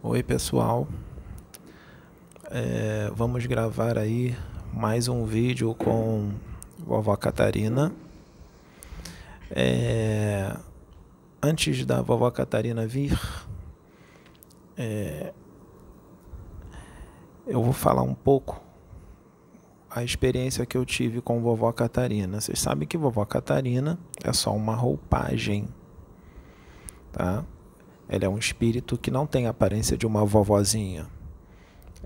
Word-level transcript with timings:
Oi 0.00 0.22
pessoal, 0.22 0.86
é, 2.52 3.10
vamos 3.16 3.44
gravar 3.46 3.98
aí 3.98 4.32
mais 4.72 5.08
um 5.08 5.24
vídeo 5.24 5.74
com 5.74 6.30
vovó 6.78 7.16
Catarina. 7.16 7.92
É, 9.50 10.56
antes 11.42 11.84
da 11.84 12.00
vovó 12.00 12.30
Catarina 12.30 12.86
vir, 12.86 13.18
é, 14.76 15.32
eu 17.44 17.60
vou 17.60 17.72
falar 17.72 18.02
um 18.02 18.14
pouco 18.14 18.62
a 19.90 20.04
experiência 20.04 20.64
que 20.64 20.76
eu 20.76 20.86
tive 20.86 21.20
com 21.20 21.42
vovó 21.42 21.72
Catarina. 21.72 22.40
Vocês 22.40 22.60
sabem 22.60 22.86
que 22.86 22.96
vovó 22.96 23.24
Catarina 23.24 23.98
é 24.22 24.32
só 24.32 24.54
uma 24.54 24.76
roupagem, 24.76 25.68
tá? 27.10 27.44
Ela 28.08 28.24
é 28.24 28.28
um 28.28 28.38
espírito 28.38 28.96
que 28.96 29.10
não 29.10 29.26
tem 29.26 29.46
a 29.46 29.50
aparência 29.50 29.96
de 29.96 30.06
uma 30.06 30.24
vovozinha. 30.24 31.06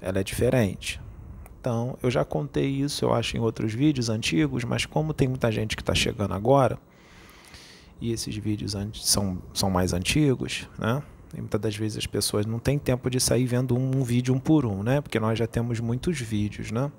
Ela 0.00 0.20
é 0.20 0.24
diferente. 0.24 1.00
Então, 1.60 1.96
eu 2.02 2.10
já 2.10 2.24
contei 2.24 2.66
isso, 2.68 3.04
eu 3.04 3.14
acho, 3.14 3.36
em 3.36 3.40
outros 3.40 3.72
vídeos 3.72 4.08
antigos, 4.08 4.64
mas 4.64 4.84
como 4.84 5.14
tem 5.14 5.28
muita 5.28 5.52
gente 5.52 5.76
que 5.76 5.82
está 5.82 5.94
chegando 5.94 6.34
agora, 6.34 6.76
e 8.00 8.10
esses 8.10 8.36
vídeos 8.36 8.74
são, 8.94 9.38
são 9.54 9.70
mais 9.70 9.92
antigos, 9.92 10.68
né? 10.76 11.00
E 11.32 11.40
muitas 11.40 11.60
das 11.60 11.76
vezes 11.76 11.98
as 11.98 12.06
pessoas 12.06 12.44
não 12.44 12.58
têm 12.58 12.78
tempo 12.78 13.08
de 13.08 13.20
sair 13.20 13.46
vendo 13.46 13.76
um, 13.76 13.98
um 13.98 14.02
vídeo 14.02 14.34
um 14.34 14.40
por 14.40 14.66
um, 14.66 14.82
né? 14.82 15.00
Porque 15.00 15.20
nós 15.20 15.38
já 15.38 15.46
temos 15.46 15.78
muitos 15.78 16.18
vídeos, 16.20 16.72
né? 16.72 16.90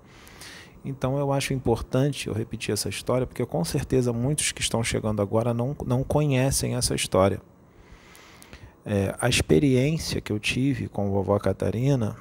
Então 0.86 1.18
eu 1.18 1.32
acho 1.34 1.54
importante 1.54 2.28
eu 2.28 2.34
repetir 2.34 2.74
essa 2.74 2.88
história, 2.88 3.28
porque 3.28 3.46
com 3.46 3.64
certeza 3.66 4.14
muitos 4.14 4.54
que 4.54 4.62
estão 4.62 4.82
chegando 4.82 5.22
agora 5.22 5.54
não, 5.54 5.76
não 5.86 6.04
conhecem 6.04 6.76
essa 6.76 6.96
história. 6.96 7.42
É, 8.86 9.16
a 9.20 9.30
experiência 9.30 10.20
que 10.20 10.32
eu 10.32 10.40
tive 10.40 10.90
com 10.90 11.08
a 11.08 11.10
vovó 11.10 11.40
Catarina 11.40 12.18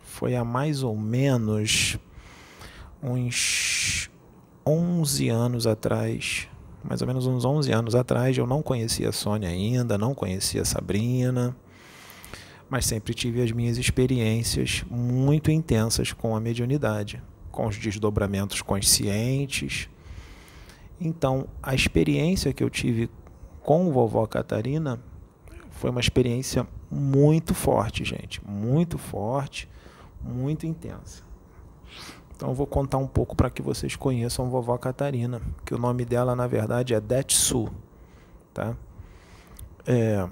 foi 0.00 0.36
há 0.36 0.44
mais 0.44 0.84
ou 0.84 0.96
menos 0.96 1.98
uns 3.02 4.08
11 4.64 5.28
anos 5.28 5.66
atrás. 5.66 6.48
Mais 6.84 7.02
ou 7.02 7.08
menos 7.08 7.26
uns 7.26 7.44
11 7.44 7.72
anos 7.72 7.94
atrás, 7.96 8.38
eu 8.38 8.46
não 8.46 8.62
conhecia 8.62 9.08
a 9.08 9.12
Sônia 9.12 9.48
ainda, 9.48 9.98
não 9.98 10.14
conhecia 10.14 10.62
a 10.62 10.64
Sabrina, 10.64 11.56
mas 12.70 12.86
sempre 12.86 13.12
tive 13.12 13.42
as 13.42 13.50
minhas 13.50 13.76
experiências 13.76 14.84
muito 14.88 15.50
intensas 15.50 16.12
com 16.12 16.36
a 16.36 16.40
mediunidade, 16.40 17.20
com 17.50 17.66
os 17.66 17.76
desdobramentos 17.76 18.62
conscientes. 18.62 19.88
Então, 21.00 21.48
a 21.60 21.74
experiência 21.74 22.52
que 22.52 22.62
eu 22.62 22.70
tive 22.70 23.10
com 23.62 23.92
vovó 23.92 24.26
Catarina 24.26 25.00
foi 25.78 25.90
uma 25.90 26.00
experiência 26.00 26.66
muito 26.90 27.54
forte, 27.54 28.04
gente, 28.04 28.44
muito 28.44 28.98
forte, 28.98 29.68
muito 30.20 30.66
intensa. 30.66 31.22
Então 32.34 32.48
eu 32.48 32.54
vou 32.54 32.66
contar 32.66 32.98
um 32.98 33.06
pouco 33.06 33.36
para 33.36 33.48
que 33.48 33.62
vocês 33.62 33.94
conheçam 33.94 34.50
vovó 34.50 34.76
Catarina, 34.76 35.40
que 35.64 35.72
o 35.72 35.78
nome 35.78 36.04
dela 36.04 36.34
na 36.34 36.48
verdade 36.48 36.94
é 36.94 37.00
Detsu, 37.00 37.70
tá? 38.52 38.76
É 39.86 40.28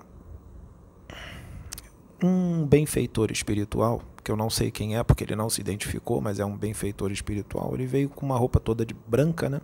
um 2.21 2.67
benfeitor 2.67 3.31
espiritual, 3.31 4.03
que 4.25 4.33
eu 4.33 4.37
não 4.37 4.51
sei 4.51 4.73
quem 4.73 4.97
é 4.97 5.05
porque 5.05 5.23
ele 5.23 5.37
não 5.37 5.49
se 5.49 5.61
identificou, 5.61 6.21
mas 6.21 6.41
é 6.41 6.45
um 6.45 6.57
benfeitor 6.57 7.13
espiritual. 7.13 7.73
Ele 7.75 7.87
veio 7.87 8.09
com 8.09 8.27
uma 8.27 8.37
roupa 8.37 8.59
toda 8.59 8.85
de 8.85 8.95
branca, 8.95 9.49
né? 9.49 9.61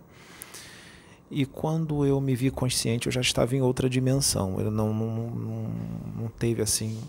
E 1.35 1.47
quando 1.47 2.05
eu 2.05 2.21
me 2.21 2.35
vi 2.35 2.51
consciente, 2.51 3.07
eu 3.07 3.11
já 3.11 3.19
estava 3.19 3.55
em 3.55 3.61
outra 3.61 3.89
dimensão. 3.89 4.61
Eu 4.61 4.69
não, 4.69 4.93
não, 4.93 5.31
não, 5.31 5.71
não 6.15 6.27
teve 6.27 6.61
assim. 6.61 7.01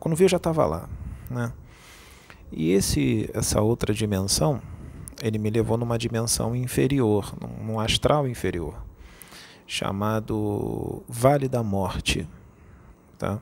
Quando 0.00 0.16
vi, 0.16 0.24
eu 0.24 0.28
já 0.28 0.38
estava 0.38 0.66
lá. 0.66 0.88
Né? 1.30 1.52
E 2.50 2.72
esse, 2.72 3.30
essa 3.32 3.62
outra 3.62 3.94
dimensão, 3.94 4.60
ele 5.22 5.38
me 5.38 5.48
levou 5.50 5.76
numa 5.78 5.96
dimensão 5.96 6.56
inferior, 6.56 7.32
num 7.64 7.78
astral 7.78 8.26
inferior, 8.26 8.74
chamado 9.68 11.04
Vale 11.08 11.46
da 11.46 11.62
Morte. 11.62 12.28
Tá? 13.16 13.38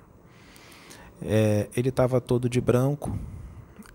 É, 1.23 1.71
ele 1.75 1.89
estava 1.89 2.21
todo 2.21 2.51
de 2.51 2.61
branco 2.61 3.19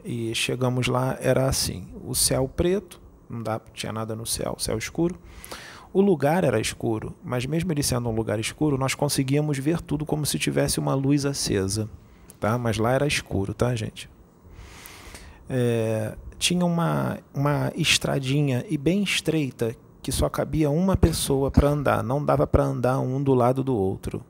e 0.04 0.34
chegamos 0.34 0.88
lá, 0.88 1.16
era 1.22 1.48
assim: 1.48 1.88
o 2.04 2.16
céu 2.16 2.48
preto 2.48 3.00
não 3.30 3.44
dá, 3.44 3.62
tinha 3.74 3.92
nada 3.92 4.16
no 4.16 4.26
céu, 4.26 4.56
céu 4.58 4.78
escuro. 4.78 5.16
O 5.92 6.02
lugar 6.02 6.44
era 6.44 6.60
escuro, 6.60 7.16
mas 7.24 7.46
mesmo 7.46 7.72
ele 7.72 7.82
sendo 7.82 8.10
um 8.10 8.16
lugar 8.16 8.40
escuro, 8.40 8.78
nós 8.78 8.94
conseguíamos 8.94 9.58
ver 9.58 9.82
tudo 9.82 10.06
como 10.06 10.26
se 10.26 10.38
tivesse 10.38 10.80
uma 10.80 10.94
luz 10.94 11.26
acesa, 11.26 11.90
tá? 12.40 12.58
Mas 12.58 12.78
lá 12.78 12.92
era 12.92 13.08
escuro, 13.08 13.54
tá, 13.54 13.76
gente? 13.76 14.10
É, 15.50 16.16
tinha 16.38 16.64
uma, 16.64 17.18
uma 17.34 17.72
estradinha 17.76 18.64
e 18.70 18.78
bem 18.78 19.02
estreita 19.02 19.76
que 20.02 20.12
só 20.12 20.30
cabia 20.30 20.70
uma 20.70 20.96
pessoa 20.96 21.50
para 21.50 21.70
andar, 21.70 22.04
não 22.04 22.24
dava 22.24 22.46
para 22.46 22.64
andar 22.64 23.00
um 23.00 23.22
do 23.22 23.34
lado 23.34 23.64
do 23.64 23.76
outro, 23.76 24.24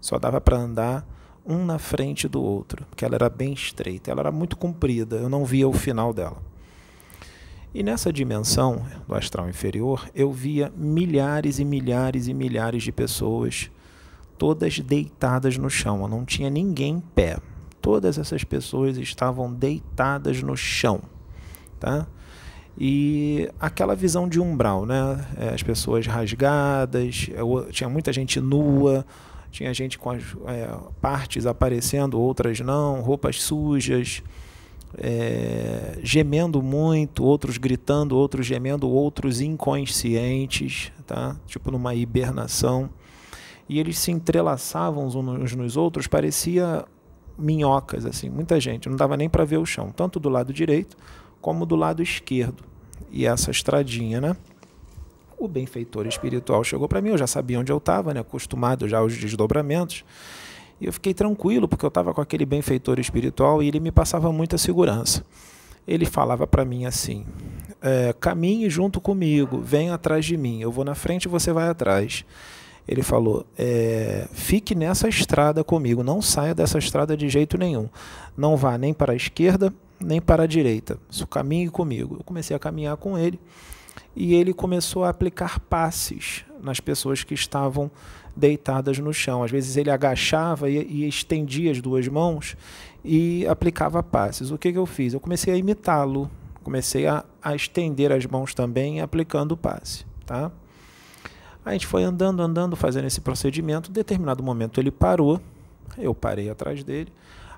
só 0.00 0.18
dava 0.18 0.40
para 0.40 0.56
andar 0.56 1.06
um 1.44 1.64
na 1.64 1.78
frente 1.78 2.28
do 2.28 2.42
outro, 2.42 2.86
porque 2.88 3.04
ela 3.04 3.16
era 3.16 3.28
bem 3.28 3.52
estreita, 3.52 4.10
ela 4.10 4.20
era 4.20 4.32
muito 4.32 4.56
comprida, 4.56 5.16
eu 5.16 5.28
não 5.28 5.44
via 5.44 5.68
o 5.68 5.72
final 5.72 6.12
dela. 6.12 6.38
E 7.76 7.82
nessa 7.82 8.10
dimensão 8.10 8.86
do 9.06 9.14
astral 9.14 9.50
inferior, 9.50 10.08
eu 10.14 10.32
via 10.32 10.72
milhares 10.74 11.58
e 11.58 11.64
milhares 11.64 12.26
e 12.26 12.32
milhares 12.32 12.82
de 12.82 12.90
pessoas, 12.90 13.70
todas 14.38 14.80
deitadas 14.80 15.58
no 15.58 15.68
chão, 15.68 16.08
não 16.08 16.24
tinha 16.24 16.48
ninguém 16.48 16.94
em 16.94 17.00
pé. 17.00 17.36
Todas 17.82 18.16
essas 18.16 18.42
pessoas 18.44 18.96
estavam 18.96 19.52
deitadas 19.52 20.42
no 20.42 20.56
chão, 20.56 21.02
tá? 21.78 22.06
E 22.78 23.46
aquela 23.60 23.94
visão 23.94 24.26
de 24.26 24.40
umbral, 24.40 24.86
né? 24.86 25.26
É, 25.36 25.48
as 25.50 25.62
pessoas 25.62 26.06
rasgadas, 26.06 27.28
tinha 27.72 27.90
muita 27.90 28.10
gente 28.10 28.40
nua, 28.40 29.04
tinha 29.50 29.74
gente 29.74 29.98
com 29.98 30.08
as 30.08 30.22
é, 30.46 30.74
partes 30.98 31.44
aparecendo, 31.44 32.18
outras 32.18 32.58
não, 32.58 33.02
roupas 33.02 33.42
sujas, 33.42 34.22
é, 34.98 35.98
gemendo 36.02 36.62
muito, 36.62 37.24
outros 37.24 37.58
gritando, 37.58 38.16
outros 38.16 38.46
gemendo, 38.46 38.88
outros 38.88 39.40
inconscientes, 39.40 40.92
tá? 41.06 41.36
tipo 41.46 41.70
numa 41.70 41.94
hibernação. 41.94 42.88
E 43.68 43.80
eles 43.80 43.98
se 43.98 44.10
entrelaçavam 44.10 45.06
uns 45.06 45.54
nos 45.54 45.76
outros, 45.76 46.06
parecia 46.06 46.84
minhocas, 47.38 48.06
assim, 48.06 48.30
muita 48.30 48.58
gente, 48.60 48.88
não 48.88 48.96
dava 48.96 49.16
nem 49.16 49.28
para 49.28 49.44
ver 49.44 49.58
o 49.58 49.66
chão, 49.66 49.92
tanto 49.94 50.18
do 50.18 50.28
lado 50.28 50.52
direito 50.52 50.96
como 51.40 51.66
do 51.66 51.76
lado 51.76 52.02
esquerdo. 52.02 52.64
E 53.10 53.26
essa 53.26 53.50
estradinha, 53.50 54.20
né? 54.20 54.36
O 55.38 55.46
benfeitor 55.46 56.06
espiritual 56.06 56.64
chegou 56.64 56.88
para 56.88 57.02
mim, 57.02 57.10
eu 57.10 57.18
já 57.18 57.26
sabia 57.26 57.60
onde 57.60 57.70
eu 57.70 57.76
estava, 57.76 58.14
né? 58.14 58.20
acostumado 58.20 58.88
já 58.88 58.98
aos 58.98 59.16
desdobramentos. 59.16 60.04
E 60.80 60.86
eu 60.86 60.92
fiquei 60.92 61.14
tranquilo, 61.14 61.66
porque 61.66 61.84
eu 61.84 61.88
estava 61.88 62.12
com 62.12 62.20
aquele 62.20 62.44
benfeitor 62.44 62.98
espiritual 62.98 63.62
e 63.62 63.68
ele 63.68 63.80
me 63.80 63.90
passava 63.90 64.30
muita 64.32 64.58
segurança. 64.58 65.24
Ele 65.86 66.04
falava 66.04 66.46
para 66.46 66.64
mim 66.64 66.84
assim: 66.84 67.24
é, 67.80 68.14
caminhe 68.18 68.68
junto 68.68 69.00
comigo, 69.00 69.60
venha 69.60 69.94
atrás 69.94 70.24
de 70.24 70.36
mim, 70.36 70.60
eu 70.60 70.70
vou 70.70 70.84
na 70.84 70.94
frente 70.94 71.24
e 71.24 71.28
você 71.28 71.52
vai 71.52 71.68
atrás. 71.68 72.24
Ele 72.86 73.02
falou: 73.02 73.46
é, 73.56 74.28
fique 74.32 74.74
nessa 74.74 75.08
estrada 75.08 75.64
comigo, 75.64 76.02
não 76.02 76.20
saia 76.20 76.54
dessa 76.54 76.78
estrada 76.78 77.16
de 77.16 77.28
jeito 77.28 77.56
nenhum. 77.56 77.88
Não 78.36 78.56
vá 78.56 78.76
nem 78.76 78.92
para 78.92 79.12
a 79.12 79.16
esquerda, 79.16 79.72
nem 80.00 80.20
para 80.20 80.44
a 80.44 80.46
direita. 80.46 80.98
Caminhe 81.30 81.68
comigo. 81.68 82.16
Eu 82.18 82.24
comecei 82.24 82.54
a 82.54 82.58
caminhar 82.58 82.96
com 82.96 83.18
ele 83.18 83.40
e 84.14 84.34
ele 84.34 84.52
começou 84.52 85.04
a 85.04 85.10
aplicar 85.10 85.60
passes 85.60 86.44
nas 86.62 86.80
pessoas 86.80 87.22
que 87.22 87.34
estavam 87.34 87.90
deitadas 88.36 88.98
no 88.98 89.12
chão. 89.12 89.42
Às 89.42 89.50
vezes 89.50 89.76
ele 89.76 89.90
agachava 89.90 90.68
e, 90.68 90.76
e 90.76 91.08
estendia 91.08 91.70
as 91.70 91.80
duas 91.80 92.06
mãos 92.06 92.56
e 93.02 93.46
aplicava 93.46 94.02
passes. 94.02 94.50
O 94.50 94.58
que, 94.58 94.72
que 94.72 94.78
eu 94.78 94.86
fiz? 94.86 95.14
Eu 95.14 95.20
comecei 95.20 95.54
a 95.54 95.56
imitá-lo, 95.56 96.30
comecei 96.62 97.06
a, 97.06 97.24
a, 97.42 97.54
estender 97.54 98.12
as 98.12 98.26
mãos 98.26 98.52
também 98.52 99.00
aplicando 99.00 99.52
o 99.52 99.56
passe. 99.56 100.04
Tá? 100.26 100.50
A 101.64 101.72
gente 101.72 101.86
foi 101.86 102.02
andando, 102.02 102.42
andando, 102.42 102.76
fazendo 102.76 103.06
esse 103.06 103.20
procedimento. 103.20 103.90
Em 103.90 103.94
determinado 103.94 104.42
momento 104.42 104.80
ele 104.80 104.90
parou, 104.90 105.40
eu 105.96 106.14
parei 106.14 106.50
atrás 106.50 106.84
dele, 106.84 107.12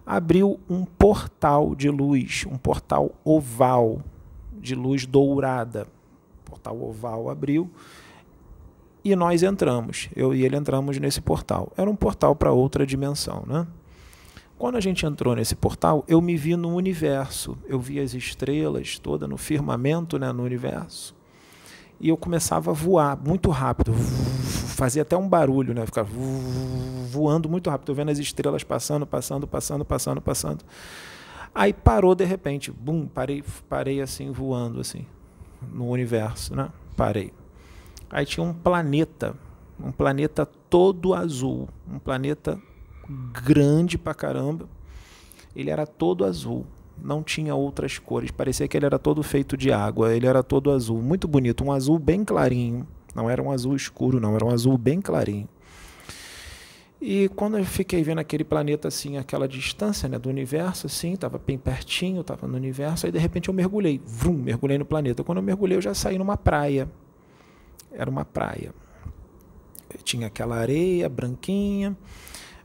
abriu 0.06 0.60
um 0.68 0.84
portal 0.84 1.74
de 1.74 1.90
luz, 1.90 2.46
um 2.50 2.56
portal 2.56 3.10
oval 3.24 4.00
de 4.52 4.74
luz 4.74 5.04
dourada. 5.04 5.86
O 6.46 6.50
portal 6.50 6.80
oval 6.82 7.28
abriu 7.28 7.70
e 9.04 9.14
nós 9.14 9.42
entramos. 9.42 10.08
Eu 10.14 10.34
e 10.34 10.44
ele 10.44 10.56
entramos 10.56 10.98
nesse 10.98 11.20
portal. 11.20 11.72
Era 11.76 11.88
um 11.88 11.96
portal 11.96 12.34
para 12.34 12.52
outra 12.52 12.86
dimensão, 12.86 13.44
né? 13.46 13.66
Quando 14.58 14.76
a 14.76 14.80
gente 14.80 15.06
entrou 15.06 15.36
nesse 15.36 15.54
portal, 15.54 16.04
eu 16.08 16.20
me 16.20 16.36
vi 16.36 16.56
no 16.56 16.74
universo. 16.74 17.56
Eu 17.68 17.78
vi 17.78 18.00
as 18.00 18.12
estrelas 18.12 18.98
toda 18.98 19.28
no 19.28 19.36
firmamento, 19.36 20.18
né, 20.18 20.32
no 20.32 20.42
universo. 20.42 21.14
E 22.00 22.08
eu 22.08 22.16
começava 22.16 22.72
a 22.72 22.74
voar 22.74 23.16
muito 23.16 23.50
rápido. 23.50 23.92
fazia 23.94 25.02
até 25.02 25.16
um 25.16 25.28
barulho, 25.28 25.72
né? 25.74 25.86
Ficava 25.86 26.08
voando 27.08 27.48
muito 27.48 27.70
rápido, 27.70 27.86
Tô 27.86 27.94
vendo 27.94 28.10
as 28.10 28.18
estrelas 28.18 28.64
passando, 28.64 29.06
passando, 29.06 29.46
passando, 29.46 29.84
passando, 29.84 30.20
passando. 30.20 30.64
Aí 31.54 31.72
parou 31.72 32.14
de 32.14 32.24
repente, 32.24 32.70
bum, 32.70 33.06
parei, 33.06 33.42
parei 33.68 34.00
assim 34.00 34.30
voando 34.30 34.80
assim 34.80 35.06
no 35.72 35.88
universo, 35.88 36.54
né? 36.54 36.68
Parei. 36.96 37.32
Aí 38.10 38.24
tinha 38.24 38.44
um 38.44 38.52
planeta, 38.52 39.34
um 39.78 39.92
planeta 39.92 40.46
todo 40.46 41.14
azul, 41.14 41.68
um 41.90 41.98
planeta 41.98 42.58
grande 43.44 43.98
pra 43.98 44.14
caramba. 44.14 44.66
Ele 45.54 45.70
era 45.70 45.86
todo 45.86 46.24
azul, 46.24 46.64
não 47.02 47.22
tinha 47.22 47.54
outras 47.54 47.98
cores. 47.98 48.30
Parecia 48.30 48.66
que 48.68 48.76
ele 48.76 48.86
era 48.86 48.98
todo 48.98 49.22
feito 49.22 49.56
de 49.56 49.72
água. 49.72 50.14
Ele 50.14 50.26
era 50.26 50.42
todo 50.42 50.70
azul, 50.70 51.02
muito 51.02 51.28
bonito, 51.28 51.64
um 51.64 51.72
azul 51.72 51.98
bem 51.98 52.24
clarinho. 52.24 52.86
Não 53.14 53.28
era 53.28 53.42
um 53.42 53.50
azul 53.50 53.74
escuro, 53.74 54.20
não, 54.20 54.34
era 54.34 54.44
um 54.44 54.50
azul 54.50 54.76
bem 54.78 55.00
clarinho. 55.00 55.48
E 57.00 57.28
quando 57.30 57.56
eu 57.56 57.64
fiquei 57.64 58.02
vendo 58.02 58.18
aquele 58.18 58.42
planeta 58.42 58.88
assim, 58.88 59.18
aquela 59.18 59.46
distância 59.46 60.08
né, 60.08 60.18
do 60.18 60.28
universo, 60.28 60.86
assim, 60.86 61.12
estava 61.12 61.38
bem 61.38 61.56
pertinho, 61.56 62.22
estava 62.22 62.46
no 62.48 62.56
universo, 62.56 63.06
aí 63.06 63.12
de 63.12 63.18
repente 63.18 63.48
eu 63.48 63.54
mergulhei, 63.54 64.00
vrum, 64.04 64.32
mergulhei 64.32 64.78
no 64.78 64.84
planeta. 64.84 65.22
Quando 65.22 65.38
eu 65.38 65.42
mergulhei, 65.42 65.76
eu 65.76 65.82
já 65.82 65.94
saí 65.94 66.18
numa 66.18 66.36
praia. 66.36 66.88
Era 67.92 68.10
uma 68.10 68.24
praia. 68.24 68.74
Tinha 70.02 70.26
aquela 70.26 70.56
areia 70.56 71.08
branquinha, 71.08 71.96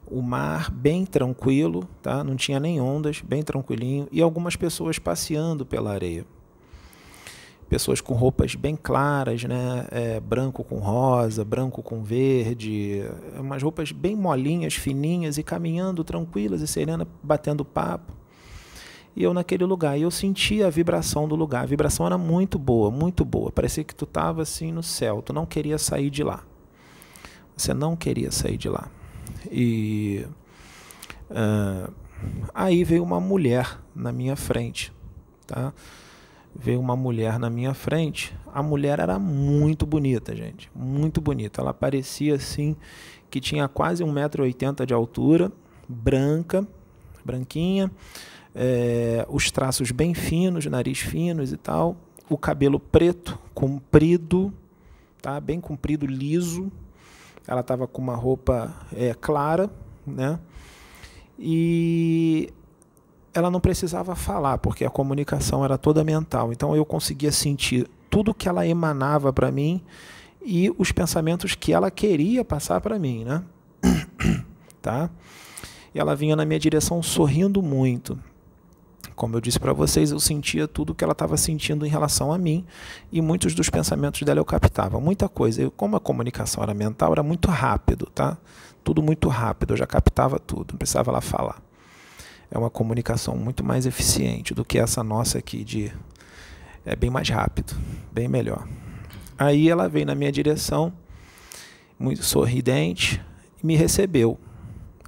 o 0.06 0.22
mar 0.22 0.70
bem 0.70 1.06
tranquilo, 1.06 1.88
tá? 2.02 2.24
não 2.24 2.36
tinha 2.36 2.60
nem 2.60 2.82
ondas, 2.82 3.22
bem 3.22 3.42
tranquilinho, 3.42 4.08
e 4.12 4.22
algumas 4.22 4.56
pessoas 4.56 5.00
passeando 5.00 5.66
pela 5.66 5.92
areia 5.92 6.26
pessoas 7.74 8.00
com 8.00 8.14
roupas 8.14 8.54
bem 8.54 8.76
claras, 8.76 9.44
né? 9.46 9.88
É, 9.90 10.20
branco 10.20 10.64
com 10.64 10.78
rosa, 10.78 11.44
branco 11.44 11.82
com 11.82 12.04
verde, 12.04 13.02
umas 13.36 13.64
roupas 13.64 13.92
bem 13.92 14.16
molinhas, 14.16 14.76
fininhas 14.76 15.40
e 15.40 15.44
caminhando 15.44 16.04
tranquilas 16.04 16.62
e 16.62 16.68
serenas, 16.68 17.08
batendo 17.24 17.66
papo. 17.66 18.14
E 19.16 19.24
eu 19.24 19.34
naquele 19.34 19.64
lugar, 19.64 19.98
e 19.98 20.02
eu 20.02 20.12
sentia 20.12 20.68
a 20.68 20.70
vibração 20.70 21.28
do 21.28 21.36
lugar. 21.36 21.64
A 21.64 21.68
vibração 21.68 22.06
era 22.06 22.18
muito 22.18 22.58
boa, 22.58 22.90
muito 22.90 23.24
boa. 23.24 23.52
Parecia 23.52 23.84
que 23.84 23.94
tu 23.94 24.06
estava 24.06 24.42
assim 24.42 24.72
no 24.72 24.82
céu, 24.82 25.22
tu 25.22 25.32
não 25.32 25.46
queria 25.46 25.78
sair 25.78 26.10
de 26.10 26.24
lá. 26.24 26.44
Você 27.56 27.74
não 27.74 27.96
queria 27.96 28.32
sair 28.32 28.58
de 28.58 28.70
lá. 28.70 28.90
E 29.52 30.26
uh, 31.30 31.94
aí 32.54 32.84
veio 32.84 33.04
uma 33.04 33.20
mulher 33.20 33.80
na 33.96 34.12
minha 34.12 34.36
frente, 34.36 34.92
tá? 35.46 35.72
veio 36.56 36.80
uma 36.80 36.96
mulher 36.96 37.40
na 37.40 37.50
minha 37.50 37.74
frente. 37.74 38.36
A 38.54 38.62
mulher 38.62 39.00
era 39.00 39.18
muito 39.18 39.86
bonita, 39.86 40.36
gente. 40.36 40.70
Muito 40.76 41.20
bonita. 41.20 41.62
Ela 41.62 41.74
parecia 41.74 42.36
assim 42.36 42.76
que 43.30 43.40
tinha 43.40 43.68
quase 43.68 44.04
1,80m 44.04 44.86
de 44.86 44.94
altura, 44.94 45.52
branca, 45.88 46.68
branquinha, 47.26 47.92
é, 48.56 49.26
os 49.30 49.50
traços 49.52 49.92
bem 49.92 50.14
finos, 50.14 50.66
nariz 50.66 51.00
finos 51.00 51.52
e 51.52 51.58
tal, 51.58 51.98
o 52.30 52.38
cabelo 52.38 52.80
preto, 52.80 53.38
comprido, 53.54 54.54
tá? 55.22 55.40
bem 55.40 55.60
comprido, 55.60 56.06
liso. 56.06 56.72
Ela 57.48 57.62
estava 57.62 57.88
com 57.88 58.02
uma 58.02 58.16
roupa 58.16 58.74
é, 58.96 59.14
clara, 59.14 59.70
né? 60.06 60.40
E 61.38 62.50
ela 63.34 63.50
não 63.50 63.60
precisava 63.60 64.16
falar, 64.16 64.60
porque 64.60 64.86
a 64.86 64.90
comunicação 64.90 65.66
era 65.66 65.78
toda 65.78 66.04
mental. 66.04 66.54
Então 66.54 66.76
eu 66.76 66.86
conseguia 66.86 67.32
sentir 67.32 67.90
tudo 68.10 68.34
que 68.34 68.48
ela 68.48 68.66
emanava 68.66 69.34
para 69.34 69.52
mim 69.52 69.82
e 70.46 70.74
os 70.78 70.92
pensamentos 70.92 71.56
que 71.56 71.74
ela 71.74 71.90
queria 71.90 72.46
passar 72.46 72.80
para 72.80 73.00
mim, 73.00 73.26
né? 73.26 73.44
tá? 74.82 75.10
E 75.94 76.00
ela 76.00 76.16
vinha 76.16 76.36
na 76.36 76.46
minha 76.46 76.60
direção 76.60 77.02
sorrindo 77.02 77.62
muito. 77.62 78.18
Como 79.16 79.36
eu 79.36 79.42
disse 79.42 79.60
para 79.60 79.74
vocês, 79.74 80.12
eu 80.12 80.20
sentia 80.20 80.68
tudo 80.68 80.94
que 80.94 81.04
ela 81.04 81.14
estava 81.14 81.38
sentindo 81.38 81.86
em 81.86 81.90
relação 81.90 82.34
a 82.34 82.38
mim 82.38 82.66
e 83.12 83.22
muitos 83.22 83.54
dos 83.54 83.70
pensamentos 83.70 84.22
dela 84.24 84.40
eu 84.40 84.46
captava. 84.46 85.00
Muita 85.00 85.30
coisa. 85.30 85.62
Eu, 85.62 85.72
como 85.72 85.96
a 85.96 86.00
comunicação 86.00 86.64
era 86.64 86.74
mental, 86.74 87.12
era 87.14 87.24
muito 87.24 87.50
rápido, 87.50 88.08
tá? 88.14 88.38
Tudo 88.84 89.02
muito 89.02 89.30
rápido, 89.30 89.74
eu 89.74 89.78
já 89.78 89.88
captava 89.88 90.40
tudo, 90.40 90.74
não 90.74 90.78
precisava 90.78 91.10
ela 91.10 91.22
falar 91.22 91.62
é 92.54 92.58
uma 92.58 92.70
comunicação 92.70 93.36
muito 93.36 93.64
mais 93.64 93.88
eficiente 93.88 94.54
do 94.54 94.64
que 94.64 94.78
essa 94.78 95.04
nossa 95.04 95.40
aqui 95.40 95.64
de 95.64 95.92
é 96.86 96.96
bem 96.96 97.10
mais 97.10 97.28
rápido, 97.28 97.74
bem 98.12 98.28
melhor. 98.28 98.68
Aí 99.38 99.70
ela 99.70 99.90
veio 99.90 100.06
na 100.06 100.14
minha 100.14 100.32
direção, 100.32 100.94
muito 101.98 102.24
sorridente, 102.24 103.20
e 103.62 103.66
me 103.66 103.76
recebeu. 103.76 104.38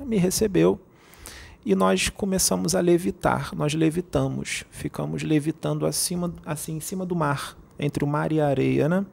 Me 0.03 0.17
recebeu 0.17 0.79
e 1.65 1.73
nós 1.73 2.09
começamos 2.09 2.75
a 2.75 2.79
levitar. 2.79 3.55
Nós 3.55 3.73
levitamos, 3.73 4.63
ficamos 4.69 5.23
levitando 5.23 5.87
acima, 5.87 6.31
assim, 6.45 6.77
em 6.77 6.79
cima 6.79 7.05
do 7.05 7.15
mar, 7.15 7.57
entre 7.79 8.03
o 8.03 8.07
mar 8.07 8.31
e 8.31 8.39
a 8.39 8.47
areia, 8.47 8.87
né? 8.87 9.05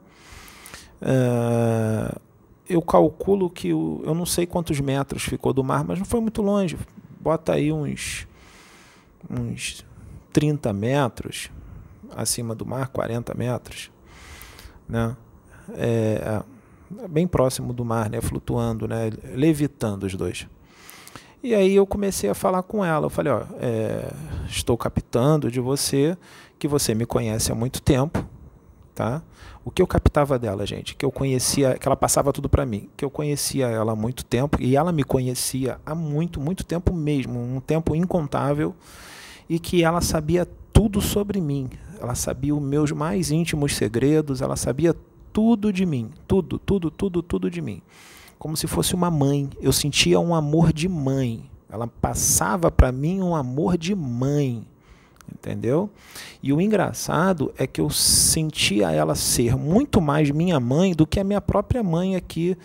Uh, 1.01 2.21
eu 2.69 2.81
calculo 2.81 3.49
que 3.49 3.73
o, 3.73 4.01
eu 4.05 4.13
não 4.13 4.25
sei 4.25 4.45
quantos 4.45 4.79
metros 4.79 5.23
ficou 5.23 5.51
do 5.51 5.63
mar, 5.63 5.83
mas 5.83 5.97
não 5.97 6.05
foi 6.05 6.21
muito 6.21 6.41
longe, 6.41 6.77
bota 7.19 7.53
aí 7.53 7.73
uns, 7.73 8.27
uns 9.29 9.83
30 10.31 10.71
metros 10.71 11.49
acima 12.15 12.53
do 12.53 12.65
mar, 12.65 12.89
40 12.89 13.33
metros, 13.33 13.91
né? 14.87 15.17
É, 15.73 16.43
é, 17.01 17.07
bem 17.07 17.27
próximo 17.27 17.73
do 17.73 17.83
mar, 17.83 18.09
né? 18.09 18.21
Flutuando, 18.21 18.87
né? 18.87 19.09
Levitando 19.33 20.03
os 20.03 20.13
dois. 20.15 20.47
E 21.43 21.53
aí 21.53 21.75
eu 21.75 21.85
comecei 21.85 22.29
a 22.29 22.33
falar 22.33 22.63
com 22.63 22.85
ela. 22.85 23.07
Eu 23.07 23.09
falei, 23.09 23.33
ó, 23.33 23.43
é, 23.59 24.09
estou 24.47 24.77
captando 24.77 25.51
de 25.51 25.59
você 25.59 26.17
que 26.57 26.69
você 26.69 26.95
me 26.95 27.05
conhece 27.05 27.51
há 27.51 27.55
muito 27.55 27.81
tempo, 27.81 28.25
tá? 28.95 29.21
O 29.65 29.69
que 29.69 29.81
eu 29.81 29.87
captava 29.87 30.39
dela, 30.39 30.65
gente, 30.65 30.95
que 30.95 31.03
eu 31.03 31.11
conhecia, 31.11 31.77
que 31.77 31.85
ela 31.85 31.97
passava 31.97 32.31
tudo 32.31 32.47
para 32.47 32.65
mim, 32.65 32.87
que 32.95 33.03
eu 33.03 33.09
conhecia 33.09 33.67
ela 33.67 33.91
há 33.91 33.95
muito 33.95 34.23
tempo 34.23 34.57
e 34.61 34.77
ela 34.77 34.93
me 34.93 35.03
conhecia 35.03 35.81
há 35.85 35.93
muito, 35.93 36.39
muito 36.39 36.63
tempo 36.63 36.93
mesmo, 36.93 37.37
um 37.41 37.59
tempo 37.59 37.93
incontável, 37.93 38.73
e 39.49 39.59
que 39.59 39.83
ela 39.83 39.99
sabia 39.99 40.47
tudo 40.71 41.01
sobre 41.01 41.41
mim. 41.41 41.69
Ela 41.99 42.15
sabia 42.15 42.55
os 42.55 42.61
meus 42.61 42.91
mais 42.93 43.31
íntimos 43.31 43.75
segredos, 43.75 44.41
ela 44.41 44.55
sabia 44.55 44.95
tudo 45.33 45.73
de 45.73 45.85
mim, 45.85 46.09
tudo, 46.25 46.57
tudo, 46.57 46.89
tudo, 46.89 47.21
tudo 47.21 47.51
de 47.51 47.61
mim. 47.61 47.81
Como 48.43 48.57
se 48.57 48.67
fosse 48.67 48.93
uma 48.93 49.09
mãe. 49.09 49.49
Eu 49.61 49.71
sentia 49.71 50.19
um 50.19 50.35
amor 50.35 50.73
de 50.73 50.89
mãe. 50.89 51.49
Ela 51.69 51.87
passava 51.87 52.69
para 52.69 52.91
mim 52.91 53.21
um 53.21 53.33
amor 53.33 53.77
de 53.77 53.95
mãe 53.95 54.67
entendeu? 55.33 55.89
E 56.41 56.51
o 56.51 56.59
engraçado 56.59 57.53
é 57.57 57.65
que 57.65 57.79
eu 57.79 57.89
sentia 57.89 58.91
ela 58.91 59.15
ser 59.15 59.55
muito 59.55 60.01
mais 60.01 60.29
minha 60.29 60.59
mãe 60.59 60.93
do 60.93 61.07
que 61.07 61.21
a 61.21 61.23
minha 61.23 61.39
própria 61.39 61.81
mãe 61.81 62.17
aqui 62.17 62.57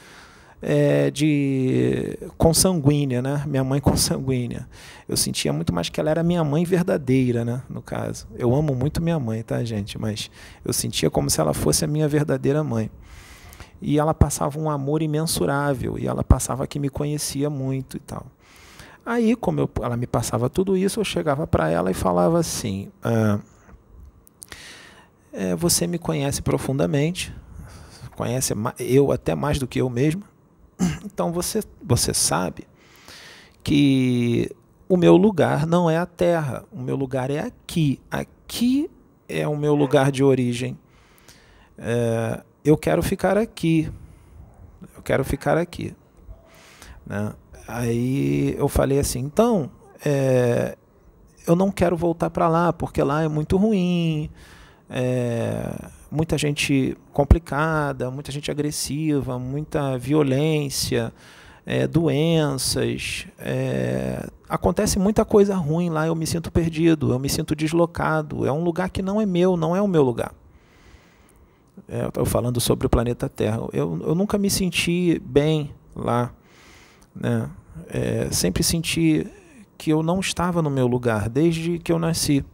é, 0.61 1.13
de 1.13 2.19
consanguínea, 2.37 3.23
né? 3.23 3.45
Minha 3.47 3.63
mãe 3.63 3.79
consanguínea. 3.81 4.69
Eu 5.09 5.17
sentia 5.17 5.53
muito 5.53 5.73
mais 5.73 5.89
que 5.89 6.01
ela 6.01 6.11
era 6.11 6.25
minha 6.25 6.43
mãe 6.43 6.65
verdadeira, 6.65 7.45
né? 7.45 7.63
No 7.71 7.81
caso, 7.81 8.27
eu 8.37 8.53
amo 8.53 8.75
muito 8.75 9.01
minha 9.01 9.19
mãe, 9.21 9.45
tá, 9.45 9.63
gente? 9.63 9.97
Mas 9.97 10.29
eu 10.65 10.73
sentia 10.73 11.09
como 11.09 11.31
se 11.31 11.41
ela 11.41 11.55
fosse 11.55 11.85
a 11.85 11.89
minha 11.89 12.09
verdadeira 12.09 12.65
mãe. 12.65 12.91
E 13.81 13.99
ela 13.99 14.13
passava 14.13 14.59
um 14.59 14.69
amor 14.69 15.03
imensurável 15.03 15.99
e 15.99 16.07
ela 16.07 16.25
passava 16.25 16.67
que 16.67 16.79
me 16.79 16.89
conhecia 16.89 17.49
muito 17.49 17.97
e 17.97 18.01
tal. 18.01 18.27
Aí, 19.07 19.35
como 19.35 19.61
eu, 19.61 19.71
ela 19.81 19.97
me 19.97 20.07
passava 20.07 20.51
tudo 20.51 20.77
isso, 20.77 21.01
eu 21.01 21.05
chegava 21.05 21.47
para 21.47 21.71
ela 21.71 21.91
e 21.91 21.95
falava 21.95 22.39
assim: 22.39 22.91
ah, 23.03 23.39
é, 25.33 25.55
Você 25.57 25.87
me 25.87 25.99
conhece 25.99 26.43
profundamente, 26.43 27.35
conhece 28.17 28.53
eu 28.79 29.13
até 29.13 29.35
mais 29.35 29.59
do 29.59 29.67
que 29.67 29.81
eu 29.81 29.89
mesmo, 29.89 30.23
então 31.05 31.33
você, 31.33 31.63
você 31.83 32.13
sabe 32.13 32.67
que 33.63 34.51
o 34.89 34.97
meu 34.97 35.17
lugar 35.17 35.67
não 35.67 35.89
é 35.89 35.99
a 35.99 36.07
terra, 36.07 36.65
o 36.73 36.81
meu 36.81 36.97
lugar 36.97 37.31
é 37.31 37.41
aqui. 37.41 38.01
Aqui 38.11 38.91
é 39.29 39.47
o 39.47 39.57
meu 39.57 39.75
lugar 39.75 40.11
de 40.11 40.25
origem. 40.25 40.79
É, 41.77 42.43
eu 42.65 42.77
quero 42.77 43.03
ficar 43.03 43.37
aqui. 43.37 43.91
Eu 44.97 45.03
quero 45.03 45.25
ficar 45.25 45.57
aqui. 45.57 45.95
Né? 47.07 47.33
Aí 47.67 48.55
eu 48.59 48.69
falei 48.69 48.99
assim, 48.99 49.21
então, 49.21 49.71
é, 50.05 50.77
eu 51.47 51.57
não 51.57 51.71
quero 51.71 51.97
voltar 51.97 52.31
para 52.31 52.49
lá, 52.49 52.73
porque 52.73 53.03
lá 53.03 53.23
é 53.23 53.29
muito 53.29 53.57
ruim, 53.57 54.31
é, 54.89 55.71
muita 56.11 56.39
gente 56.39 56.97
complicada, 57.13 58.11
muita 58.11 58.33
gente 58.33 58.51
agressiva, 58.51 59.39
muita 59.39 59.99
violência, 59.99 61.13
é, 61.67 61.87
doenças. 61.87 63.27
É, 63.39 64.27
acontece 64.49 64.99
muita 64.99 65.25
coisa 65.25 65.55
ruim 65.55 65.91
lá, 65.91 66.07
eu 66.07 66.15
me 66.15 66.27
sinto 66.27 66.51
perdido, 66.51 67.13
eu 67.13 67.19
me 67.19 67.29
sinto 67.29 67.55
deslocado. 67.55 68.47
É 68.47 68.53
um 68.53 68.63
lugar 68.63 68.91
que 68.91 69.03
não 69.03 69.21
é 69.21 69.27
meu, 69.27 69.57
não 69.57 69.77
é 69.77 69.83
o 69.83 69.89
meu 69.89 70.03
lugar. 70.03 70.33
É, 71.89 72.09
eu 72.17 72.25
falando 72.25 72.61
sobre 72.61 72.87
o 72.87 72.91
planeta 72.91 73.29
Terra. 73.29 73.59
Eu, 73.73 74.01
eu 74.03 74.15
nunca 74.15 74.39
me 74.39 74.51
senti 74.51 75.21
bem 75.25 75.75
lá. 75.95 76.33
Né? 77.15 77.49
É, 77.89 78.29
sempre 78.31 78.63
senti 78.63 79.27
que 79.77 79.91
eu 79.91 80.03
não 80.03 80.21
estava 80.21 80.61
no 80.61 80.71
meu 80.71 80.87
lugar 80.87 81.29
desde 81.29 81.79
que 81.79 81.93
eu 81.93 81.99
nasci. 81.99 82.45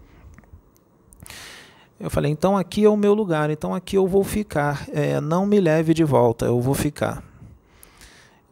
Eu 1.99 2.11
falei, 2.11 2.31
então 2.31 2.57
aqui 2.57 2.85
é 2.85 2.89
o 2.89 2.97
meu 2.97 3.15
lugar, 3.15 3.51
então 3.51 3.75
aqui 3.75 3.97
eu 3.97 4.07
vou 4.07 4.25
ficar. 4.25 4.87
É, 4.93 5.21
não 5.21 5.47
me 5.47 5.61
leve 5.61 5.95
de 5.95 6.05
volta, 6.05 6.45
eu 6.45 6.61
vou 6.61 6.75
ficar. 6.75 7.23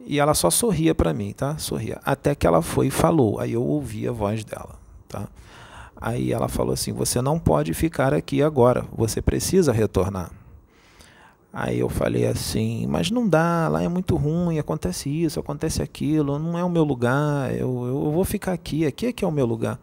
E 0.05 0.19
ela 0.19 0.33
só 0.33 0.49
sorria 0.49 0.95
para 0.95 1.13
mim, 1.13 1.33
tá? 1.33 1.57
Sorria. 1.57 2.01
Até 2.03 2.35
que 2.35 2.47
ela 2.47 2.61
foi 2.61 2.87
e 2.87 2.91
falou. 2.91 3.39
Aí 3.39 3.53
eu 3.53 3.63
ouvi 3.63 4.07
a 4.07 4.11
voz 4.11 4.43
dela, 4.43 4.75
tá? 5.07 5.27
Aí 5.95 6.33
ela 6.33 6.49
falou 6.49 6.73
assim: 6.73 6.91
"Você 6.91 7.21
não 7.21 7.39
pode 7.39 7.73
ficar 7.73 8.13
aqui 8.13 8.43
agora. 8.43 8.85
Você 8.97 9.21
precisa 9.21 9.71
retornar." 9.71 10.42
Aí 11.53 11.79
eu 11.79 11.87
falei 11.87 12.25
assim: 12.25 12.87
"Mas 12.87 13.11
não 13.11 13.29
dá, 13.29 13.67
lá 13.69 13.83
é 13.83 13.87
muito 13.87 14.15
ruim, 14.15 14.57
acontece 14.57 15.07
isso, 15.09 15.39
acontece 15.39 15.83
aquilo, 15.83 16.39
não 16.39 16.57
é 16.57 16.63
o 16.63 16.69
meu 16.69 16.83
lugar. 16.83 17.53
Eu, 17.53 17.85
eu 17.85 18.11
vou 18.11 18.25
ficar 18.25 18.53
aqui, 18.53 18.85
aqui 18.85 19.05
é 19.05 19.13
que 19.13 19.23
é 19.23 19.27
o 19.27 19.31
meu 19.31 19.45
lugar." 19.45 19.79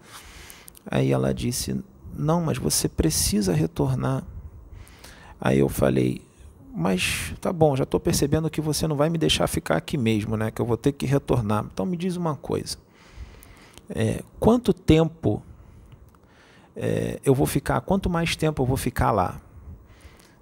Aí 0.85 1.13
ela 1.13 1.33
disse: 1.33 1.81
"Não, 2.17 2.43
mas 2.43 2.59
você 2.59 2.89
precisa 2.89 3.53
retornar." 3.53 4.25
Aí 5.41 5.61
eu 5.61 5.69
falei: 5.69 6.23
mas 6.73 7.35
tá 7.41 7.53
bom, 7.53 7.75
já 7.75 7.83
estou 7.83 7.99
percebendo 7.99 8.49
que 8.49 8.61
você 8.61 8.87
não 8.87 8.97
vai 8.97 9.11
me 9.11 9.19
deixar 9.19 9.47
ficar 9.47 9.77
aqui 9.77 9.99
mesmo, 9.99 10.37
né? 10.37 10.51
Que 10.51 10.61
eu 10.61 10.67
vou 10.67 10.77
ter 10.77 10.93
que 10.93 11.05
retornar. 11.05 11.65
Então 11.73 11.85
me 11.85 11.97
diz 11.97 12.17
uma 12.17 12.37
coisa: 12.37 12.77
é, 13.89 14.23
quanto 14.39 14.73
tempo 14.73 15.43
é, 16.77 17.19
eu 17.25 17.35
vou 17.35 17.47
ficar? 17.47 17.81
Quanto 17.81 18.09
mais 18.09 18.37
tempo 18.37 18.63
eu 18.63 18.67
vou 18.67 18.77
ficar 18.77 19.11
lá? 19.11 19.41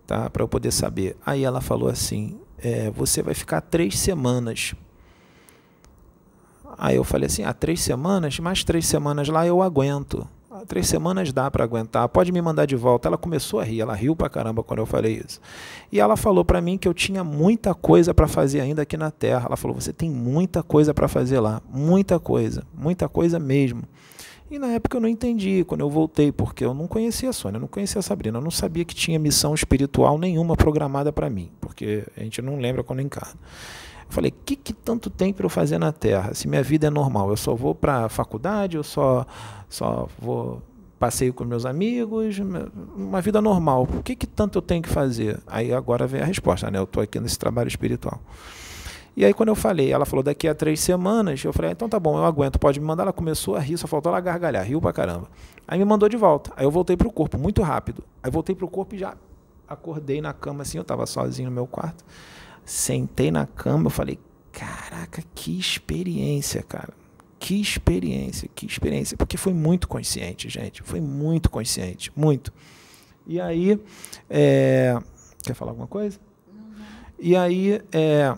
Tá? 0.09 0.29
Para 0.29 0.43
eu 0.43 0.49
poder 0.49 0.73
saber. 0.73 1.17
Aí 1.25 1.45
ela 1.45 1.61
falou 1.61 1.88
assim: 1.88 2.41
é, 2.59 2.91
você 2.91 3.23
vai 3.23 3.35
ficar 3.35 3.61
três 3.61 3.97
semanas. 3.97 4.75
Aí 6.77 6.97
eu 6.97 7.05
falei 7.05 7.27
assim: 7.27 7.45
ah, 7.45 7.53
três 7.53 7.81
semanas? 7.81 8.41
Mais 8.41 8.65
três 8.65 8.87
semanas 8.87 9.29
lá 9.29 9.47
eu 9.47 9.62
aguento 9.62 10.27
três 10.67 10.87
semanas 10.87 11.33
dá 11.33 11.50
para 11.50 11.65
aguentar, 11.65 12.09
pode 12.09 12.33
me 12.33 12.41
mandar 12.41 12.67
de 12.67 12.77
volta. 12.77 13.09
Ela 13.09 13.19
começou 13.19 13.61
a 13.61 13.65
rir, 13.65 13.81
ela 13.81 13.95
riu 13.95 14.17
pra 14.17 14.29
caramba 14.29 14.62
quando 14.62 14.81
eu 14.81 14.87
falei 14.87 15.23
isso. 15.25 15.41
E 15.93 16.00
ela 16.00 16.17
falou 16.17 16.45
para 16.45 16.61
mim 16.61 16.79
que 16.79 16.88
eu 16.88 16.95
tinha 16.95 17.23
muita 17.23 17.75
coisa 17.75 18.15
para 18.15 18.27
fazer 18.27 18.61
ainda 18.61 18.83
aqui 18.83 18.97
na 18.97 19.11
Terra. 19.11 19.47
Ela 19.47 19.57
falou: 19.57 19.79
você 19.79 19.93
tem 19.93 20.11
muita 20.11 20.62
coisa 20.62 20.95
para 20.95 21.09
fazer 21.09 21.41
lá, 21.41 21.62
muita 21.71 22.19
coisa, 22.19 22.65
muita 22.75 23.09
coisa 23.09 23.38
mesmo. 23.38 23.83
E 24.50 24.59
na 24.59 24.69
época 24.69 24.97
eu 24.97 25.00
não 25.00 25.09
entendi, 25.09 25.62
quando 25.64 25.83
eu 25.83 25.90
voltei, 25.90 26.33
porque 26.33 26.64
eu 26.64 26.73
não 26.73 26.87
conhecia 26.87 27.28
a 27.28 27.33
Sônia, 27.33 27.59
eu 27.59 27.61
não 27.61 27.69
conhecia 27.69 27.99
a 27.99 28.02
Sabrina, 28.02 28.38
eu 28.38 28.43
não 28.43 28.50
sabia 28.50 28.85
que 28.85 28.95
tinha 28.95 29.19
missão 29.19 29.55
espiritual 29.55 30.19
nenhuma 30.19 30.57
programada 30.57 31.12
para 31.12 31.28
mim, 31.28 31.50
porque 31.61 32.05
a 32.17 32.23
gente 32.23 32.40
não 32.40 32.59
lembra 32.59 32.83
quando 32.83 33.02
encarna. 33.02 33.38
Eu 34.07 34.12
falei, 34.12 34.31
o 34.31 34.45
que, 34.47 34.57
que 34.57 34.73
tanto 34.73 35.11
tem 35.11 35.35
para 35.35 35.45
eu 35.45 35.50
fazer 35.50 35.76
na 35.76 35.93
Terra? 35.93 36.33
Se 36.33 36.49
minha 36.49 36.62
vida 36.62 36.87
é 36.87 36.90
normal, 36.90 37.28
eu 37.28 37.37
só 37.37 37.55
vou 37.55 37.75
para 37.75 38.07
a 38.07 38.09
faculdade, 38.09 38.78
eu 38.78 38.83
só, 38.83 39.26
só 39.69 40.09
vou 40.19 40.62
passeio 40.99 41.33
com 41.33 41.45
meus 41.45 41.67
amigos, 41.67 42.38
uma 42.97 43.21
vida 43.21 43.40
normal. 43.40 43.83
O 43.83 44.02
que, 44.02 44.17
que 44.17 44.26
tanto 44.26 44.59
eu 44.59 44.62
tenho 44.62 44.83
que 44.83 44.88
fazer? 44.88 45.38
Aí 45.47 45.73
agora 45.73 46.07
vem 46.07 46.23
a 46.23 46.25
resposta, 46.25 46.71
né? 46.71 46.78
Eu 46.78 46.85
estou 46.85 47.02
aqui 47.02 47.21
nesse 47.21 47.38
trabalho 47.38 47.69
espiritual. 47.69 48.21
E 49.18 49.25
aí 49.25 49.34
quando 49.34 49.48
eu 49.48 49.56
falei, 49.56 49.90
ela 49.90 50.06
falou 50.06 50.22
daqui 50.22 50.46
a 50.46 50.54
três 50.54 50.78
semanas, 50.78 51.42
eu 51.42 51.52
falei, 51.52 51.70
ah, 51.70 51.72
então 51.72 51.88
tá 51.88 51.98
bom, 51.98 52.16
eu 52.16 52.25
aguento, 52.25 52.56
pode 52.56 52.78
me 52.78 52.87
mandar. 52.87 53.02
Ela 53.02 53.12
começou 53.12 53.56
a 53.56 53.58
rir, 53.58 53.76
só 53.76 53.88
faltou 53.88 54.12
ela 54.12 54.20
gargalhar, 54.20 54.64
riu 54.64 54.80
pra 54.80 54.92
caramba. 54.92 55.28
Aí 55.66 55.76
me 55.76 55.84
mandou 55.84 56.08
de 56.08 56.16
volta. 56.16 56.52
Aí 56.56 56.64
eu 56.64 56.70
voltei 56.70 56.96
pro 56.96 57.10
corpo, 57.10 57.37
muito 57.37 57.60
rápido. 57.60 58.04
Aí 58.22 58.30
voltei 58.30 58.54
pro 58.54 58.68
corpo 58.68 58.94
e 58.94 58.98
já 58.98 59.16
acordei 59.66 60.20
na 60.20 60.32
cama 60.32 60.62
assim, 60.62 60.78
eu 60.78 60.82
estava 60.82 61.04
sozinho 61.04 61.48
no 61.50 61.54
meu 61.56 61.66
quarto. 61.66 62.04
Sentei 62.64 63.32
na 63.32 63.44
cama, 63.44 63.87
eu 63.87 63.90
falei, 63.90 64.20
caraca, 64.52 65.20
que 65.34 65.58
experiência, 65.58 66.62
cara. 66.62 66.94
Que 67.40 67.60
experiência, 67.60 68.48
que 68.54 68.66
experiência. 68.66 69.16
Porque 69.16 69.37
foi 69.37 69.52
muito 69.52 69.88
consciente, 69.88 70.48
gente. 70.48 70.80
Foi 70.84 71.00
muito 71.00 71.50
consciente, 71.50 72.12
muito. 72.14 72.52
E 73.26 73.40
aí, 73.40 73.80
é... 74.30 74.96
quer 75.42 75.54
falar 75.54 75.72
alguma 75.72 75.88
coisa? 75.88 76.20
E 77.18 77.34
aí, 77.34 77.82
é... 77.90 78.32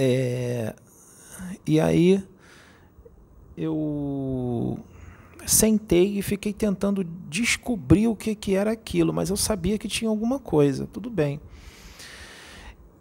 É... 0.00 0.76
e 1.66 1.80
aí, 1.80 2.22
eu 3.56 4.78
sentei 5.44 6.18
e 6.18 6.22
fiquei 6.22 6.52
tentando 6.52 7.02
descobrir 7.28 8.06
o 8.06 8.14
que, 8.14 8.34
que 8.36 8.54
era 8.54 8.70
aquilo, 8.70 9.12
mas 9.12 9.30
eu 9.30 9.36
sabia 9.36 9.76
que 9.76 9.88
tinha 9.88 10.08
alguma 10.08 10.38
coisa. 10.38 10.86
Tudo 10.86 11.10
bem. 11.10 11.40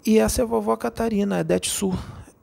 E 0.03 0.17
essa 0.17 0.41
é 0.41 0.43
a 0.43 0.47
vovó 0.47 0.75
Catarina, 0.75 1.39
a 1.39 1.43
Detsu. 1.43 1.93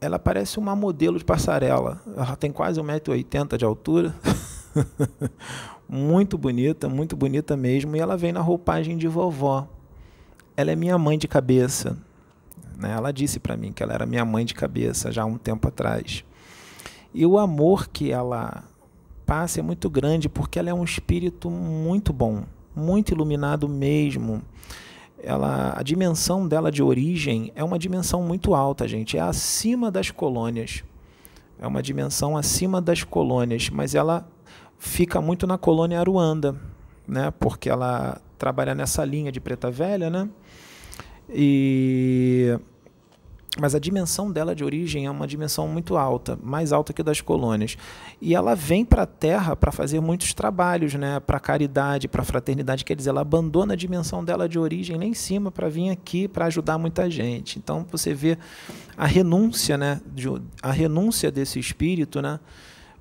Ela 0.00 0.18
parece 0.18 0.58
uma 0.58 0.76
modelo 0.76 1.18
de 1.18 1.24
passarela. 1.24 2.00
Ela 2.14 2.36
tem 2.36 2.52
quase 2.52 2.80
1,80m 2.80 3.56
de 3.56 3.64
altura. 3.64 4.14
muito 5.88 6.36
bonita, 6.36 6.88
muito 6.88 7.16
bonita 7.16 7.56
mesmo. 7.56 7.96
E 7.96 8.00
ela 8.00 8.16
vem 8.16 8.32
na 8.32 8.40
roupagem 8.40 8.98
de 8.98 9.08
vovó. 9.08 9.66
Ela 10.56 10.72
é 10.72 10.76
minha 10.76 10.98
mãe 10.98 11.18
de 11.18 11.26
cabeça. 11.26 11.96
Né? 12.76 12.92
Ela 12.92 13.12
disse 13.12 13.38
para 13.38 13.56
mim 13.56 13.72
que 13.72 13.82
ela 13.82 13.94
era 13.94 14.06
minha 14.06 14.24
mãe 14.24 14.44
de 14.44 14.54
cabeça 14.54 15.12
já 15.12 15.22
há 15.22 15.26
um 15.26 15.38
tempo 15.38 15.68
atrás. 15.68 16.24
E 17.12 17.24
o 17.24 17.38
amor 17.38 17.88
que 17.88 18.10
ela 18.10 18.64
passa 19.24 19.60
é 19.60 19.62
muito 19.62 19.88
grande 19.88 20.28
porque 20.28 20.58
ela 20.58 20.70
é 20.70 20.74
um 20.74 20.84
espírito 20.84 21.50
muito 21.50 22.12
bom, 22.12 22.44
muito 22.74 23.12
iluminado 23.12 23.68
mesmo 23.68 24.42
ela, 25.24 25.72
a 25.76 25.82
dimensão 25.82 26.46
dela 26.46 26.70
de 26.70 26.82
origem 26.82 27.50
é 27.54 27.64
uma 27.64 27.78
dimensão 27.78 28.22
muito 28.22 28.54
alta, 28.54 28.86
gente. 28.86 29.16
É 29.16 29.20
acima 29.20 29.90
das 29.90 30.10
colônias. 30.10 30.84
É 31.58 31.66
uma 31.66 31.82
dimensão 31.82 32.36
acima 32.36 32.80
das 32.80 33.02
colônias, 33.02 33.70
mas 33.70 33.94
ela 33.94 34.28
fica 34.78 35.20
muito 35.20 35.46
na 35.46 35.56
colônia 35.56 35.98
Aruanda, 35.98 36.54
né? 37.08 37.32
Porque 37.38 37.70
ela 37.70 38.20
trabalha 38.36 38.74
nessa 38.74 39.04
linha 39.04 39.32
de 39.32 39.40
Preta 39.40 39.70
Velha, 39.70 40.10
né? 40.10 40.28
E 41.28 42.58
mas 43.56 43.72
a 43.72 43.78
dimensão 43.78 44.32
dela 44.32 44.54
de 44.54 44.64
origem 44.64 45.06
é 45.06 45.10
uma 45.10 45.28
dimensão 45.28 45.68
muito 45.68 45.96
alta, 45.96 46.36
mais 46.42 46.72
alta 46.72 46.92
que 46.92 47.04
das 47.04 47.20
colônias. 47.20 47.76
E 48.20 48.34
ela 48.34 48.56
vem 48.56 48.84
para 48.84 49.02
a 49.02 49.06
Terra 49.06 49.54
para 49.54 49.70
fazer 49.70 50.00
muitos 50.00 50.34
trabalhos, 50.34 50.94
né, 50.94 51.20
para 51.20 51.38
caridade, 51.38 52.08
para 52.08 52.24
fraternidade, 52.24 52.84
quer 52.84 52.96
dizer, 52.96 53.10
ela 53.10 53.20
abandona 53.20 53.74
a 53.74 53.76
dimensão 53.76 54.24
dela 54.24 54.48
de 54.48 54.58
origem 54.58 54.96
lá 54.96 55.04
em 55.04 55.14
cima 55.14 55.52
para 55.52 55.68
vir 55.68 55.90
aqui 55.90 56.26
para 56.26 56.46
ajudar 56.46 56.78
muita 56.78 57.08
gente. 57.08 57.58
Então 57.58 57.86
você 57.88 58.12
vê 58.12 58.36
a 58.96 59.06
renúncia, 59.06 59.78
né, 59.78 60.00
a 60.60 60.72
renúncia 60.72 61.30
desse 61.30 61.60
espírito, 61.60 62.20
né, 62.20 62.40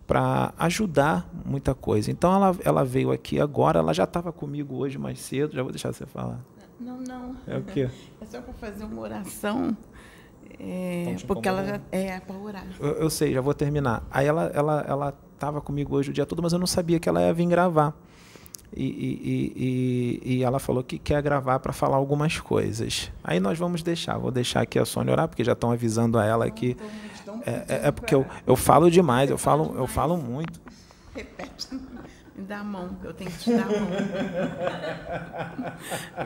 para 0.06 0.54
ajudar 0.60 1.28
muita 1.44 1.74
coisa. 1.74 2.12
Então 2.12 2.32
ela, 2.32 2.56
ela 2.64 2.86
veio 2.86 3.12
aqui 3.12 3.40
agora, 3.40 3.80
ela 3.80 3.94
já 3.94 4.04
estava 4.04 4.32
comigo 4.32 4.76
hoje 4.76 5.00
mais 5.00 5.20
cedo, 5.20 5.56
já 5.56 5.64
vou 5.64 5.72
deixar 5.72 5.92
você 5.92 6.06
falar. 6.06 6.40
Não, 6.84 6.98
não. 6.98 7.36
É 7.48 7.58
o 7.58 7.64
quê? 7.64 7.90
É 8.22 8.26
só 8.26 8.42
para 8.42 8.54
fazer 8.54 8.84
uma 8.84 9.02
oração 9.02 9.76
é, 10.60 11.16
porque 11.26 11.48
ela 11.48 11.66
já 11.66 11.80
é 11.92 12.20
para 12.20 12.36
orar. 12.36 12.66
Eu, 12.80 12.90
eu, 12.94 13.10
sei, 13.10 13.34
já 13.34 13.42
vou 13.42 13.54
terminar. 13.54 14.04
Aí 14.12 14.28
ela 14.28 14.52
ela 14.54 14.86
ela 14.88 15.14
estava 15.34 15.62
comigo 15.62 15.96
hoje 15.96 16.12
o 16.12 16.14
dia 16.14 16.26
todo, 16.26 16.42
mas 16.42 16.54
eu 16.54 16.60
não 16.60 16.68
sabia 16.68 17.00
que 17.00 17.10
ela 17.10 17.22
ia 17.22 17.34
vir 17.34 17.48
gravar. 17.48 17.94
E, 18.76 18.86
e, 18.86 19.54
e, 19.56 20.36
e 20.38 20.44
ela 20.44 20.58
falou 20.58 20.84
que 20.84 20.98
quer 20.98 21.22
gravar 21.22 21.60
para 21.60 21.72
falar 21.72 21.96
algumas 21.96 22.40
coisas. 22.40 23.12
Aí 23.24 23.40
nós 23.40 23.60
vamos 23.60 23.84
deixar. 23.84 24.18
Vou 24.18 24.32
deixar 24.32 24.62
aqui 24.62 24.80
a 24.80 24.86
Sônia 24.86 25.12
orar, 25.12 25.28
porque 25.28 25.44
já 25.44 25.52
estão 25.52 25.72
avisando 25.72 26.18
a 26.18 26.26
ela 26.26 26.50
que 26.50 26.76
é, 27.46 27.52
é, 27.52 27.88
é, 27.88 27.92
porque 27.92 28.16
eu, 28.16 28.26
eu 28.48 28.56
falo 28.56 28.90
demais, 28.90 29.30
eu 29.30 29.38
falo 29.38 29.76
eu 29.76 29.86
falo 29.86 30.18
muito. 30.18 30.60
Repete. 31.14 31.68
Me 32.44 32.50
dá 32.50 32.60
a 32.60 32.64
mão, 32.64 33.00
eu 33.02 33.14
tenho 33.14 33.32
que 33.32 33.38
te 33.38 33.56
dar 33.56 33.64
a 33.64 33.68
mão. 33.68 33.88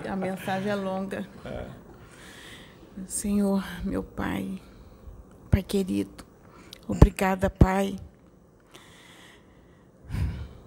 a 0.11 0.15
mensagem 0.15 0.71
é 0.71 0.73
longa. 0.73 1.27
É. 1.45 1.65
Senhor, 3.05 3.63
meu 3.83 4.01
Pai, 4.01 4.59
Pai 5.51 5.61
querido, 5.61 6.25
obrigada, 6.87 7.51
Pai, 7.51 7.99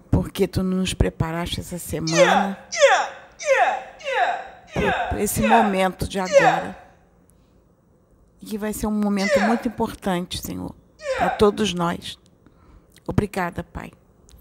porque 0.09 0.47
Tu 0.47 0.63
nos 0.63 0.95
preparaste 0.95 1.59
essa 1.59 1.79
semana 1.79 2.57
para 5.09 5.21
esse 5.21 5.43
momento 5.43 6.09
de 6.09 6.21
agora. 6.21 6.79
E 8.41 8.47
que 8.47 8.57
vai 8.57 8.73
ser 8.73 8.87
um 8.87 8.93
momento 8.93 9.41
muito 9.41 9.67
importante, 9.67 10.41
Senhor, 10.41 10.73
para 11.19 11.31
todos 11.31 11.75
nós. 11.75 12.17
Obrigada, 13.05 13.65
Pai. 13.65 13.91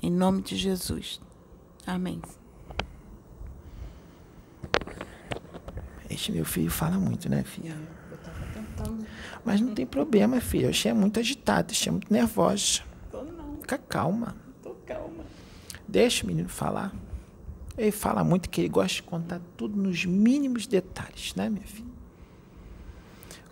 Em 0.01 0.09
nome 0.09 0.41
de 0.41 0.55
Jesus. 0.55 1.19
Amém. 1.85 2.21
Este 6.09 6.31
meu 6.31 6.45
filho 6.45 6.71
fala 6.71 6.97
muito, 6.97 7.29
né, 7.29 7.43
filha? 7.43 7.77
Eu 8.09 8.17
tava 8.17 8.45
tentando. 8.53 9.05
Mas 9.43 9.61
não 9.61 9.73
tem 9.73 9.85
problema, 9.85 10.39
filha. 10.41 10.65
Eu 10.65 10.69
achei 10.69 10.91
muito 10.93 11.19
agitada, 11.19 11.71
achei 11.71 11.91
muito 11.91 12.11
nervosa. 12.11 12.81
Tô 13.11 13.23
não. 13.23 13.57
Fica 13.57 13.77
calma. 13.77 14.35
Tô 14.63 14.71
calma. 14.85 15.23
Deixa 15.87 16.23
o 16.23 16.27
menino 16.27 16.49
falar. 16.49 16.93
Ele 17.77 17.91
fala 17.91 18.23
muito 18.23 18.49
que 18.49 18.61
ele 18.61 18.69
gosta 18.69 18.95
de 18.95 19.03
contar 19.03 19.39
tudo 19.55 19.81
nos 19.81 20.03
mínimos 20.03 20.67
detalhes, 20.67 21.33
né, 21.35 21.49
minha 21.49 21.65
filha? 21.65 21.87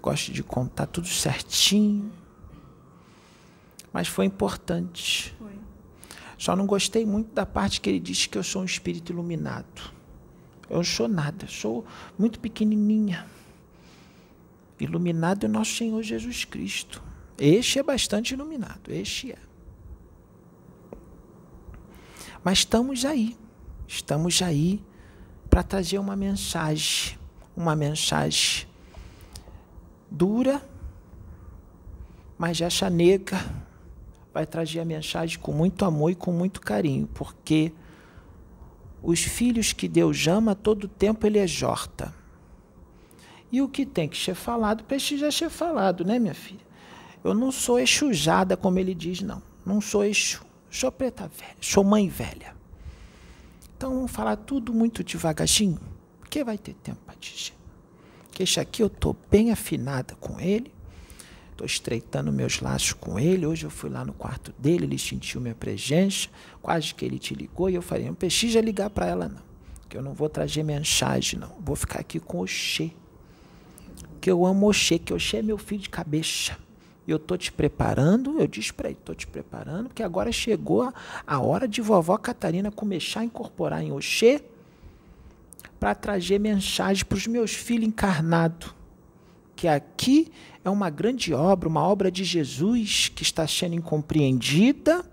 Gosta 0.01 0.31
de 0.31 0.43
contar 0.43 0.87
tudo 0.87 1.07
certinho. 1.07 2.11
Mas 3.93 4.07
foi 4.07 4.25
importante. 4.25 5.36
Só 6.37 6.55
não 6.55 6.65
gostei 6.65 7.05
muito 7.05 7.33
da 7.33 7.45
parte 7.45 7.81
que 7.81 7.89
ele 7.89 7.99
disse 7.99 8.29
que 8.29 8.37
eu 8.37 8.43
sou 8.43 8.61
um 8.61 8.65
espírito 8.65 9.11
iluminado. 9.11 9.91
Eu 10.69 10.77
não 10.77 10.83
sou 10.83 11.07
nada, 11.07 11.47
sou 11.47 11.85
muito 12.17 12.39
pequenininha. 12.39 13.25
Iluminado 14.79 15.45
é 15.45 15.49
nosso 15.49 15.75
Senhor 15.75 16.03
Jesus 16.03 16.45
Cristo. 16.45 17.01
Este 17.37 17.79
é 17.79 17.83
bastante 17.83 18.33
iluminado, 18.33 18.89
este 18.89 19.31
é. 19.31 19.37
Mas 22.43 22.59
estamos 22.59 23.03
aí, 23.03 23.35
estamos 23.87 24.41
aí 24.41 24.81
para 25.49 25.63
trazer 25.63 25.97
uma 25.97 26.15
mensagem, 26.15 27.17
uma 27.55 27.75
mensagem 27.75 28.67
dura, 30.09 30.61
mas 32.37 32.61
essa 32.61 32.89
nega 32.89 33.66
vai 34.37 34.45
trazer 34.45 34.79
a 34.79 34.85
mensagem 34.85 35.39
com 35.39 35.51
muito 35.51 35.83
amor 35.83 36.11
e 36.11 36.15
com 36.15 36.31
muito 36.31 36.61
carinho, 36.61 37.07
porque 37.07 37.73
os 39.01 39.19
filhos 39.23 39.73
que 39.73 39.87
Deus 39.87 40.27
ama, 40.27 40.53
todo 40.53 40.87
tempo 40.87 41.25
ele 41.25 41.39
exorta. 41.39 42.13
E 43.51 43.63
o 43.63 43.67
que 43.67 43.83
tem 43.83 44.07
que 44.07 44.15
ser 44.15 44.35
falado, 44.35 44.83
precisa 44.83 45.31
ser 45.31 45.49
falado, 45.49 46.05
né, 46.05 46.19
minha 46.19 46.35
filha? 46.35 46.61
Eu 47.23 47.33
não 47.33 47.51
sou 47.51 47.79
exujada, 47.79 48.55
como 48.55 48.77
ele 48.77 48.93
diz, 48.93 49.23
não. 49.23 49.41
Não 49.65 49.81
sou 49.81 50.05
exu. 50.05 50.45
Sou 50.69 50.91
preta 50.91 51.27
velha, 51.27 51.57
sou 51.59 51.83
mãe 51.83 52.07
velha. 52.07 52.55
Então 53.75 53.95
vamos 53.95 54.11
falar 54.11 54.35
tudo 54.35 54.71
muito 54.71 55.03
devagarzinho, 55.03 55.79
porque 56.19 56.43
vai 56.43 56.59
ter 56.59 56.75
tempo 56.75 56.99
para 57.07 57.15
dizer. 57.15 57.55
Que 58.31 58.43
esse 58.43 58.59
aqui 58.59 58.83
eu 58.83 58.87
estou 58.87 59.15
bem 59.31 59.49
afinada 59.49 60.13
com 60.19 60.39
ele, 60.39 60.71
estou 61.57 61.65
estreitando 61.65 62.31
meus 62.31 62.61
laços 62.61 62.93
com 62.93 63.19
ele. 63.19 63.45
Hoje 63.45 63.65
eu 63.65 63.69
fui 63.71 63.89
lá 63.89 64.05
no 64.05 64.13
quarto 64.13 64.53
dele, 64.59 64.85
ele 64.85 64.99
sentiu 64.99 65.41
minha 65.41 65.55
presença, 65.55 66.29
quase 66.61 66.93
que 66.93 67.03
ele 67.03 67.17
te 67.17 67.33
ligou 67.33 67.69
e 67.69 67.75
eu 67.75 67.81
falei: 67.81 68.05
não 68.05 68.13
precisa 68.13 68.61
ligar 68.61 68.91
para 68.91 69.07
ela, 69.07 69.27
não, 69.27 69.41
que 69.89 69.97
eu 69.97 70.01
não 70.03 70.13
vou 70.13 70.29
trazer 70.29 70.61
mensagem, 70.63 71.39
não. 71.39 71.51
Vou 71.59 71.75
ficar 71.75 71.99
aqui 71.99 72.19
com 72.19 72.39
o 72.41 72.47
Xê, 72.47 72.91
que 74.21 74.29
eu 74.29 74.45
amo 74.45 74.67
o 74.67 74.73
Xê, 74.73 74.99
que 74.99 75.13
o 75.13 75.19
Xê 75.19 75.37
é 75.37 75.41
meu 75.41 75.57
filho 75.57 75.81
de 75.81 75.89
cabeça 75.89 76.55
eu 77.07 77.15
estou 77.15 77.37
te 77.37 77.53
preparando, 77.53 78.37
eu 78.37 78.47
disse 78.47 78.73
para 78.73 78.89
ele, 78.89 78.97
estou 78.99 79.15
te 79.15 79.25
preparando, 79.25 79.87
porque 79.87 80.03
agora 80.03 80.29
chegou 80.29 80.81
a, 80.81 80.93
a, 81.25 81.39
hora 81.39 81.65
de 81.65 81.81
vovó 81.81 82.17
Catarina 82.17 82.69
começar 82.69 83.21
a 83.21 83.23
incorporar 83.23 83.81
em 83.81 83.93
Oxê 83.93 84.43
para 85.79 85.95
trazer 85.95 86.37
mensagem 86.37 87.05
para 87.05 87.17
os 87.17 87.25
meus 87.25 87.53
filhos 87.53 87.87
encarnados. 87.87 88.75
Que 89.57 89.67
aqui 89.67 90.31
é 90.63 90.69
uma 90.69 90.89
grande 90.89 91.33
obra, 91.33 91.67
uma 91.67 91.81
obra 91.81 92.09
de 92.09 92.23
Jesus 92.23 93.11
que 93.13 93.23
está 93.23 93.45
sendo 93.45 93.75
incompreendida, 93.75 95.03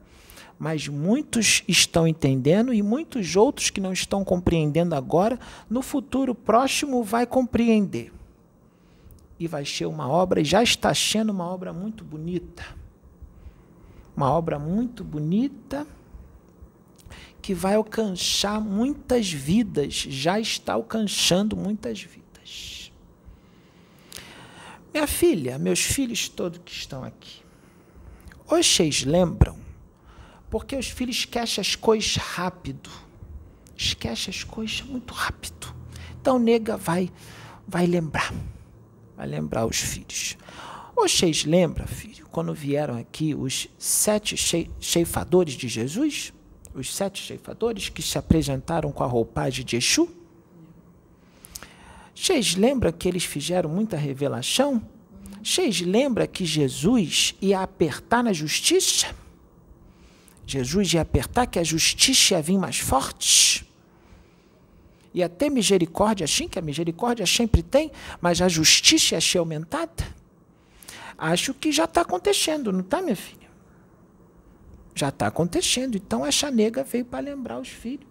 mas 0.59 0.87
muitos 0.87 1.65
estão 1.67 2.07
entendendo 2.07 2.73
e 2.73 2.83
muitos 2.83 3.35
outros 3.35 3.71
que 3.71 3.81
não 3.81 3.93
estão 3.93 4.23
compreendendo 4.23 4.95
agora, 4.95 5.41
no 5.69 5.83
futuro 5.83 6.35
próximo 6.35 7.03
vai 7.03 7.27
compreender 7.27 8.13
e 9.41 9.49
vai 9.49 9.65
ser 9.65 9.87
uma 9.87 10.09
obra, 10.09 10.41
e 10.41 10.45
já 10.45 10.63
está 10.63 10.95
sendo 10.95 11.31
uma 11.31 11.47
obra 11.47 11.73
muito 11.73 12.05
bonita. 12.05 12.65
Uma 14.17 14.31
obra 14.31 14.59
muito 14.59 15.03
bonita 15.03 15.87
que 17.43 17.53
vai 17.53 17.75
alcançar 17.75 18.61
muitas 18.61 19.31
vidas, 19.31 19.95
já 19.95 20.39
está 20.39 20.75
alcançando 20.75 21.57
muitas 21.57 22.01
vidas. 22.01 22.24
Minha 24.95 25.07
filha, 25.07 25.59
meus 25.59 25.81
filhos 25.81 26.29
todos 26.29 26.61
que 26.65 26.73
estão 26.73 27.05
aqui, 27.05 27.43
vocês 28.47 29.05
lembram? 29.05 29.59
Porque 30.49 30.75
os 30.77 30.89
filhos 30.89 31.17
esquecem 31.17 31.61
as 31.61 31.75
coisas 31.75 32.17
rápido. 32.17 32.89
Esquece 33.77 34.31
as 34.31 34.45
coisas 34.45 34.81
muito 34.83 35.13
rápido. 35.13 35.75
Então, 36.21 36.39
nega 36.39 36.77
vai, 36.77 37.11
vai 37.67 37.87
lembrar 37.87 38.33
vai 39.17 39.27
lembrar 39.27 39.67
os 39.67 39.79
filhos. 39.79 40.37
Vocês 40.95 41.45
lembram, 41.45 41.87
filho, 41.87 42.27
quando 42.31 42.55
vieram 42.55 42.97
aqui 42.97 43.35
os 43.35 43.69
sete 43.79 44.37
ceifadores 44.81 45.55
de 45.55 45.69
Jesus? 45.69 46.33
Os 46.75 46.95
sete 46.95 47.27
ceifadores 47.27 47.89
que 47.89 48.03
se 48.03 48.19
apresentaram 48.19 48.91
com 48.93 49.05
a 49.05 49.07
roupagem 49.07 49.65
de 49.65 49.77
Exu? 49.77 50.09
Vocês 52.15 52.55
lembram 52.55 52.93
que 52.93 53.09
eles 53.09 53.25
fizeram 53.25 53.69
muita 53.69 53.97
revelação? 53.97 54.81
Vocês 55.43 55.81
lembram 55.81 56.27
que 56.27 56.45
Jesus 56.45 57.35
ia 57.41 57.61
apertar 57.61 58.23
na 58.23 58.33
justiça? 58.33 59.15
Jesus 60.47 60.95
ia 60.95 61.01
apertar 61.01 61.47
que 61.47 61.59
a 61.59 61.65
justiça 61.65 62.35
ia 62.35 62.43
vir 62.43 62.59
mais 62.59 62.79
forte? 62.79 63.65
e 65.15 65.23
até 65.23 65.49
misericórdia, 65.49 66.27
sim, 66.27 66.49
que 66.49 66.59
a 66.59 66.63
misericórdia 66.63 67.25
sempre 67.25 67.63
tem, 67.63 67.93
mas 68.21 68.43
a 68.43 68.49
justiça 68.49 69.17
achei 69.17 69.39
aumentada? 69.39 70.05
Acho 71.17 71.55
que 71.55 71.71
já 71.71 71.85
está 71.85 72.01
acontecendo, 72.01 72.73
não 72.73 72.81
está, 72.81 73.01
minha 73.01 73.15
filha? 73.15 73.49
Já 74.93 75.11
está 75.11 75.29
acontecendo. 75.29 75.97
Então 75.97 76.27
essa 76.27 76.51
nega 76.51 76.83
veio 76.83 77.05
para 77.05 77.21
lembrar 77.21 77.61
os 77.61 77.69
filhos. 77.69 78.07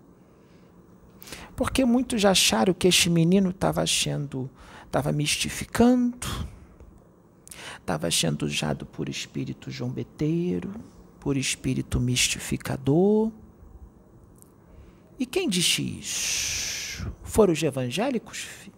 Porque 1.55 1.85
muitos 1.85 2.25
acharam 2.25 2.73
que 2.73 2.87
este 2.87 3.09
menino 3.09 3.51
estava 3.51 3.85
sendo, 3.85 4.49
estava 4.85 5.11
mistificando, 5.11 6.27
estava 7.77 8.09
sendo 8.09 8.43
usado 8.45 8.85
por 8.85 9.07
espírito 9.07 9.69
jombeteiro, 9.69 10.73
por 11.19 11.37
espírito 11.37 11.99
mistificador. 11.99 13.31
E 15.19 15.25
quem 15.25 15.47
disse 15.47 15.81
isso? 15.81 17.11
Foram 17.23 17.53
os 17.53 17.61
evangélicos, 17.61 18.39
filha? 18.39 18.73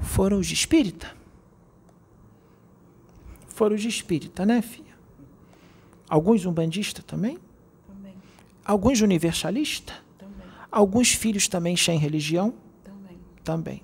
Foram 0.00 0.38
os 0.38 0.50
espírita? 0.50 1.14
Foram 3.48 3.76
os 3.76 3.84
espírita, 3.84 4.44
né, 4.44 4.60
filha? 4.60 4.96
Alguns 6.08 6.44
umbandistas 6.44 7.04
também? 7.04 7.38
Também. 7.86 8.14
Alguns 8.64 9.00
universalistas? 9.00 10.05
Alguns 10.70 11.12
filhos 11.12 11.48
também 11.48 11.76
sem 11.76 11.98
religião? 11.98 12.54
Também. 12.82 13.18
Também. 13.44 13.82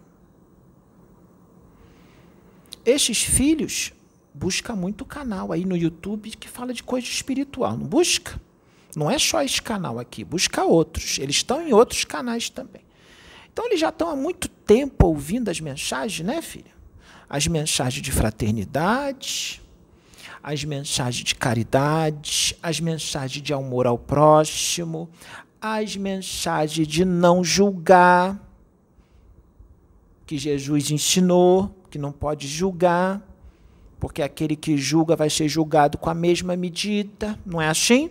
Estes 2.85 3.23
filhos 3.23 3.92
busca 4.35 4.75
muito 4.75 5.05
canal 5.05 5.53
aí 5.53 5.64
no 5.64 5.77
YouTube 5.77 6.31
que 6.31 6.49
fala 6.49 6.73
de 6.73 6.83
coisa 6.83 7.07
espiritual, 7.07 7.77
não 7.77 7.87
busca? 7.87 8.40
Não 8.95 9.11
é 9.11 9.18
só 9.18 9.42
esse 9.42 9.61
canal 9.61 9.99
aqui, 9.99 10.25
busca 10.25 10.64
outros. 10.64 11.18
Eles 11.18 11.37
estão 11.37 11.66
em 11.66 11.73
outros 11.73 12.05
canais 12.05 12.51
também. 12.51 12.83
Então 13.53 13.66
eles 13.66 13.81
já 13.81 13.90
estão 13.90 14.09
há 14.09 14.16
muito 14.16 14.49
tempo 14.49 15.07
ouvindo 15.07 15.49
as 15.49 15.61
mensagens, 15.61 16.27
né, 16.27 16.42
filha? 16.42 16.73
As 17.29 17.47
mensagens 17.47 18.03
de 18.03 18.12
fraternidade, 18.12 19.62
as 20.42 20.64
mensagens 20.64 21.25
de 21.25 21.35
caridade, 21.35 22.57
as 22.62 22.81
mensagens 22.81 23.42
de 23.42 23.55
amor 23.55 23.87
ao 23.87 23.99
próximo, 23.99 25.09
as 25.62 25.96
mensagens 25.96 26.88
de 26.88 27.05
não 27.05 27.44
julgar, 27.44 28.37
que 30.27 30.37
Jesus 30.37 30.90
ensinou, 30.90 31.72
que 31.88 31.98
não 31.98 32.11
pode 32.11 32.48
julgar, 32.48 33.22
porque 34.01 34.22
aquele 34.22 34.57
que 34.57 34.77
julga 34.77 35.14
vai 35.14 35.31
ser 35.31 35.48
julgado 35.48 35.96
com 35.96 36.11
a 36.11 36.14
mesma 36.14 36.57
medida, 36.57 37.38
não 37.46 37.62
é 37.62 37.68
assim? 37.68 38.11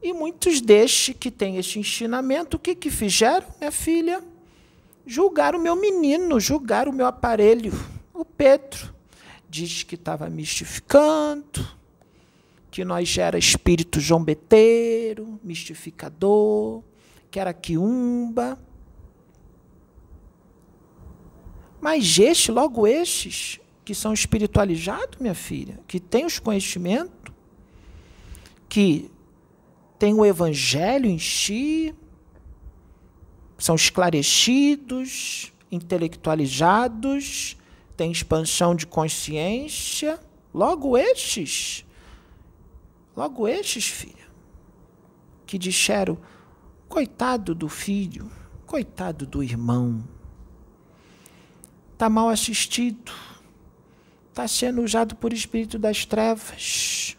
E 0.00 0.12
muitos 0.12 0.60
destes 0.60 1.16
que 1.18 1.32
têm 1.32 1.56
este 1.56 1.80
ensinamento, 1.80 2.56
o 2.56 2.60
que, 2.60 2.76
que 2.76 2.88
fizeram, 2.88 3.48
minha 3.58 3.72
filha? 3.72 4.22
Julgaram 5.04 5.58
o 5.58 5.62
meu 5.62 5.74
menino, 5.74 6.38
julgaram 6.38 6.92
o 6.92 6.94
meu 6.94 7.06
aparelho, 7.06 7.72
o 8.14 8.24
Pedro. 8.24 8.94
Diz 9.48 9.82
que 9.82 9.96
estava 9.96 10.30
mistificando, 10.30 11.66
que 12.76 12.84
nós 12.84 13.08
já 13.08 13.24
era 13.24 13.38
espírito 13.38 13.98
zombeteiro, 13.98 15.40
mistificador, 15.42 16.82
que 17.30 17.40
era 17.40 17.54
quiumba. 17.54 18.58
Mas 21.80 22.18
este, 22.18 22.52
logo 22.52 22.86
estes, 22.86 23.58
que 23.82 23.94
são 23.94 24.12
espiritualizados, 24.12 25.18
minha 25.18 25.34
filha, 25.34 25.80
que 25.88 25.98
têm 25.98 26.26
os 26.26 26.38
conhecimentos, 26.38 27.32
que 28.68 29.10
tem 29.98 30.12
o 30.12 30.26
evangelho 30.26 31.08
em 31.08 31.18
si, 31.18 31.94
são 33.56 33.74
esclarecidos, 33.74 35.50
intelectualizados, 35.72 37.56
têm 37.96 38.12
expansão 38.12 38.74
de 38.74 38.86
consciência. 38.86 40.20
Logo 40.52 40.98
estes, 40.98 41.85
logo 43.16 43.48
estes, 43.48 43.88
filha, 43.88 44.26
que 45.46 45.58
disseram 45.58 46.18
Coitado 46.88 47.54
do 47.54 47.68
filho, 47.68 48.30
coitado 48.64 49.26
do 49.26 49.42
irmão. 49.42 50.04
Está 51.92 52.08
mal 52.08 52.28
assistido, 52.28 53.12
está 54.28 54.46
sendo 54.46 54.82
usado 54.82 55.16
por 55.16 55.32
espírito 55.32 55.78
das 55.78 56.04
trevas, 56.04 57.16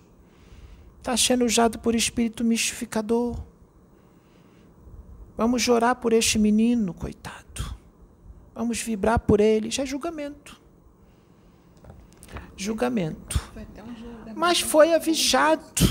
está 0.97 1.17
sendo 1.17 1.43
usado 1.43 1.79
por 1.79 1.95
espírito 1.95 2.43
mistificador. 2.43 3.37
Vamos 5.35 5.67
orar 5.67 5.95
por 5.97 6.13
este 6.13 6.39
menino, 6.39 6.93
coitado. 6.93 7.75
Vamos 8.55 8.81
vibrar 8.81 9.19
por 9.19 9.39
ele. 9.39 9.69
Já 9.69 9.83
é 9.83 9.85
julgamento. 9.85 10.59
Julgamento. 12.55 13.39
Mas 14.37 14.61
foi 14.61 14.93
avisado. 14.93 15.83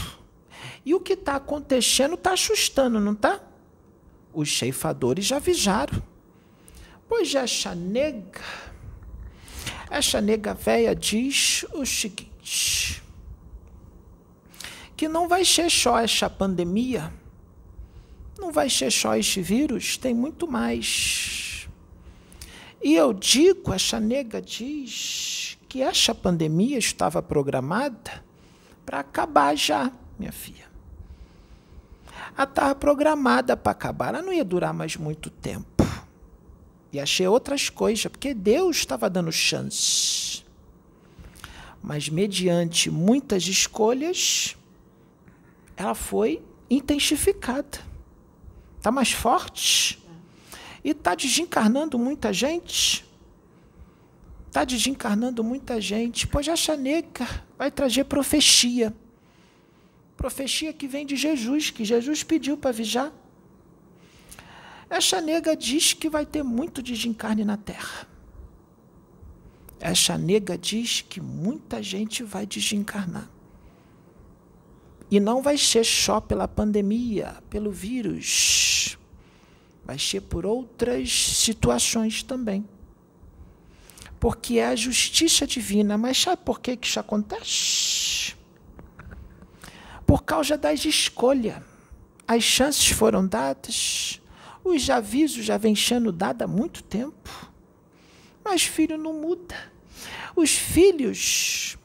E 0.84 0.94
o 0.94 1.00
que 1.00 1.14
está 1.14 1.36
acontecendo 1.36 2.14
está 2.14 2.32
assustando, 2.32 3.00
não 3.00 3.12
está? 3.12 3.40
Os 4.32 4.56
ceifadores 4.56 5.26
já 5.26 5.36
avisaram. 5.36 6.02
Pois 7.08 7.34
essa 7.34 7.74
nega, 7.74 8.40
essa 9.90 10.20
nega 10.20 10.54
velha 10.54 10.94
diz 10.94 11.64
o 11.72 11.84
seguinte: 11.84 13.02
que 14.96 15.08
não 15.08 15.28
vai 15.28 15.44
ser 15.44 15.70
só 15.70 15.98
essa 15.98 16.30
pandemia 16.30 17.12
não 18.38 18.52
vai 18.52 18.68
ser 18.68 18.92
só 18.92 19.16
este 19.16 19.40
vírus, 19.40 19.96
tem 19.96 20.14
muito 20.14 20.46
mais. 20.46 21.66
E 22.82 22.94
eu 22.94 23.12
digo, 23.12 23.72
essa 23.72 23.98
nega 23.98 24.40
diz 24.40 25.58
que 25.68 25.82
essa 25.82 26.14
pandemia 26.14 26.78
estava 26.78 27.22
programada 27.22 28.24
para 28.86 29.00
acabar 29.00 29.54
já, 29.54 29.92
minha 30.18 30.32
filha. 30.32 30.64
Ela 32.34 32.44
estava 32.44 32.74
programada 32.74 33.56
para 33.56 33.72
acabar, 33.72 34.08
ela 34.14 34.22
não 34.22 34.32
ia 34.32 34.44
durar 34.44 34.72
mais 34.72 34.96
muito 34.96 35.28
tempo. 35.28 35.84
E 36.92 36.98
achei 36.98 37.26
outras 37.26 37.68
coisas, 37.68 38.06
porque 38.06 38.32
Deus 38.32 38.76
estava 38.76 39.10
dando 39.10 39.30
chance. 39.30 40.42
Mas 41.82 42.08
mediante 42.08 42.90
muitas 42.90 43.46
escolhas, 43.46 44.56
ela 45.76 45.94
foi 45.94 46.42
intensificada 46.70 47.86
está 48.86 48.92
mais 48.92 49.10
forte 49.10 50.00
e 50.84 50.90
está 50.90 51.14
desencarnando 51.16 51.98
muita 51.98 52.32
gente. 52.32 53.04
Está 54.56 54.64
desencarnando 54.64 55.44
muita 55.44 55.78
gente. 55.78 56.26
Pois 56.26 56.48
essa 56.48 56.74
nega 56.74 57.28
vai 57.58 57.70
trazer 57.70 58.04
profecia. 58.04 58.90
Profecia 60.16 60.72
que 60.72 60.88
vem 60.88 61.04
de 61.04 61.14
Jesus, 61.14 61.68
que 61.68 61.84
Jesus 61.84 62.22
pediu 62.22 62.56
para 62.56 62.72
vigiar. 62.72 63.12
Essa 64.88 65.20
nega 65.20 65.54
diz 65.54 65.92
que 65.92 66.08
vai 66.08 66.24
ter 66.24 66.42
muito 66.42 66.80
desencarne 66.80 67.44
na 67.44 67.58
terra. 67.58 68.08
Essa 69.78 70.16
nega 70.16 70.56
diz 70.56 71.02
que 71.02 71.20
muita 71.20 71.82
gente 71.82 72.22
vai 72.22 72.46
desencarnar. 72.46 73.28
E 75.10 75.20
não 75.20 75.42
vai 75.42 75.58
ser 75.58 75.84
só 75.84 76.18
pela 76.18 76.48
pandemia, 76.48 77.42
pelo 77.50 77.70
vírus. 77.70 78.96
Vai 79.84 79.98
ser 79.98 80.22
por 80.22 80.46
outras 80.46 81.12
situações 81.12 82.22
também. 82.22 82.66
Porque 84.18 84.58
é 84.58 84.66
a 84.66 84.76
justiça 84.76 85.46
divina. 85.46 85.96
Mas 85.98 86.20
sabe 86.20 86.42
por 86.44 86.60
que 86.60 86.78
isso 86.80 86.98
acontece? 86.98 88.34
Por 90.06 90.22
causa 90.24 90.56
das 90.56 90.84
escolhas. 90.84 91.62
As 92.28 92.42
chances 92.42 92.88
foram 92.88 93.24
dadas, 93.24 94.20
os 94.64 94.90
avisos 94.90 95.44
já 95.44 95.56
vêm 95.56 95.76
sendo 95.76 96.10
dados 96.10 96.42
há 96.42 96.46
muito 96.48 96.82
tempo. 96.82 97.52
Mas 98.44 98.62
filho 98.62 98.98
não 98.98 99.12
muda. 99.12 99.54
Os 100.34 100.50
filhos 100.50 101.78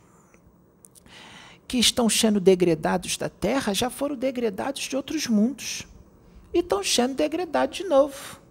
que 1.68 1.78
estão 1.78 2.10
sendo 2.10 2.40
degradados 2.40 3.18
da 3.18 3.30
terra 3.30 3.74
já 3.74 3.90
foram 3.90 4.16
degradados 4.16 4.82
de 4.82 4.96
outros 4.96 5.28
mundos. 5.28 5.88
E 6.54 6.60
estão 6.60 6.84
sendo 6.84 7.14
degradados 7.14 7.78
de 7.78 7.84
novo. 7.84 8.42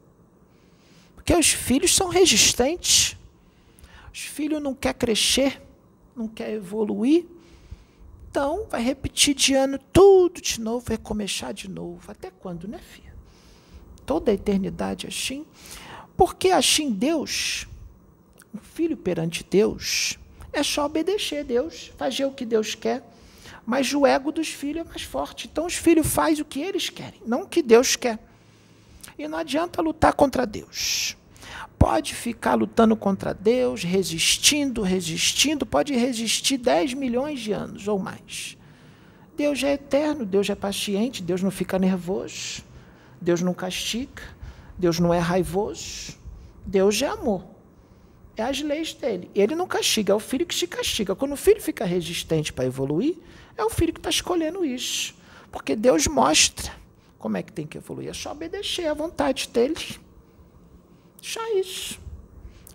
Porque 1.15 1.35
os 1.35 1.49
filhos 1.49 1.95
são 1.95 2.09
resistentes. 2.09 3.17
Os 4.13 4.21
filhos 4.21 4.63
não 4.63 4.75
querem 4.75 4.99
crescer, 4.99 5.63
não 6.17 6.29
querem 6.29 6.57
evoluir. 6.57 7.27
Então, 8.31 8.67
vai 8.71 8.83
repetir 8.83 9.35
de 9.35 9.55
ano 9.55 9.79
tudo 9.93 10.41
de 10.41 10.61
novo, 10.61 10.87
vai 10.87 10.97
começar 10.97 11.53
de 11.53 11.69
novo. 11.69 12.11
Até 12.11 12.31
quando, 12.31 12.69
né, 12.69 12.79
filha? 12.79 13.13
Toda 14.07 14.31
a 14.31 14.35
eternidade 14.35 15.07
assim. 15.07 15.45
Porque 16.17 16.51
assim 16.51 16.91
Deus, 16.93 17.67
o 18.53 18.59
filho 18.59 18.97
perante 18.97 19.45
Deus, 19.49 20.19
é 20.53 20.63
só 20.63 20.85
obedecer 20.85 21.41
a 21.41 21.43
Deus, 21.43 21.93
fazer 21.97 22.25
o 22.25 22.33
que 22.33 22.45
Deus 22.45 22.75
quer. 22.75 23.03
Mas 23.65 23.93
o 23.95 24.07
ego 24.07 24.33
dos 24.33 24.49
filhos 24.49 24.87
é 24.87 24.89
mais 24.89 25.03
forte. 25.03 25.49
Então 25.51 25.67
os 25.67 25.75
filhos 25.75 26.07
fazem 26.07 26.43
o 26.43 26.45
que 26.45 26.61
eles 26.61 26.91
querem, 26.91 27.21
não 27.25 27.43
o 27.43 27.49
que 27.49 27.63
Deus 27.63 27.97
quer. 27.97 28.19
E 29.19 29.27
não 29.29 29.39
adianta 29.39 29.83
lutar 29.83 30.13
contra 30.15 30.47
Deus. 30.47 31.17
Pode 31.81 32.15
ficar 32.15 32.57
lutando 32.57 32.95
contra 32.95 33.33
Deus, 33.33 33.83
resistindo, 33.85 34.83
resistindo, 34.83 35.65
pode 35.65 35.95
resistir 35.97 36.59
10 36.59 36.93
milhões 36.93 37.41
de 37.41 37.53
anos 37.53 37.89
ou 37.89 37.99
mais. 37.99 38.59
Deus 39.35 39.65
é 39.65 39.73
eterno, 39.73 40.27
Deus 40.27 40.51
é 40.51 40.55
paciente, 40.55 41.23
Deus 41.23 41.43
não 41.43 41.51
fica 41.51 41.79
nervoso, 41.79 42.63
Deus 43.19 43.41
não 43.41 43.55
castiga, 43.55 44.23
Deus 44.79 45.01
não 45.01 45.15
é 45.15 45.19
raivoso, 45.19 46.19
Deus 46.67 47.01
é 47.01 47.07
amor. 47.07 47.47
É 48.37 48.43
as 48.43 48.61
leis 48.61 48.93
dele. 48.93 49.31
Ele 49.35 49.55
não 49.55 49.67
castiga, 49.67 50.13
é 50.13 50.15
o 50.15 50.21
filho 50.21 50.45
que 50.45 50.55
se 50.55 50.67
castiga. 50.67 51.17
Quando 51.17 51.33
o 51.33 51.37
filho 51.37 51.63
fica 51.63 51.87
resistente 51.87 52.53
para 52.53 52.67
evoluir, 52.67 53.17
é 53.57 53.65
o 53.65 53.71
filho 53.71 53.95
que 53.95 54.01
está 54.01 54.11
escolhendo 54.11 54.67
isso. 54.67 55.15
Porque 55.51 55.75
Deus 55.75 56.07
mostra 56.07 56.75
como 57.19 57.39
é 57.39 57.43
que 57.43 57.53
tem 57.53 57.67
que 57.67 57.79
evoluir. 57.79 58.11
É 58.11 58.13
só 58.13 58.33
obedecer 58.33 58.87
à 58.87 58.93
vontade 58.93 59.49
dele. 59.49 59.99
Só 61.21 61.41
isso. 61.55 61.99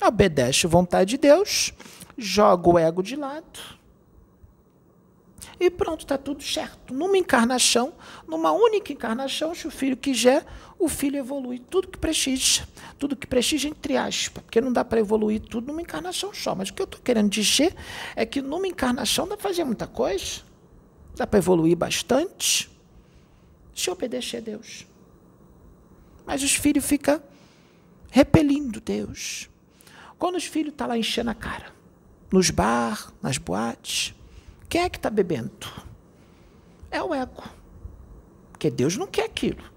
Obedece 0.01 0.65
à 0.65 0.69
vontade 0.69 1.11
de 1.11 1.17
Deus, 1.17 1.73
joga 2.17 2.69
o 2.69 2.77
ego 2.77 3.01
de 3.01 3.15
lado. 3.15 3.75
E 5.59 5.69
pronto, 5.69 6.01
está 6.01 6.17
tudo 6.17 6.43
certo. 6.43 6.93
Numa 6.93 7.17
encarnação, 7.17 7.93
numa 8.27 8.51
única 8.51 8.91
encarnação, 8.91 9.55
se 9.55 9.65
o 9.67 9.71
filho 9.71 9.95
quiser, 9.95 10.45
o 10.77 10.89
filho 10.89 11.17
evolui 11.17 11.59
tudo 11.59 11.87
que 11.87 11.97
precisa. 11.97 12.67
Tudo 12.99 13.15
que 13.15 13.25
precisa, 13.25 13.67
entre 13.67 13.95
aspas. 13.95 14.43
Porque 14.43 14.59
não 14.59 14.71
dá 14.71 14.83
para 14.83 14.99
evoluir 14.99 15.39
tudo 15.39 15.67
numa 15.67 15.81
encarnação 15.81 16.33
só. 16.33 16.53
Mas 16.53 16.69
o 16.69 16.73
que 16.73 16.81
eu 16.81 16.85
estou 16.85 16.99
querendo 17.01 17.29
dizer 17.29 17.73
é 18.15 18.25
que 18.25 18.41
numa 18.41 18.67
encarnação 18.67 19.27
dá 19.27 19.37
para 19.37 19.47
fazer 19.47 19.63
muita 19.63 19.87
coisa. 19.87 20.41
Dá 21.15 21.25
para 21.25 21.39
evoluir 21.39 21.77
bastante 21.77 22.69
se 23.73 23.89
obedecer 23.89 24.37
a 24.37 24.41
Deus. 24.41 24.85
Mas 26.25 26.43
os 26.43 26.53
filhos 26.53 26.85
ficam 26.85 27.21
repelindo 28.15 28.79
Deus. 28.79 29.49
Quando 30.17 30.37
os 30.37 30.45
filhos 30.45 30.71
estão 30.71 30.87
tá 30.87 30.93
lá 30.93 30.97
enchendo 30.97 31.31
a 31.31 31.35
cara, 31.35 31.73
nos 32.31 32.49
bar, 32.49 33.11
nas 33.21 33.37
boates, 33.37 34.15
quem 34.69 34.83
é 34.83 34.89
que 34.89 34.97
está 34.97 35.09
bebendo? 35.09 35.67
É 36.89 37.03
o 37.03 37.13
ego. 37.13 37.43
Porque 38.53 38.71
Deus 38.71 38.95
não 38.95 39.05
quer 39.05 39.25
aquilo. 39.25 39.69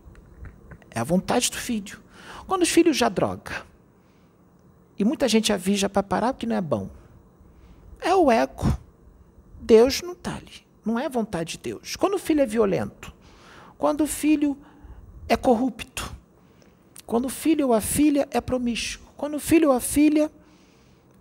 É 0.88 1.00
a 1.00 1.04
vontade 1.04 1.50
do 1.50 1.56
filho. 1.56 2.00
Quando 2.46 2.62
os 2.62 2.68
filhos 2.68 2.96
já 2.96 3.08
droga, 3.08 3.66
e 4.96 5.04
muita 5.04 5.26
gente 5.26 5.52
avisa 5.52 5.88
para 5.88 6.04
parar 6.04 6.32
porque 6.32 6.46
não 6.46 6.54
é 6.54 6.60
bom, 6.60 6.88
é 8.00 8.14
o 8.14 8.30
ego. 8.30 8.72
Deus 9.60 10.00
não 10.00 10.12
está 10.12 10.36
ali. 10.36 10.64
Não 10.84 10.96
é 10.96 11.08
vontade 11.08 11.54
de 11.54 11.58
Deus. 11.58 11.96
Quando 11.96 12.14
o 12.14 12.20
filho 12.20 12.40
é 12.40 12.46
violento, 12.46 13.12
quando 13.76 14.02
o 14.02 14.06
filho 14.06 14.56
é 15.28 15.36
corrupto, 15.36 15.97
quando 17.08 17.24
o 17.24 17.30
filho 17.30 17.68
ou 17.68 17.72
a 17.72 17.80
filha 17.80 18.28
é 18.30 18.38
promíscuo, 18.38 19.08
quando 19.16 19.36
o 19.36 19.40
filho 19.40 19.70
ou 19.70 19.74
a 19.74 19.80
filha 19.80 20.30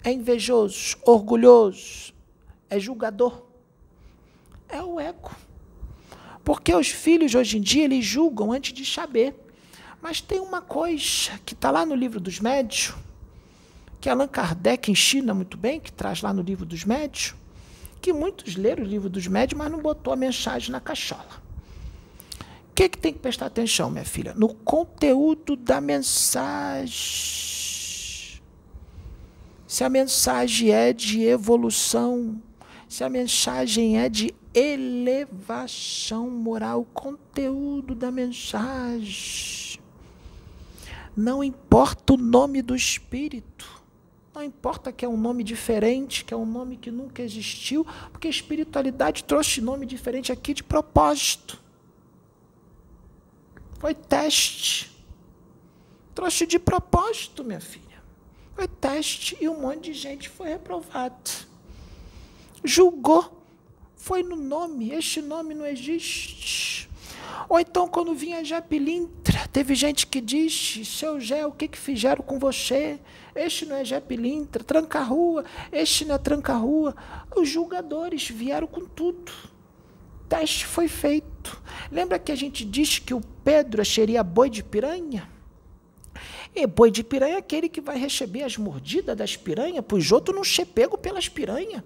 é 0.04 0.12
invejoso, 0.12 0.98
orgulhoso, 1.06 2.14
é 2.70 2.78
julgador, 2.78 3.42
é 4.68 4.84
o 4.84 5.00
ego. 5.00 5.32
Porque 6.44 6.76
os 6.76 6.90
filhos 6.90 7.34
hoje 7.34 7.58
em 7.58 7.62
dia 7.62 7.86
eles 7.86 8.04
julgam 8.04 8.52
antes 8.52 8.74
de 8.74 8.86
saber. 8.86 9.34
Mas 10.02 10.20
tem 10.20 10.42
uma 10.42 10.62
coisa 10.62 11.40
que 11.46 11.54
está 11.54 11.72
lá 11.72 11.86
no 11.86 11.96
livro 11.96 12.20
dos 12.20 12.42
médios, 12.42 12.94
que 14.02 14.10
Allan 14.10 14.28
Kardec 14.28 14.92
ensina 14.92 15.34
muito 15.34 15.56
bem, 15.56 15.80
que 15.80 15.92
traz 15.92 16.22
lá 16.22 16.34
no 16.34 16.42
livro 16.42 16.66
dos 16.66 16.84
médios, 16.84 17.34
que 18.02 18.12
muitos 18.12 18.58
leram 18.58 18.84
o 18.84 18.88
livro 18.88 19.10
dos 19.10 19.26
médios, 19.26 19.58
mas 19.58 19.72
não 19.72 19.80
botou 19.80 20.12
a 20.12 20.18
mensagem 20.18 20.70
na 20.70 20.82
cachola. 20.82 21.47
Que, 22.78 22.88
que 22.88 22.98
tem 23.00 23.12
que 23.12 23.18
prestar 23.18 23.48
atenção, 23.48 23.90
minha 23.90 24.06
filha? 24.06 24.36
No 24.36 24.54
conteúdo 24.54 25.56
da 25.56 25.82
mensagem. 25.82 26.94
Se 29.68 29.84
a 29.84 29.90
mensagem 29.90 30.70
é 30.70 30.94
de 30.94 31.24
evolução, 31.24 32.40
se 32.88 33.04
a 33.04 33.10
mensagem 33.10 33.98
é 34.00 34.08
de 34.08 34.32
elevação 34.54 36.30
moral, 36.30 36.82
o 36.82 36.86
conteúdo 36.86 37.96
da 37.96 38.12
mensagem. 38.12 39.80
Não 41.16 41.44
importa 41.44 42.14
o 42.14 42.18
nome 42.18 42.62
do 42.62 42.76
Espírito. 42.76 43.82
Não 44.36 44.44
importa 44.44 44.92
que 44.92 45.04
é 45.04 45.10
um 45.10 45.18
nome 45.18 45.44
diferente, 45.44 46.24
que 46.24 46.32
é 46.32 46.38
um 46.38 46.46
nome 46.46 46.78
que 46.78 46.92
nunca 46.92 47.24
existiu, 47.24 47.84
porque 48.12 48.28
a 48.28 48.30
espiritualidade 48.30 49.24
trouxe 49.24 49.62
nome 49.62 49.84
diferente 49.84 50.32
aqui 50.32 50.54
de 50.54 50.64
propósito. 50.64 51.66
Foi 53.80 53.94
teste. 53.94 54.92
Trouxe 56.16 56.46
de 56.46 56.58
propósito, 56.58 57.44
minha 57.44 57.60
filha. 57.60 58.02
Foi 58.56 58.68
teste 58.68 59.38
e 59.40 59.48
um 59.48 59.62
monte 59.62 59.92
de 59.92 59.94
gente 59.94 60.30
foi 60.30 60.50
reprovado. 60.50 61.30
Julgou. 62.64 63.34
Foi 63.96 64.24
no 64.24 64.36
nome. 64.36 64.92
Este 64.92 65.22
nome 65.22 65.54
não 65.54 65.66
existe. 65.66 66.90
Ou 67.50 67.60
então, 67.60 67.88
quando 67.88 68.14
vinha 68.14 68.44
já 68.44 68.62
pilintra, 68.62 69.48
teve 69.52 69.76
gente 69.76 70.08
que 70.08 70.20
disse: 70.20 70.84
Seu 70.84 71.20
Gé, 71.20 71.46
o 71.46 71.52
que, 71.52 71.68
que 71.68 71.78
fizeram 71.78 72.24
com 72.24 72.40
você? 72.40 73.00
Este 73.36 73.66
não 73.66 73.76
é 73.76 73.86
Gé 73.86 74.00
pilintra, 74.00 74.64
tranca-rua, 74.64 75.46
este 75.72 76.04
não 76.06 76.16
é 76.16 76.18
tranca-rua. 76.18 76.96
Os 77.36 77.48
julgadores 77.48 78.28
vieram 78.30 78.68
com 78.68 78.86
tudo. 78.86 79.32
Teste 80.28 80.66
foi 80.66 80.88
feito. 80.88 81.62
Lembra 81.92 82.20
que 82.20 82.32
a 82.32 82.36
gente 82.36 82.66
disse 82.66 83.00
que 83.02 83.14
o 83.14 83.22
Pedro 83.44 83.84
seria 83.86 84.24
boi 84.24 84.50
de 84.50 84.64
piranha? 84.64 85.30
E 86.54 86.66
boi 86.66 86.90
de 86.92 87.04
piranha 87.04 87.36
é 87.36 87.38
aquele 87.38 87.70
que 87.70 87.80
vai 87.80 87.98
receber 87.98 88.44
as 88.44 88.58
mordidas 88.58 89.16
das 89.16 89.38
piranhas, 89.38 89.84
pois 89.88 90.12
outro 90.12 90.36
não 90.36 90.44
ser 90.44 90.66
pego 90.66 90.98
pelas 90.98 91.30
piranhas. 91.30 91.84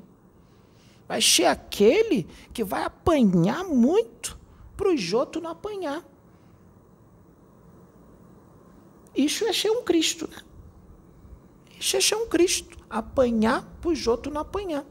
Vai 1.07 1.21
ser 1.21 1.45
aquele 1.45 2.25
que 2.53 2.63
vai 2.63 2.83
apanhar 2.83 3.65
muito 3.65 4.39
para 4.77 4.89
os 4.89 5.13
outros 5.13 5.43
não 5.43 5.51
apanhar. 5.51 6.03
Isso 9.13 9.43
é 9.45 9.51
ser 9.51 9.69
um 9.69 9.83
Cristo, 9.83 10.29
né? 10.29 10.37
Isso 11.77 11.97
é 11.97 12.01
ser 12.01 12.15
um 12.15 12.27
Cristo. 12.27 12.77
Apanhar 12.89 13.63
para 13.81 13.91
os 13.91 14.07
outros 14.07 14.33
não 14.33 14.41
apanhar. 14.41 14.85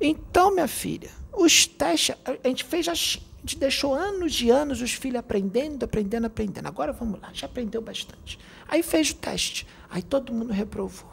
Então, 0.00 0.52
minha 0.52 0.68
filha, 0.68 1.10
os 1.32 1.66
testes, 1.66 2.16
a 2.24 2.48
gente 2.48 2.64
fez 2.64 2.88
assim. 2.88 3.20
A 3.38 3.40
gente 3.42 3.58
deixou 3.58 3.92
anos 3.92 4.40
e 4.40 4.50
anos 4.50 4.80
os 4.80 4.92
filhos 4.92 5.18
aprendendo, 5.18 5.84
aprendendo, 5.84 6.26
aprendendo. 6.26 6.68
Agora 6.68 6.92
vamos 6.92 7.20
lá, 7.20 7.30
já 7.32 7.46
aprendeu 7.46 7.82
bastante. 7.82 8.38
Aí 8.68 8.84
fez 8.84 9.10
o 9.10 9.16
teste. 9.16 9.66
Aí 9.90 10.00
todo 10.00 10.32
mundo 10.32 10.52
reprovou. 10.52 11.10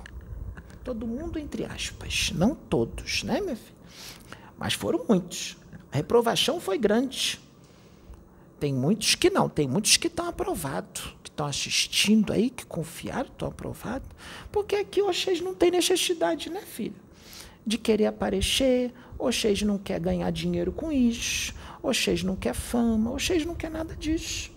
Todo 0.84 1.08
mundo, 1.08 1.40
entre 1.40 1.66
aspas. 1.66 2.32
Não 2.36 2.54
todos, 2.54 3.24
né, 3.24 3.42
minha 3.42 3.56
filha? 3.56 3.80
Mas 4.60 4.74
foram 4.74 5.06
muitos. 5.10 5.58
A 5.92 5.98
reprovação 5.98 6.60
foi 6.60 6.78
grande. 6.78 7.40
Tem 8.60 8.74
muitos 8.74 9.16
que 9.16 9.30
não, 9.30 9.48
tem 9.48 9.68
muitos 9.68 9.96
que 9.98 10.08
estão 10.08 10.28
aprovados, 10.28 11.16
que 11.24 11.30
estão 11.30 11.46
assistindo 11.46 12.34
aí, 12.34 12.50
que 12.50 12.66
confiaram, 12.66 13.30
estão 13.30 13.48
aprovados. 13.48 14.08
Porque 14.52 14.76
aqui 14.76 15.02
vocês 15.02 15.40
não 15.40 15.56
têm 15.56 15.72
necessidade, 15.72 16.50
né, 16.50 16.62
filho? 16.62 16.96
De 17.66 17.78
querer 17.78 18.08
aparecer, 18.08 18.94
vocês 19.20 19.62
não 19.62 19.78
quer 19.78 20.00
ganhar 20.00 20.32
dinheiro 20.32 20.72
com 20.72 20.92
isso, 20.92 21.54
vocês 21.84 22.24
não 22.24 22.36
quer 22.36 22.56
fama, 22.56 23.12
vocês 23.12 23.46
não 23.46 23.54
quer 23.54 23.70
nada 23.70 23.96
disso. 23.96 24.52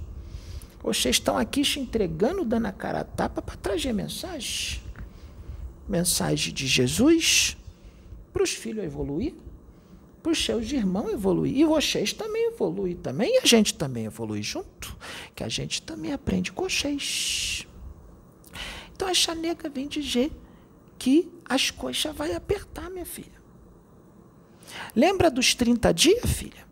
Vocês 0.82 1.16
estão 1.16 1.36
aqui 1.36 1.64
se 1.64 1.78
entregando, 1.78 2.44
dando 2.44 2.66
a 2.66 2.72
cara 2.72 3.00
a 3.00 3.04
tapa 3.04 3.42
para 3.42 3.56
trazer 3.56 3.92
mensagem. 3.92 4.80
Mensagem 5.88 6.54
de 6.54 6.66
Jesus 6.66 7.56
para 8.32 8.42
os 8.42 8.50
filhos 8.50 8.84
evoluir 8.84 9.34
para 10.22 10.32
os 10.32 10.42
seus 10.42 10.70
irmãos 10.70 11.10
evoluir. 11.10 11.56
E 11.56 11.64
vocês 11.64 12.12
também 12.12 12.46
evoluem 12.46 12.94
também, 12.94 13.34
e 13.34 13.38
a 13.38 13.46
gente 13.46 13.74
também 13.74 14.04
evolui 14.04 14.42
junto, 14.42 14.96
que 15.34 15.42
a 15.42 15.48
gente 15.48 15.82
também 15.82 16.12
aprende 16.12 16.52
com 16.52 16.62
vocês. 16.62 17.66
Então 18.94 19.08
a 19.08 19.14
chanega 19.14 19.68
vem 19.68 19.88
dizer 19.88 20.30
que 20.98 21.28
as 21.44 21.70
coisas 21.70 22.14
vai 22.14 22.32
apertar, 22.34 22.88
minha 22.88 23.04
filha. 23.04 23.41
Lembra 24.94 25.30
dos 25.30 25.54
30 25.54 25.92
dias, 25.92 26.30
filha? 26.30 26.66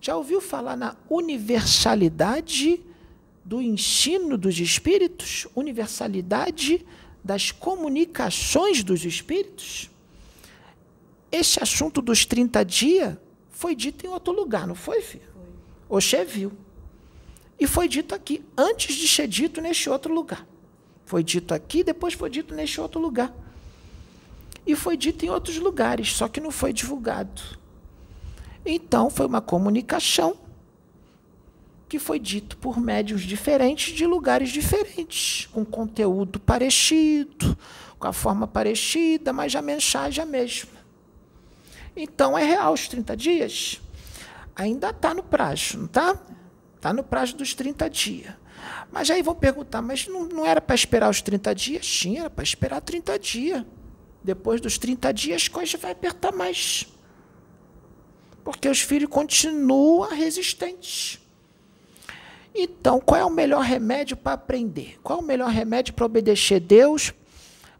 Já 0.00 0.16
ouviu 0.16 0.40
falar 0.40 0.76
na 0.76 0.96
universalidade 1.08 2.80
do 3.44 3.60
ensino 3.60 4.36
dos 4.36 4.58
espíritos? 4.58 5.46
Universalidade 5.54 6.84
das 7.22 7.50
comunicações 7.50 8.82
dos 8.82 9.04
espíritos? 9.04 9.90
Esse 11.32 11.62
assunto 11.62 12.02
dos 12.02 12.26
30 12.26 12.64
dias 12.64 13.16
foi 13.50 13.74
dito 13.74 14.06
em 14.06 14.08
outro 14.08 14.32
lugar, 14.32 14.66
não 14.66 14.74
foi, 14.74 15.00
filho? 15.00 15.24
Foi. 15.88 15.96
Oxê 15.98 16.24
viu. 16.24 16.52
E 17.58 17.66
foi 17.66 17.88
dito 17.88 18.14
aqui, 18.14 18.44
antes 18.56 18.94
de 18.94 19.08
ser 19.08 19.26
dito 19.26 19.60
neste 19.60 19.88
outro 19.88 20.12
lugar. 20.12 20.46
Foi 21.06 21.22
dito 21.22 21.54
aqui, 21.54 21.84
depois 21.84 22.14
foi 22.14 22.28
dito 22.28 22.54
neste 22.54 22.80
outro 22.80 23.00
lugar. 23.00 23.34
E 24.66 24.74
foi 24.74 24.96
dito 24.96 25.24
em 25.24 25.30
outros 25.30 25.58
lugares, 25.58 26.14
só 26.14 26.28
que 26.28 26.40
não 26.40 26.50
foi 26.50 26.72
divulgado. 26.72 27.42
Então, 28.64 29.10
foi 29.10 29.26
uma 29.26 29.40
comunicação 29.42 30.36
que 31.88 31.98
foi 31.98 32.18
dito 32.18 32.56
por 32.56 32.80
médios 32.80 33.22
diferentes 33.22 33.94
de 33.94 34.06
lugares 34.06 34.48
diferentes, 34.48 35.46
com 35.52 35.64
conteúdo 35.64 36.40
parecido, 36.40 37.56
com 37.98 38.08
a 38.08 38.12
forma 38.12 38.46
parecida, 38.46 39.32
mas 39.32 39.54
a 39.54 39.62
mensagem 39.62 40.20
é 40.20 40.26
a 40.26 40.26
mesma. 40.26 40.72
Então 41.96 42.36
é 42.36 42.42
real 42.42 42.72
os 42.72 42.88
30 42.88 43.16
dias? 43.16 43.80
Ainda 44.56 44.90
está 44.90 45.14
no 45.14 45.22
prazo, 45.22 45.78
não 45.78 45.86
está? 45.86 46.18
Está 46.76 46.92
no 46.92 47.04
prazo 47.04 47.36
dos 47.36 47.54
30 47.54 47.88
dias. 47.88 48.34
Mas 48.90 49.10
aí 49.10 49.22
vão 49.22 49.34
perguntar, 49.34 49.82
mas 49.82 50.06
não, 50.06 50.24
não 50.24 50.46
era 50.46 50.60
para 50.60 50.74
esperar 50.74 51.10
os 51.10 51.22
30 51.22 51.54
dias? 51.54 51.86
Sim, 51.86 52.18
era 52.18 52.30
para 52.30 52.44
esperar 52.44 52.80
30 52.80 53.18
dias. 53.18 53.64
Depois 54.24 54.60
dos 54.60 54.78
30 54.78 55.12
dias, 55.12 55.46
a 55.48 55.52
coisa 55.52 55.78
vai 55.78 55.92
apertar 55.92 56.32
mais. 56.32 56.86
Porque 58.42 58.68
os 58.68 58.80
filhos 58.80 59.10
continuam 59.10 60.10
resistentes. 60.10 61.20
Então, 62.54 63.00
qual 63.00 63.20
é 63.20 63.24
o 63.24 63.30
melhor 63.30 63.62
remédio 63.62 64.16
para 64.16 64.32
aprender? 64.32 64.98
Qual 65.02 65.18
é 65.18 65.22
o 65.22 65.24
melhor 65.24 65.50
remédio 65.50 65.92
para 65.92 66.06
obedecer 66.06 66.58
Deus, 66.60 67.12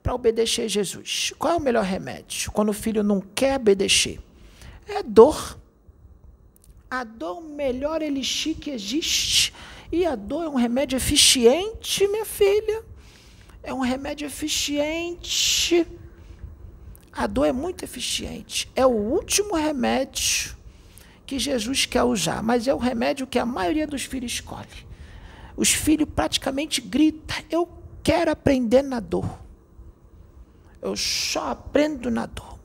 para 0.05 0.15
obedecer 0.15 0.69
Jesus. 0.69 1.33
Qual 1.39 1.55
é 1.55 1.57
o 1.57 1.61
melhor 1.61 1.83
remédio? 1.83 2.53
Quando 2.53 2.69
o 2.69 2.75
filho 2.75 3.03
não 3.03 3.23
quer 3.23 3.57
obedecer? 3.57 4.21
É 4.87 5.03
dor. 5.03 5.59
A 6.91 7.03
dor 7.05 7.39
é 7.39 7.41
o 7.41 7.43
melhor 7.43 8.03
elixir 8.03 8.55
que 8.55 8.71
existe. 8.71 9.55
E 9.91 10.05
a 10.05 10.15
dor 10.15 10.45
é 10.45 10.49
um 10.49 10.57
remédio 10.57 10.95
eficiente, 10.97 12.07
minha 12.07 12.27
filha. 12.27 12.85
É 13.63 13.73
um 13.73 13.81
remédio 13.81 14.27
eficiente. 14.27 15.87
A 17.17 17.29
dor 17.29 17.47
é 17.47 17.53
muito 17.53 17.85
eficiente. 17.85 18.71
É 18.75 18.85
o 18.85 18.91
último 18.91 19.55
remédio 19.55 20.57
que 21.25 21.39
Jesus 21.39 21.87
quer 21.87 22.03
usar, 22.03 22.43
mas 22.43 22.67
é 22.67 22.75
o 22.75 22.79
remédio 22.79 23.27
que 23.27 23.39
a 23.39 23.47
maioria 23.47 23.87
dos 23.87 24.03
filhos 24.03 24.33
escolhe. 24.33 24.87
Os 25.57 25.71
filhos 25.71 26.09
praticamente 26.13 26.81
gritam: 26.81 27.37
Eu 27.49 27.69
quero 28.03 28.33
aprender 28.33 28.83
na 28.83 28.99
dor. 28.99 29.39
Eu 30.83 30.97
só 30.97 31.51
aprendo 31.53 32.11
na 32.11 32.27
dor. 32.27 32.59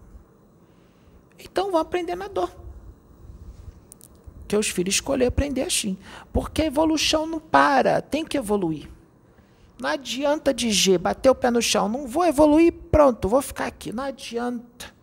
Então 1.38 1.72
vão 1.72 1.80
aprender 1.80 2.16
na 2.16 2.28
dor. 2.28 2.52
Que 4.48 4.58
os 4.58 4.68
filhos 4.68 4.96
escolher 4.96 5.28
aprender 5.28 5.62
assim. 5.62 5.96
Porque 6.34 6.64
a 6.64 6.66
evolução 6.66 7.28
não 7.28 7.40
para, 7.40 8.02
tem 8.02 8.26
que 8.26 8.36
evoluir. 8.36 8.90
Não 9.80 9.90
adianta 9.90 10.54
dizer, 10.54 10.98
bater 10.98 11.30
o 11.30 11.36
pé 11.36 11.50
no 11.50 11.62
chão, 11.62 11.88
não 11.88 12.06
vou 12.06 12.26
evoluir, 12.26 12.74
pronto, 12.92 13.30
vou 13.30 13.42
ficar 13.42 13.68
aqui. 13.68 13.94
Não 13.94 14.04
adianta. 14.04 15.00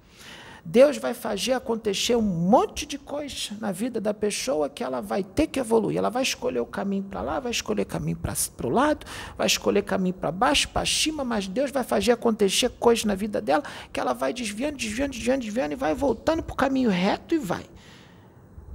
Deus 0.63 0.99
vai 0.99 1.15
fazer 1.15 1.53
acontecer 1.53 2.17
um 2.17 2.21
monte 2.21 2.85
de 2.85 2.99
coisa 2.99 3.57
na 3.59 3.73
vida 3.73 4.01
da 4.01 4.13
pessoa 4.13 4.69
que 4.69 4.83
ela 4.83 5.01
vai 5.01 5.23
ter 5.23 5.47
que 5.47 5.59
evoluir. 5.59 5.97
Ela 5.97 6.11
vai 6.11 6.25
escolher 6.25 6.61
o 6.61 6.67
caminho 6.67 7.05
para 7.05 7.23
lá, 7.23 7.41
vai 7.41 7.53
escolher 7.53 7.87
caminho 7.87 8.19
para 8.19 8.67
o 8.67 8.69
lado, 8.69 9.07
vai 9.39 9.47
escolher 9.47 9.83
caminho 9.83 10.15
para 10.15 10.31
baixo, 10.31 10.69
para 10.69 10.85
cima, 10.85 11.25
mas 11.25 11.47
Deus 11.47 11.71
vai 11.71 11.85
fazer 11.85 12.13
acontecer 12.13 12.69
coisas 12.69 13.05
na 13.05 13.15
vida 13.15 13.41
dela 13.41 13.63
que 13.93 13.99
ela 13.99 14.13
vai 14.13 14.33
desviando, 14.35 14.77
desviando, 14.77 15.13
desviando, 15.13 15.41
desviando 15.43 15.73
e 15.73 15.77
vai 15.77 15.95
voltando 15.95 16.43
para 16.43 16.53
o 16.53 16.57
caminho 16.57 16.91
reto 16.91 17.35
e 17.35 17.39
vai. 17.39 17.65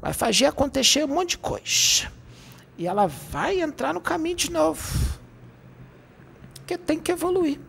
Vai 0.01 0.13
fazer 0.13 0.45
acontecer 0.45 1.03
um 1.03 1.09
monte 1.09 1.31
de 1.31 1.39
coisa. 1.39 2.11
E 2.77 2.87
ela 2.87 3.05
vai 3.05 3.61
entrar 3.61 3.93
no 3.93 4.01
caminho 4.01 4.37
de 4.37 4.49
novo. 4.49 5.20
Porque 6.71 6.77
tem 6.77 6.99
que 6.99 7.11
evoluir. 7.11 7.59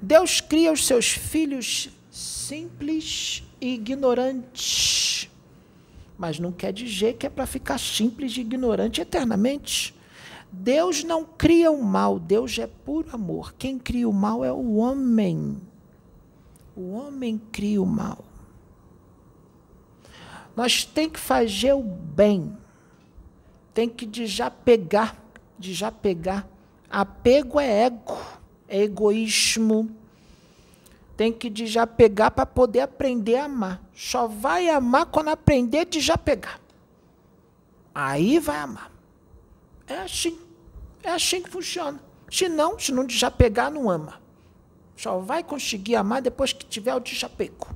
Deus 0.00 0.40
cria 0.40 0.72
os 0.72 0.86
seus 0.86 1.10
filhos 1.10 1.90
simples 2.10 3.42
e 3.60 3.74
ignorante. 3.74 5.28
Mas 6.16 6.38
não 6.38 6.52
quer 6.52 6.72
dizer 6.72 7.14
que 7.14 7.26
é 7.26 7.30
para 7.30 7.44
ficar 7.44 7.76
simples 7.78 8.36
e 8.36 8.40
ignorante 8.42 9.00
eternamente. 9.00 9.94
Deus 10.52 11.02
não 11.02 11.24
cria 11.24 11.72
o 11.72 11.82
mal, 11.82 12.20
Deus 12.20 12.56
é 12.58 12.68
puro 12.68 13.08
amor. 13.12 13.52
Quem 13.58 13.78
cria 13.78 14.08
o 14.08 14.12
mal 14.12 14.44
é 14.44 14.52
o 14.52 14.76
homem. 14.76 15.60
O 16.76 16.92
homem 16.92 17.40
cria 17.50 17.82
o 17.82 17.86
mal. 17.86 18.24
Nós 20.54 20.84
tem 20.84 21.10
que 21.10 21.18
fazer 21.18 21.72
o 21.72 21.82
bem. 21.82 22.56
Tem 23.74 23.88
que 23.88 24.06
desapegar 24.06 25.16
desapegar. 25.58 26.46
Apego 26.90 27.60
é 27.60 27.84
ego, 27.86 28.18
é 28.66 28.82
egoísmo. 28.82 29.94
Tem 31.16 31.32
que 31.32 31.50
desapegar 31.50 32.30
para 32.30 32.46
poder 32.46 32.80
aprender 32.80 33.36
a 33.36 33.44
amar. 33.44 33.82
Só 33.94 34.26
vai 34.26 34.68
amar 34.68 35.06
quando 35.06 35.28
aprender 35.28 35.80
a 35.80 35.84
desapegar. 35.84 36.60
Aí 37.94 38.38
vai 38.38 38.58
amar. 38.58 38.90
É 39.86 39.98
assim. 39.98 40.38
É 41.02 41.10
assim 41.10 41.42
que 41.42 41.50
funciona. 41.50 42.00
Se 42.30 42.48
não, 42.48 42.78
se 42.78 42.92
não 42.92 43.04
desapegar, 43.04 43.70
não 43.70 43.90
ama. 43.90 44.20
Só 44.96 45.18
vai 45.18 45.42
conseguir 45.42 45.96
amar 45.96 46.22
depois 46.22 46.52
que 46.52 46.64
tiver 46.66 46.94
o 46.94 47.00
desapego. 47.00 47.68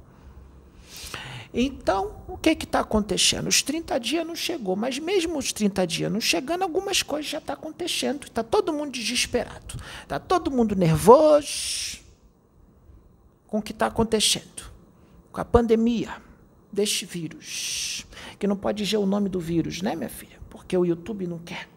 Então, 1.54 2.16
o 2.28 2.38
que 2.38 2.50
está 2.50 2.80
acontecendo? 2.80 3.46
Os 3.46 3.60
30 3.60 4.00
dias 4.00 4.26
não 4.26 4.34
chegou, 4.34 4.74
mas 4.74 4.98
mesmo 4.98 5.36
os 5.38 5.52
30 5.52 5.86
dias 5.86 6.10
não 6.10 6.20
chegando, 6.20 6.62
algumas 6.62 7.02
coisas 7.02 7.30
já 7.30 7.38
estão 7.38 7.54
tá 7.54 7.60
acontecendo. 7.60 8.24
Está 8.24 8.42
todo 8.42 8.72
mundo 8.72 8.90
desesperado. 8.92 9.76
Está 10.02 10.18
todo 10.18 10.50
mundo 10.50 10.74
nervoso 10.74 12.00
com 13.46 13.58
o 13.58 13.62
que 13.62 13.72
está 13.72 13.86
acontecendo. 13.86 14.72
Com 15.30 15.42
a 15.42 15.44
pandemia 15.44 16.16
deste 16.72 17.04
vírus. 17.04 18.06
Que 18.38 18.46
não 18.46 18.56
pode 18.56 18.82
dizer 18.82 18.96
o 18.96 19.04
nome 19.04 19.28
do 19.28 19.38
vírus, 19.38 19.82
né, 19.82 19.94
minha 19.94 20.08
filha? 20.08 20.40
Porque 20.48 20.74
o 20.74 20.86
YouTube 20.86 21.26
não 21.26 21.38
quer. 21.38 21.68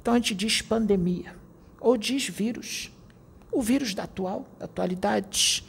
Então 0.00 0.14
a 0.14 0.18
gente 0.18 0.36
diz 0.36 0.62
pandemia. 0.62 1.34
Ou 1.80 1.96
diz 1.96 2.28
vírus. 2.28 2.92
O 3.50 3.60
vírus 3.60 3.92
da 3.92 4.04
atual, 4.04 4.46
da 4.56 4.66
atualidade. 4.66 5.64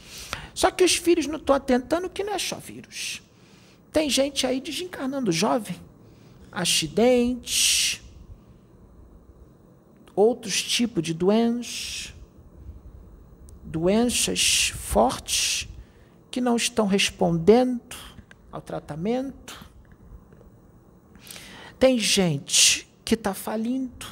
Só 0.53 0.69
que 0.69 0.83
os 0.83 0.95
filhos 0.95 1.25
não 1.25 1.37
estão 1.37 1.55
atentando 1.55 2.07
que 2.07 2.23
não 2.23 2.33
é 2.33 2.39
só 2.39 2.57
vírus. 2.57 3.23
Tem 3.91 4.09
gente 4.09 4.47
aí 4.47 4.61
desencarnando 4.61 5.31
jovem, 5.31 5.75
acidentes, 6.51 8.01
outros 10.15 10.61
tipos 10.61 11.03
de 11.03 11.13
doenças, 11.13 12.13
doenças 13.63 14.69
fortes 14.75 15.67
que 16.29 16.39
não 16.39 16.55
estão 16.55 16.87
respondendo 16.87 17.97
ao 18.51 18.61
tratamento. 18.61 19.69
Tem 21.77 21.97
gente 21.99 22.87
que 23.03 23.15
está 23.15 23.33
falindo, 23.33 24.05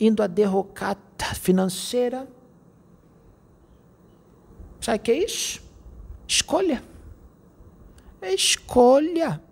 indo 0.00 0.22
à 0.22 0.26
derrocata 0.26 1.34
financeira. 1.34 2.26
Sabe 4.80 4.98
o 4.98 5.00
que 5.02 5.10
é 5.10 5.24
isso? 5.24 5.60
Escolha. 6.26 6.95
Escolha. 8.32 9.42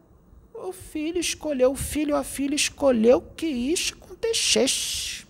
O 0.53 0.73
filho 0.73 1.19
escolheu, 1.19 1.73
o 1.73 1.77
filho 1.77 2.17
a 2.17 2.25
filha 2.25 2.55
escolheu 2.55 3.21
que 3.21 3.47
isso 3.47 3.95
acontecesse. 3.95 5.27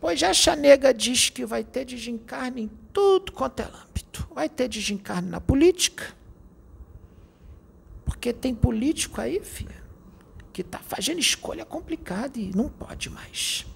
Pois 0.00 0.22
essa 0.22 0.54
nega 0.54 0.92
diz 0.92 1.30
que 1.30 1.46
vai 1.46 1.64
ter 1.64 1.84
desencarne 1.84 2.62
em 2.62 2.70
tudo 2.92 3.32
quanto 3.32 3.60
é 3.60 3.64
âmbito. 3.64 4.28
Vai 4.34 4.48
ter 4.48 4.68
desencarne 4.68 5.28
na 5.28 5.40
política. 5.40 6.14
Porque 8.04 8.32
tem 8.32 8.54
político 8.54 9.20
aí, 9.20 9.40
filha, 9.40 9.82
que 10.52 10.60
está 10.60 10.78
fazendo 10.78 11.18
escolha 11.18 11.64
complicada 11.64 12.38
e 12.38 12.54
não 12.54 12.68
pode 12.68 13.08
mais. 13.08 13.66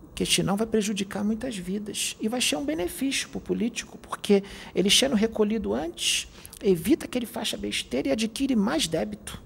Porque 0.00 0.26
senão 0.26 0.56
vai 0.56 0.66
prejudicar 0.66 1.24
muitas 1.24 1.56
vidas. 1.56 2.14
E 2.20 2.28
vai 2.28 2.40
ser 2.40 2.56
um 2.56 2.64
benefício 2.64 3.30
para 3.30 3.38
o 3.38 3.40
político, 3.40 3.96
porque 3.98 4.44
ele 4.74 4.90
sendo 4.90 5.16
recolhido 5.16 5.72
antes, 5.72 6.28
evita 6.62 7.06
que 7.06 7.18
ele 7.18 7.26
faça 7.26 7.56
besteira 7.56 8.08
e 8.08 8.12
adquire 8.12 8.56
mais 8.56 8.86
débito. 8.86 9.42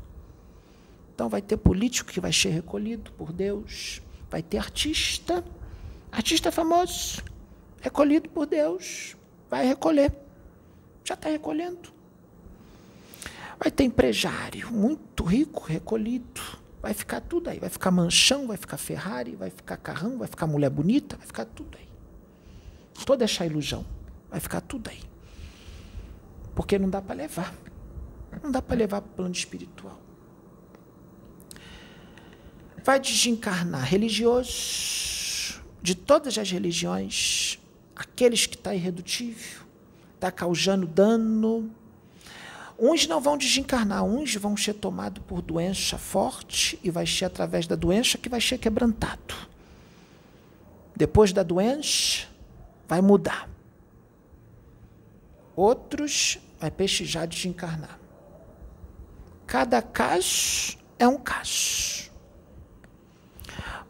Então 1.15 1.29
vai 1.29 1.41
ter 1.41 1.57
político 1.57 2.11
que 2.11 2.21
vai 2.21 2.33
ser 2.33 2.51
recolhido 2.51 3.11
por 3.13 3.33
Deus, 3.33 4.03
vai 4.31 4.43
ter 4.43 4.59
artista, 4.59 5.45
artista 6.13 6.53
famoso, 6.53 7.23
recolhido 7.81 8.29
por 8.29 8.47
Deus, 8.47 9.17
vai 9.49 9.67
recolher. 9.67 10.13
Já 11.05 11.15
está 11.15 11.29
recolhendo. 11.29 11.97
Vai 13.59 13.71
ter 13.71 13.85
empresário 13.85 14.71
muito 14.71 15.25
rico, 15.25 15.65
recolhido. 15.65 16.43
Vai 16.83 16.93
ficar 16.93 17.21
tudo 17.21 17.49
aí. 17.49 17.59
Vai 17.59 17.71
ficar 17.71 17.91
manchão, 17.91 18.47
vai 18.47 18.57
ficar 18.57 18.77
Ferrari, 18.77 19.35
vai 19.35 19.51
ficar 19.51 19.77
carrão, 19.77 20.19
vai 20.19 20.29
ficar 20.29 20.47
mulher 20.47 20.69
bonita, 20.69 21.17
vai 21.17 21.27
ficar 21.27 21.45
tudo 21.47 21.79
aí. 21.79 21.89
Toda 23.05 23.25
essa 23.25 23.47
ilusão. 23.47 23.87
Vai 24.31 24.41
ficar 24.41 24.61
tudo 24.61 24.91
aí. 24.91 25.01
Porque 26.57 26.79
não 26.79 26.89
dá 26.89 27.03
para 27.03 27.15
levar. 27.15 27.55
Não 28.43 28.51
dá 28.51 28.63
para 28.63 28.77
levar 28.77 29.03
para 29.03 29.11
o 29.11 29.15
plano 29.15 29.35
espiritual. 29.35 30.01
Vai 32.83 32.99
desencarnar 32.99 33.85
religiosos 33.85 35.61
de 35.83 35.95
todas 35.95 36.39
as 36.39 36.51
religiões, 36.51 37.59
aqueles 37.95 38.47
que 38.47 38.57
estão 38.57 38.73
tá 38.73 38.75
irredutível, 38.75 39.63
está 40.15 40.33
causando 40.33 40.87
dano. 40.87 41.71
Uns 42.79 43.07
não 43.07 43.21
vão 43.21 43.37
desencarnar, 43.37 44.03
uns 44.03 44.35
vão 44.37 44.57
ser 44.57 44.75
tomados 44.75 45.23
por 45.27 45.43
doença 45.43 45.99
forte 45.99 46.79
e 46.83 46.91
vai 46.91 47.07
ser 47.07 47.27
através 47.27 47.67
da 47.67 47.77
doença 47.77 48.17
que 48.17 48.29
vai 48.29 48.41
ser 48.41 48.59
quebrantado. 48.59 49.35
Depois 50.95 51.33
da 51.33 51.43
doença, 51.43 52.27
vai 52.89 53.03
mudar. 53.03 53.49
Outros 55.55 56.39
vai 56.59 56.71
prestigiar 56.71 57.27
de 57.27 57.49
encarnar. 57.49 57.99
Cada 59.47 59.81
caso 59.81 60.77
é 60.99 61.07
um 61.07 61.19
caso. 61.19 62.11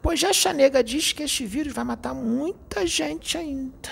Pois 0.02 0.20
já 0.20 0.32
Chanega 0.32 0.84
diz 0.84 1.12
que 1.12 1.22
este 1.22 1.46
vírus 1.46 1.72
vai 1.72 1.84
matar 1.84 2.14
muita 2.14 2.86
gente 2.86 3.36
ainda. 3.36 3.90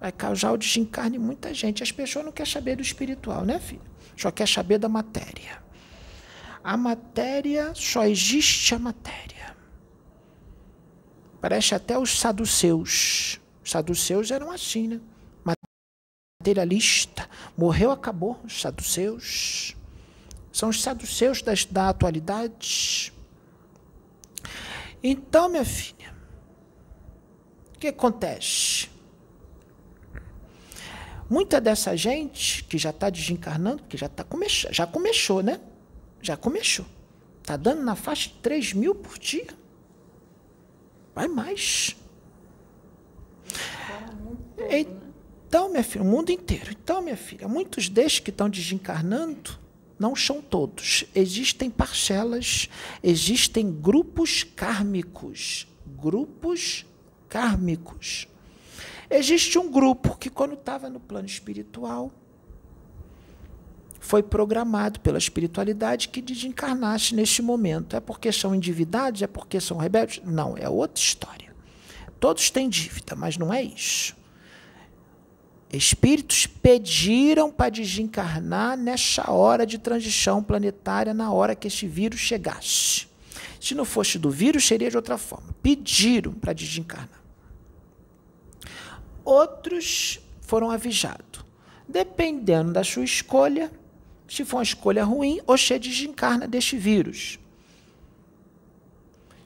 Vai 0.00 0.12
causar 0.12 0.52
o 0.52 0.56
desencarne 0.56 1.18
muita 1.18 1.52
gente. 1.52 1.82
As 1.82 1.90
pessoas 1.90 2.24
não 2.24 2.32
querem 2.32 2.50
saber 2.50 2.76
do 2.76 2.82
espiritual, 2.82 3.44
né, 3.44 3.58
filho? 3.58 3.82
Só 4.16 4.30
quer 4.30 4.48
saber 4.48 4.78
da 4.78 4.88
matéria. 4.88 5.62
A 6.62 6.76
matéria, 6.76 7.72
só 7.74 8.04
existe 8.04 8.74
a 8.74 8.78
matéria. 8.78 9.56
Parece 11.40 11.74
até 11.74 11.98
os 11.98 12.18
saduceus. 12.18 13.40
Os 13.62 13.70
saduceus 13.70 14.30
eram 14.30 14.50
assim, 14.50 14.88
né? 14.88 15.00
Materialista. 16.46 17.28
Morreu, 17.56 17.90
acabou. 17.90 18.38
Os 18.44 18.60
saduceus. 18.60 19.76
São 20.52 20.68
os 20.68 20.80
saduceus 20.80 21.42
das, 21.42 21.64
da 21.64 21.88
atualidade. 21.88 23.12
Então, 25.02 25.48
minha 25.48 25.64
filha, 25.64 26.14
o 27.74 27.78
que 27.78 27.88
acontece? 27.88 28.88
Muita 31.28 31.60
dessa 31.60 31.96
gente 31.96 32.62
que 32.64 32.78
já 32.78 32.90
está 32.90 33.10
desencarnando, 33.10 33.82
que 33.84 33.96
já 33.96 34.08
tá 34.08 34.22
começou, 34.22 34.72
já 34.72 34.86
começou, 34.86 35.42
né? 35.42 35.60
Já 36.22 36.36
começou. 36.36 36.86
Está 37.42 37.56
dando 37.56 37.82
na 37.82 37.96
faixa 37.96 38.28
de 38.28 38.36
3 38.36 38.72
mil 38.72 38.94
por 38.94 39.18
dia. 39.18 39.48
Vai 41.14 41.28
mais. 41.28 41.96
Então, 44.70 45.05
então, 45.48 45.70
minha 45.70 45.84
filha, 45.84 46.02
o 46.02 46.06
mundo 46.06 46.30
inteiro. 46.30 46.72
Então, 46.72 47.00
minha 47.00 47.16
filha, 47.16 47.46
muitos 47.46 47.88
destes 47.88 48.18
que 48.18 48.30
estão 48.30 48.50
desencarnando 48.50 49.58
não 49.98 50.16
são 50.16 50.42
todos. 50.42 51.04
Existem 51.14 51.70
parcelas, 51.70 52.68
existem 53.02 53.70
grupos 53.70 54.42
kármicos. 54.42 55.68
Grupos 55.86 56.84
kármicos. 57.28 58.26
Existe 59.08 59.56
um 59.56 59.70
grupo 59.70 60.16
que, 60.16 60.28
quando 60.28 60.54
estava 60.54 60.90
no 60.90 60.98
plano 60.98 61.26
espiritual, 61.26 62.12
foi 64.00 64.22
programado 64.22 64.98
pela 64.98 65.16
espiritualidade 65.16 66.08
que 66.08 66.20
desencarnasse 66.20 67.14
neste 67.14 67.40
momento. 67.40 67.94
É 67.94 68.00
porque 68.00 68.32
são 68.32 68.52
endividados? 68.52 69.22
É 69.22 69.28
porque 69.28 69.60
são 69.60 69.76
rebeldes? 69.76 70.20
Não, 70.24 70.56
é 70.58 70.68
outra 70.68 71.00
história. 71.00 71.54
Todos 72.18 72.50
têm 72.50 72.68
dívida, 72.68 73.14
mas 73.14 73.36
não 73.38 73.54
é 73.54 73.62
isso. 73.62 74.16
Espíritos 75.72 76.46
pediram 76.46 77.50
para 77.50 77.70
desencarnar 77.70 78.76
nessa 78.76 79.30
hora 79.30 79.66
de 79.66 79.78
transição 79.78 80.42
planetária, 80.42 81.12
na 81.12 81.32
hora 81.32 81.56
que 81.56 81.66
esse 81.66 81.86
vírus 81.86 82.20
chegasse. 82.20 83.08
Se 83.60 83.74
não 83.74 83.84
fosse 83.84 84.18
do 84.18 84.30
vírus, 84.30 84.66
seria 84.66 84.90
de 84.90 84.96
outra 84.96 85.18
forma. 85.18 85.54
Pediram 85.62 86.32
para 86.32 86.52
desencarnar. 86.52 87.20
Outros 89.24 90.20
foram 90.40 90.70
avisados. 90.70 91.44
Dependendo 91.88 92.72
da 92.72 92.84
sua 92.84 93.04
escolha, 93.04 93.70
se 94.28 94.44
for 94.44 94.58
uma 94.58 94.62
escolha 94.62 95.04
ruim, 95.04 95.40
Oxê 95.46 95.78
desencarna 95.78 96.46
deste 96.46 96.76
vírus. 96.76 97.38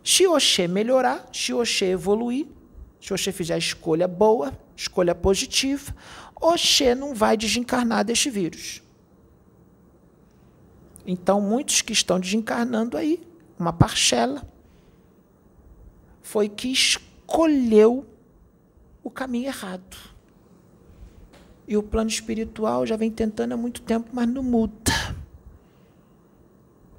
Se 0.04 0.26
Oxê 0.26 0.68
melhorar, 0.68 1.28
se 1.32 1.52
Oxê 1.52 1.86
evoluir, 1.86 2.46
se 3.00 3.10
você 3.10 3.32
fizer 3.32 3.54
a 3.54 3.58
escolha 3.58 4.06
boa, 4.06 4.52
escolha 4.80 5.14
positiva, 5.14 5.94
Oxê 6.40 6.94
não 6.94 7.14
vai 7.14 7.36
desencarnar 7.36 8.04
deste 8.04 8.30
vírus. 8.30 8.82
Então, 11.06 11.40
muitos 11.40 11.82
que 11.82 11.92
estão 11.92 12.18
desencarnando 12.18 12.96
aí, 12.96 13.22
uma 13.58 13.72
parcela, 13.72 14.42
foi 16.22 16.48
que 16.48 16.68
escolheu 16.68 18.06
o 19.02 19.10
caminho 19.10 19.48
errado. 19.48 19.96
E 21.68 21.76
o 21.76 21.82
plano 21.82 22.08
espiritual 22.08 22.86
já 22.86 22.96
vem 22.96 23.10
tentando 23.10 23.52
há 23.52 23.56
muito 23.56 23.82
tempo, 23.82 24.08
mas 24.12 24.28
não 24.28 24.42
muda. 24.42 24.92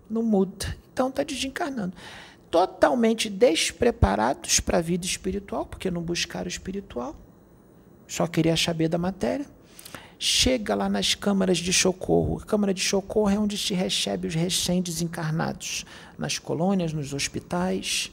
Não 0.10 0.22
muda. 0.22 0.78
Então 0.94 1.10
está 1.10 1.24
desencarnando. 1.24 1.96
Totalmente 2.50 3.30
despreparados 3.30 4.60
para 4.60 4.78
a 4.78 4.82
vida 4.82 5.06
espiritual, 5.06 5.66
porque 5.66 5.90
não 5.90 6.02
buscaram 6.02 6.46
o 6.46 6.50
espiritual, 6.50 7.16
só 8.12 8.28
queria 8.28 8.58
saber 8.58 8.90
da 8.90 8.98
matéria. 8.98 9.46
Chega 10.20 10.76
lá 10.76 10.90
nas 10.90 11.16
câmaras 11.16 11.60
de 11.60 11.72
socorro. 11.72 12.46
Câmara 12.46 12.74
de 12.74 12.82
socorro 12.82 13.30
é 13.30 13.40
onde 13.40 13.58
se 13.58 13.74
recebe 13.74 14.28
os 14.28 14.36
recém-desencarnados, 14.36 15.86
nas 16.18 16.38
colônias, 16.38 16.92
nos 16.92 17.14
hospitais. 17.14 18.12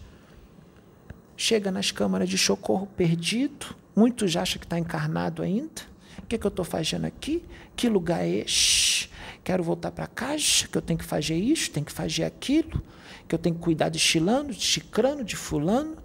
Chega 1.36 1.72
nas 1.72 1.90
câmaras 1.90 2.28
de 2.28 2.38
socorro 2.38 2.86
perdido, 2.86 3.74
muitos 3.96 4.36
acham 4.36 4.60
que 4.60 4.66
está 4.66 4.78
encarnado 4.78 5.42
ainda. 5.42 5.82
O 6.22 6.26
que, 6.28 6.36
é 6.36 6.38
que 6.38 6.46
eu 6.46 6.50
estou 6.50 6.64
fazendo 6.64 7.04
aqui? 7.04 7.42
Que 7.74 7.88
lugar 7.88 8.24
é 8.24 8.28
este? 8.28 9.10
Quero 9.42 9.64
voltar 9.64 9.90
para 9.90 10.06
casa, 10.06 10.68
que 10.70 10.78
eu 10.78 10.82
tenho 10.82 11.00
que 11.00 11.04
fazer 11.04 11.34
isso, 11.34 11.72
tenho 11.72 11.84
que 11.84 11.92
fazer 11.92 12.22
aquilo, 12.22 12.80
que 13.26 13.34
eu 13.34 13.38
tenho 13.38 13.56
que 13.56 13.62
cuidar 13.62 13.88
de 13.88 13.98
chilano, 13.98 14.52
de 14.52 14.62
chicrano, 14.62 15.24
de 15.24 15.34
fulano. 15.34 15.96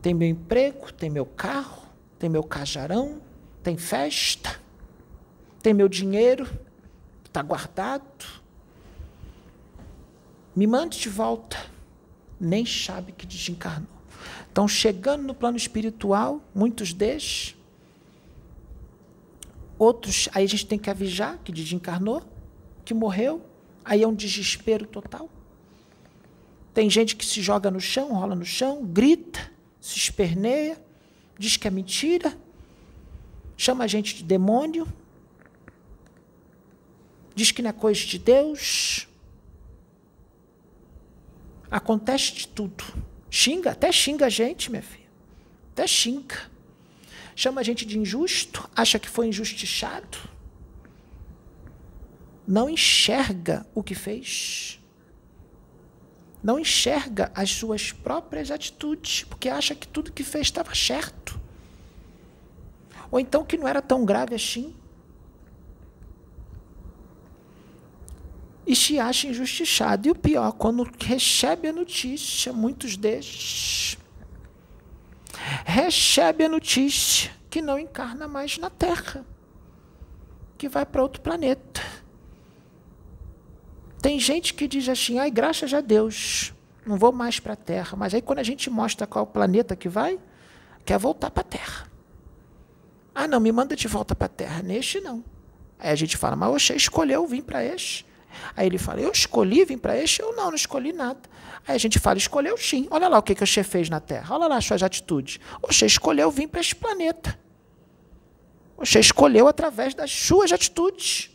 Tem 0.00 0.14
meu 0.14 0.28
emprego, 0.28 0.92
tem 0.92 1.10
meu 1.10 1.26
carro, 1.26 1.85
tem 2.18 2.28
meu 2.30 2.42
cajarão, 2.42 3.20
tem 3.62 3.76
festa, 3.76 4.60
tem 5.62 5.74
meu 5.74 5.88
dinheiro, 5.88 6.48
está 7.24 7.42
guardado. 7.42 8.04
Me 10.54 10.66
mande 10.66 10.98
de 10.98 11.08
volta. 11.08 11.58
Nem 12.40 12.64
sabe 12.64 13.12
que 13.12 13.26
desencarnou. 13.26 13.88
Estão 14.48 14.66
chegando 14.66 15.22
no 15.24 15.34
plano 15.34 15.56
espiritual, 15.56 16.40
muitos 16.54 16.92
deles. 16.92 17.54
Outros, 19.78 20.28
aí 20.32 20.44
a 20.44 20.48
gente 20.48 20.66
tem 20.66 20.78
que 20.78 20.88
avisar 20.88 21.38
que 21.44 21.52
desencarnou, 21.52 22.22
que 22.84 22.94
morreu. 22.94 23.42
Aí 23.84 24.02
é 24.02 24.08
um 24.08 24.14
desespero 24.14 24.86
total. 24.86 25.28
Tem 26.72 26.88
gente 26.88 27.16
que 27.16 27.24
se 27.24 27.42
joga 27.42 27.70
no 27.70 27.80
chão, 27.80 28.12
rola 28.14 28.34
no 28.34 28.44
chão, 28.44 28.84
grita, 28.84 29.50
se 29.80 29.98
esperneia, 29.98 30.80
diz 31.38 31.56
que 31.56 31.68
é 31.68 31.70
mentira, 31.70 32.36
chama 33.56 33.84
a 33.84 33.86
gente 33.86 34.14
de 34.14 34.24
demônio, 34.24 34.86
diz 37.34 37.50
que 37.50 37.62
não 37.62 37.70
é 37.70 37.72
coisa 37.72 38.00
de 38.00 38.18
Deus. 38.18 39.06
Acontece 41.70 42.32
de 42.32 42.48
tudo. 42.48 42.84
Xinga, 43.30 43.72
até 43.72 43.92
xinga 43.92 44.26
a 44.26 44.28
gente, 44.30 44.70
minha 44.70 44.82
filha. 44.82 45.06
Até 45.72 45.86
xinga. 45.86 46.50
Chama 47.34 47.60
a 47.60 47.64
gente 47.64 47.84
de 47.84 47.98
injusto, 47.98 48.68
acha 48.74 48.98
que 48.98 49.08
foi 49.08 49.28
injustiçado. 49.28 50.18
Não 52.48 52.70
enxerga 52.70 53.66
o 53.74 53.82
que 53.82 53.94
fez. 53.94 54.80
Não 56.46 56.60
enxerga 56.60 57.32
as 57.34 57.50
suas 57.50 57.90
próprias 57.90 58.52
atitudes, 58.52 59.24
porque 59.24 59.48
acha 59.48 59.74
que 59.74 59.88
tudo 59.88 60.12
que 60.12 60.22
fez 60.22 60.46
estava 60.46 60.72
certo. 60.76 61.40
Ou 63.10 63.18
então 63.18 63.44
que 63.44 63.56
não 63.56 63.66
era 63.66 63.82
tão 63.82 64.04
grave 64.04 64.36
assim. 64.36 64.72
E 68.64 68.76
se 68.76 68.96
acha 68.96 69.26
injustiçado. 69.26 70.06
E 70.06 70.12
o 70.12 70.14
pior, 70.14 70.52
quando 70.52 70.88
recebe 71.00 71.66
a 71.66 71.72
notícia, 71.72 72.52
muitos 72.52 72.96
destes 72.96 73.98
recebe 75.64 76.44
a 76.44 76.48
notícia 76.48 77.32
que 77.50 77.60
não 77.60 77.76
encarna 77.76 78.28
mais 78.28 78.56
na 78.56 78.70
Terra, 78.70 79.26
que 80.56 80.68
vai 80.68 80.86
para 80.86 81.02
outro 81.02 81.20
planeta. 81.20 81.82
Tem 84.00 84.20
gente 84.20 84.54
que 84.54 84.68
diz 84.68 84.88
assim, 84.88 85.18
ai, 85.18 85.30
graças 85.30 85.72
a 85.72 85.80
Deus, 85.80 86.52
não 86.86 86.96
vou 86.96 87.12
mais 87.12 87.40
para 87.40 87.54
a 87.54 87.56
Terra. 87.56 87.96
Mas 87.96 88.14
aí 88.14 88.22
quando 88.22 88.38
a 88.38 88.44
gente 88.44 88.70
mostra 88.70 89.06
qual 89.06 89.26
planeta 89.26 89.74
que 89.74 89.88
vai, 89.88 90.18
quer 90.84 90.98
voltar 90.98 91.30
para 91.30 91.40
a 91.40 91.44
Terra. 91.44 91.90
Ah, 93.14 93.26
não, 93.26 93.40
me 93.40 93.50
manda 93.50 93.74
de 93.74 93.88
volta 93.88 94.14
para 94.14 94.26
a 94.26 94.28
Terra. 94.28 94.62
Neste 94.62 95.00
não. 95.00 95.24
Aí 95.78 95.90
a 95.90 95.94
gente 95.94 96.16
fala, 96.16 96.36
mas 96.36 96.50
você 96.50 96.74
escolheu 96.74 97.26
vir 97.26 97.42
para 97.42 97.64
este. 97.64 98.06
Aí 98.54 98.66
ele 98.66 98.78
fala, 98.78 99.00
eu 99.00 99.10
escolhi 99.10 99.64
vir 99.64 99.78
para 99.78 99.96
este? 99.96 100.20
Eu 100.20 100.34
não, 100.36 100.48
não 100.48 100.54
escolhi 100.54 100.92
nada. 100.92 101.20
Aí 101.66 101.74
a 101.74 101.78
gente 101.78 101.98
fala, 101.98 102.18
escolheu 102.18 102.56
sim. 102.56 102.86
Olha 102.90 103.08
lá 103.08 103.18
o 103.18 103.22
que, 103.22 103.34
que 103.34 103.42
o 103.42 103.46
Xê 103.46 103.62
fez 103.62 103.88
na 103.88 104.00
Terra. 104.00 104.34
Olha 104.34 104.46
lá 104.46 104.56
as 104.58 104.64
suas 104.64 104.82
atitudes. 104.82 105.40
O 105.62 105.72
Xê 105.72 105.86
escolheu 105.86 106.30
vir 106.30 106.46
para 106.46 106.60
este 106.60 106.76
planeta. 106.76 107.38
O 108.76 108.84
Xê 108.84 109.00
escolheu 109.00 109.48
através 109.48 109.94
das 109.94 110.10
suas 110.10 110.52
atitudes. 110.52 111.30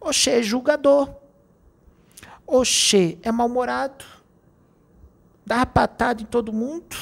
O 0.00 0.12
Xê 0.12 0.40
é 0.40 0.42
julgador. 0.42 1.21
O 2.52 2.66
Xê 2.66 3.16
é 3.22 3.32
mal-humorado. 3.32 4.04
Dá 5.44 5.64
patada 5.64 6.22
em 6.22 6.26
todo 6.26 6.52
mundo. 6.52 6.94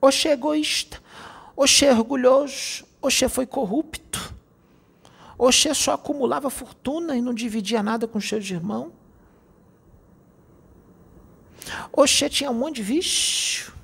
O 0.00 0.10
Xê 0.10 0.30
é 0.30 0.32
egoísta. 0.32 0.98
Oxê 1.62 1.84
é 1.84 1.92
orgulhoso, 1.92 2.86
Oxê 3.02 3.28
foi 3.28 3.44
corrupto, 3.44 4.34
Oxê 5.36 5.74
só 5.74 5.92
acumulava 5.92 6.48
fortuna 6.48 7.14
e 7.14 7.20
não 7.20 7.34
dividia 7.34 7.82
nada 7.82 8.08
com 8.08 8.18
seus 8.18 8.50
irmãos. 8.50 8.90
Oxê 11.92 12.30
tinha 12.30 12.50
um 12.50 12.54
monte 12.54 12.76
de 12.76 12.82
vício. 12.82 13.74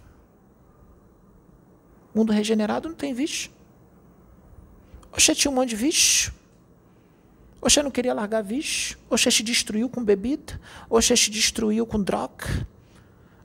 Mundo 2.14 2.32
regenerado 2.32 2.88
não 2.88 2.96
tem 2.96 3.12
vício. 3.12 3.50
Oxê 5.12 5.34
tinha 5.34 5.50
um 5.50 5.54
monte 5.54 5.70
de 5.70 5.76
vício. 5.76 6.32
Oxê 7.66 7.82
não 7.82 7.90
queria 7.90 8.14
largar 8.14 8.42
vício. 8.42 8.96
Oxê 9.10 9.28
se 9.28 9.42
destruiu 9.42 9.88
com 9.88 10.04
bebida. 10.04 10.60
Oxê 10.88 11.16
se 11.16 11.28
destruiu 11.28 11.84
com 11.84 12.00
droga. 12.00 12.64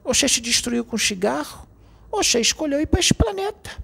Oxê 0.04 0.30
se 0.30 0.40
destruiu 0.40 0.86
com 0.86 0.96
cigarro. 0.96 1.68
Oxê 2.12 2.40
escolheu 2.40 2.80
ir 2.80 2.86
para 2.86 3.00
esse 3.00 3.16
planeta. 3.16 3.84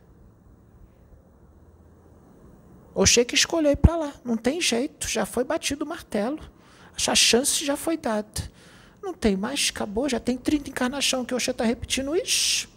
Oxê 2.93 3.25
que 3.25 3.33
escolheu 3.33 3.71
ir 3.71 3.77
para 3.77 3.95
lá. 3.95 4.13
Não 4.23 4.37
tem 4.37 4.61
jeito, 4.61 5.07
já 5.07 5.25
foi 5.25 5.43
batido 5.43 5.83
o 5.83 5.87
martelo. 5.87 6.39
A 7.07 7.15
chance 7.15 7.65
já 7.65 7.75
foi 7.75 7.97
dada. 7.97 8.51
Não 9.01 9.15
tem 9.15 9.35
mais, 9.35 9.71
acabou. 9.73 10.07
Já 10.07 10.19
tem 10.19 10.37
30 10.37 10.69
encarnação 10.69 11.25
que 11.25 11.33
Oxê 11.33 11.49
está 11.49 11.63
repetindo 11.63 12.15
isso. 12.15 12.69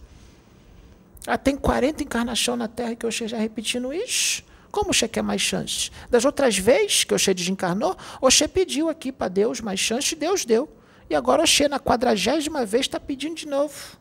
Já 1.26 1.36
tem 1.36 1.58
40 1.58 2.04
encarnação 2.04 2.56
na 2.56 2.68
Terra 2.68 2.94
que 2.94 3.04
Oxê 3.04 3.28
já 3.28 3.36
repetindo 3.36 3.92
isso. 3.92 4.48
Como 4.70 4.90
Oxê 4.90 5.08
quer 5.08 5.22
mais 5.22 5.40
chances? 5.40 5.90
Das 6.08 6.24
outras 6.24 6.56
vezes 6.56 7.04
que 7.04 7.14
Oxê 7.14 7.34
desencarnou, 7.34 7.96
Oxê 8.20 8.46
pediu 8.46 8.88
aqui 8.88 9.10
para 9.10 9.28
Deus 9.28 9.60
mais 9.60 9.80
chances, 9.80 10.14
Deus 10.14 10.44
deu. 10.44 10.68
E 11.08 11.14
agora 11.14 11.42
Oxê, 11.42 11.68
na 11.68 11.80
quadragésima 11.80 12.64
vez, 12.64 12.86
está 12.86 13.00
pedindo 13.00 13.34
de 13.34 13.46
novo. 13.46 13.98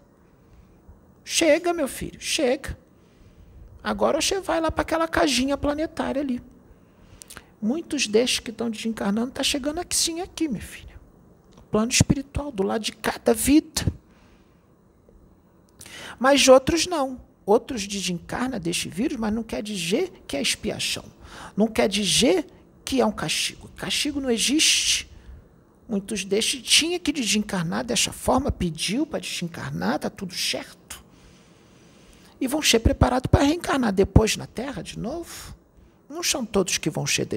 Chega, 1.24 1.74
meu 1.74 1.88
filho, 1.88 2.20
chega. 2.20 2.78
Agora 3.84 4.22
você 4.22 4.40
vai 4.40 4.60
lá 4.60 4.70
para 4.70 4.82
aquela 4.82 5.08
caixinha 5.08 5.58
planetária 5.58 6.22
ali. 6.22 6.42
Muitos 7.62 8.08
destes 8.08 8.40
que 8.40 8.52
estão 8.52 8.70
desencarnando 8.70 9.30
estão 9.30 9.42
tá 9.42 9.44
chegando 9.44 9.80
aqui 9.80 9.96
sim, 9.96 10.22
aqui, 10.22 10.48
minha 10.48 10.62
filha. 10.62 11.00
O 11.58 11.62
plano 11.64 11.92
espiritual, 11.92 12.52
do 12.52 12.64
lado 12.64 12.84
de 12.84 12.92
cada 12.92 13.34
vida. 13.34 13.86
Mas 16.18 16.48
outros 16.48 16.86
não. 16.86 17.20
Outros 17.50 17.88
desencarnam 17.88 18.60
deste 18.60 18.90
vírus, 18.90 19.18
mas 19.18 19.34
não 19.34 19.42
quer 19.42 19.64
dizer 19.64 20.24
que 20.28 20.38
é 20.38 20.42
expiação. 20.42 21.04
Não 21.58 21.68
quer 21.68 21.90
dizer 21.90 22.46
que 22.86 23.02
é 23.02 23.06
um 23.06 23.12
castigo. 23.12 23.68
Castigo 23.76 24.20
não 24.20 24.30
existe. 24.30 25.10
Muitos 25.88 26.24
destes 26.24 26.62
tinham 26.62 27.00
que 27.00 27.12
desencarnar 27.12 27.84
dessa 27.84 28.14
forma, 28.14 28.52
pediu 28.52 29.04
para 29.04 29.20
desencarnar, 29.20 29.96
está 29.96 30.12
tudo 30.12 30.36
certo 30.36 31.04
e 32.40 32.48
vão 32.48 32.62
ser 32.62 32.82
preparados 32.82 33.28
para 33.32 33.44
reencarnar 33.44 33.92
depois 33.92 34.38
na 34.38 34.46
Terra 34.46 34.84
de 34.84 34.98
novo. 34.98 35.56
Não 36.08 36.22
são 36.22 36.46
todos 36.46 36.78
que 36.78 36.90
vão 36.90 37.08
ser 37.08 37.28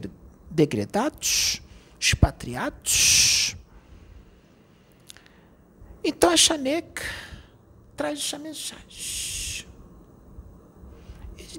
degradados, 0.50 1.62
expatriados. 1.98 3.56
Então 6.04 6.28
a 6.28 6.36
Chaneca 6.36 7.02
traz 7.96 8.18
essa 8.18 8.38
mensagem. 8.38 9.32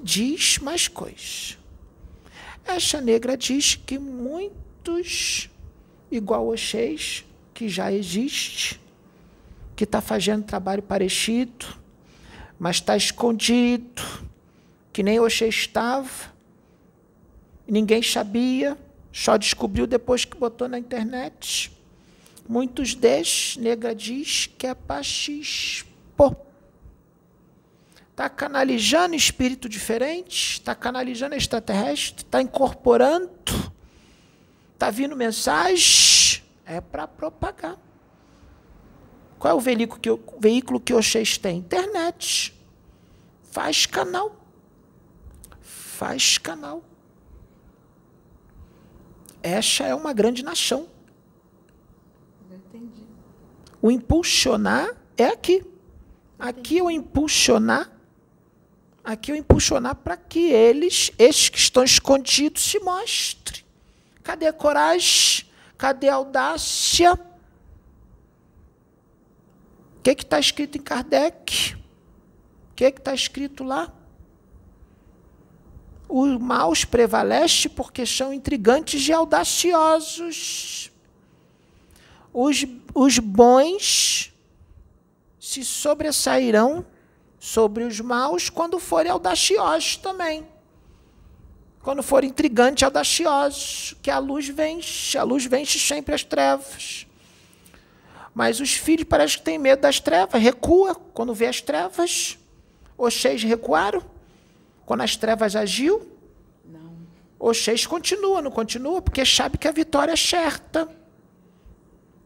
Diz 0.04 0.58
mais 0.58 0.86
coisas. 0.86 1.56
Essa 2.62 3.00
negra 3.00 3.38
diz 3.38 3.74
que 3.74 3.98
muitos, 3.98 5.48
igual 6.10 6.44
vocês, 6.44 7.24
que 7.54 7.70
já 7.70 7.90
existe, 7.90 8.78
que 9.74 9.84
está 9.84 10.02
fazendo 10.02 10.44
trabalho 10.44 10.82
parecido, 10.82 11.78
mas 12.58 12.76
está 12.76 12.94
escondido, 12.94 14.02
que 14.92 15.02
nem 15.02 15.18
Oxê 15.18 15.48
estava, 15.48 16.34
ninguém 17.66 18.02
sabia, 18.02 18.76
só 19.10 19.38
descobriu 19.38 19.86
depois 19.86 20.26
que 20.26 20.36
botou 20.36 20.68
na 20.68 20.78
internet. 20.78 21.72
Muitos 22.46 22.94
destes, 22.94 23.56
nega 23.56 23.94
diz 23.94 24.50
que 24.58 24.66
é 24.66 24.76
expor. 25.30 26.36
Está 28.14 28.28
canalizando 28.28 29.16
espírito 29.16 29.68
diferente, 29.68 30.52
está 30.52 30.72
canalizando 30.72 31.34
extraterrestre, 31.34 32.22
está 32.22 32.40
incorporando, 32.40 33.28
está 34.72 34.88
vindo 34.88 35.16
mensagem, 35.16 36.40
é 36.64 36.80
para 36.80 37.08
propagar. 37.08 37.76
Qual 39.36 39.50
é 39.50 39.54
o 39.56 39.58
veículo 39.58 40.00
que, 40.00 40.08
o 40.08 40.20
veículo 40.38 40.78
que 40.78 40.94
Oxês 40.94 41.36
tem? 41.36 41.58
Internet. 41.58 42.54
Faz 43.50 43.84
canal. 43.84 44.36
Faz 45.60 46.38
canal. 46.38 46.84
Esta 49.42 49.86
é 49.86 49.94
uma 49.94 50.12
grande 50.12 50.44
nação. 50.44 50.86
Entendi. 52.48 53.02
O 53.82 53.90
impulsionar 53.90 54.88
é 55.16 55.26
aqui. 55.26 55.66
Aqui 56.38 56.80
o 56.80 56.88
impulsionar. 56.88 57.93
Aqui 59.04 59.32
o 59.32 59.36
impulsionar 59.36 59.96
para 59.96 60.16
que 60.16 60.50
eles, 60.50 61.12
estes 61.18 61.50
que 61.50 61.58
estão 61.58 61.84
escondidos, 61.84 62.62
se 62.62 62.78
mostrem. 62.80 63.62
Cadê 64.22 64.46
a 64.46 64.52
coragem? 64.52 65.46
Cadê 65.76 66.08
a 66.08 66.14
audácia? 66.14 67.12
O 69.98 70.02
que 70.02 70.10
está 70.12 70.40
escrito 70.40 70.78
em 70.78 70.80
Kardec? 70.80 71.76
O 72.70 72.74
que 72.74 72.84
está 72.84 73.12
escrito 73.12 73.62
lá? 73.62 73.92
Os 76.08 76.38
maus 76.40 76.86
prevalecem 76.86 77.70
porque 77.70 78.06
são 78.06 78.32
intrigantes 78.32 79.06
e 79.06 79.12
audaciosos. 79.12 80.90
Os, 82.32 82.64
os 82.94 83.18
bons 83.18 84.32
se 85.38 85.62
sobressairão 85.62 86.86
sobre 87.44 87.84
os 87.84 88.00
maus 88.00 88.48
quando 88.48 88.78
forem 88.78 89.12
audaciosos 89.12 89.98
também. 89.98 90.46
Quando 91.82 92.02
forem 92.02 92.30
intrigantes 92.30 92.80
e 92.80 92.84
audaciosos, 92.86 93.94
que 94.00 94.10
a 94.10 94.18
luz 94.18 94.48
vence, 94.48 95.18
a 95.18 95.22
luz 95.24 95.44
vence 95.44 95.78
sempre 95.78 96.14
as 96.14 96.24
trevas. 96.24 97.06
Mas 98.32 98.60
os 98.60 98.72
filhos 98.72 99.06
parece 99.06 99.36
que 99.36 99.44
têm 99.44 99.58
medo 99.58 99.82
das 99.82 100.00
trevas, 100.00 100.40
recua 100.40 100.94
quando 100.94 101.34
vê 101.34 101.46
as 101.46 101.60
trevas. 101.60 102.38
Oxês 102.96 103.42
recuaram 103.42 104.02
quando 104.86 105.02
as 105.02 105.14
trevas 105.14 105.54
agiu. 105.54 106.08
Não. 106.64 106.96
Oxês 107.38 107.86
continua, 107.86 108.40
não 108.40 108.50
continua, 108.50 109.02
porque 109.02 109.22
sabe 109.26 109.58
que 109.58 109.68
a 109.68 109.72
vitória 109.72 110.12
é 110.12 110.16
certa. 110.16 110.88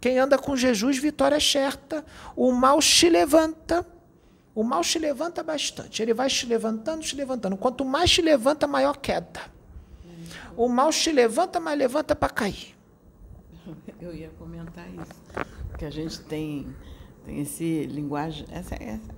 Quem 0.01 0.17
anda 0.17 0.39
com 0.39 0.57
Jesus, 0.57 0.97
vitória 0.97 1.35
é 1.35 1.41
certa. 1.41 2.07
O 2.37 2.53
mal 2.53 2.81
se 2.81 3.09
levanta. 3.09 3.85
O 4.59 4.65
mal 4.65 4.83
se 4.83 4.99
levanta 4.99 5.41
bastante. 5.41 6.03
Ele 6.03 6.13
vai 6.13 6.29
se 6.29 6.45
levantando, 6.45 7.05
se 7.05 7.15
levantando. 7.15 7.57
Quanto 7.57 7.85
mais 7.85 8.11
se 8.11 8.21
levanta, 8.21 8.67
maior 8.67 8.97
queda. 8.97 9.41
O 10.57 10.69
mal 10.69 10.91
se 10.91 11.13
levanta, 11.13 11.61
mas 11.61 11.79
levanta 11.79 12.17
para 12.17 12.29
cair. 12.29 12.75
Eu 14.03 14.13
ia 14.13 14.31
comentar 14.31 14.85
isso. 14.93 15.47
Que 15.79 15.85
a 15.85 15.91
gente 15.91 16.21
tem, 16.23 16.75
tem 17.25 17.41
esse 17.41 17.87
linguagem, 17.87 18.49
essa, 18.51 18.75
essa, 18.83 19.15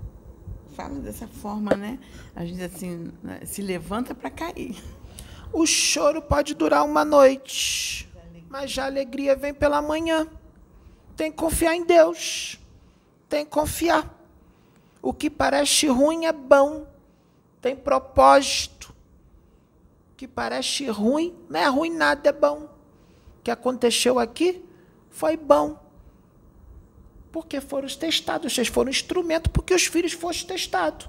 fala 0.76 0.99
dessa 0.99 1.26
forma, 1.26 1.74
né? 1.74 1.99
A 2.36 2.45
gente 2.45 2.62
assim, 2.62 3.11
né, 3.22 3.41
se 3.47 3.62
levanta 3.62 4.14
para 4.14 4.28
cair. 4.28 4.76
O 5.55 5.64
choro 5.64 6.20
pode 6.20 6.53
durar 6.53 6.84
uma 6.84 7.03
noite, 7.03 8.12
mas 8.51 8.76
a 8.76 8.84
alegria 8.84 9.34
vem 9.34 9.55
pela 9.55 9.80
manhã. 9.80 10.26
Tem 11.16 11.30
que 11.30 11.38
confiar 11.38 11.74
em 11.74 11.86
Deus. 11.86 12.61
Tem 13.26 13.43
que 13.47 13.51
confiar. 13.51 14.20
O 15.03 15.12
que 15.12 15.30
parece 15.30 15.86
ruim 15.88 16.26
é 16.26 16.32
bom. 16.32 16.86
Tem 17.61 17.76
propósito. 17.76 18.94
O 20.12 20.16
que 20.16 20.28
parece 20.28 20.86
ruim, 20.86 21.34
não 21.48 21.61
é 21.61 21.66
ruim 21.66 21.90
nada, 21.90 22.28
é 22.28 22.32
bom. 22.32 22.68
O 23.38 23.42
que 23.42 23.51
aconteceu 23.51 24.18
aqui 24.18 24.62
foi 25.11 25.36
bom 25.36 25.78
porque 27.32 27.61
foram 27.61 27.88
testados, 27.88 28.53
vocês 28.53 28.68
foram 28.68 28.90
instrumento 28.90 29.51
porque 29.51 29.72
os 29.74 29.86
filhos 29.86 30.12
fossem 30.12 30.46
testados. 30.46 31.09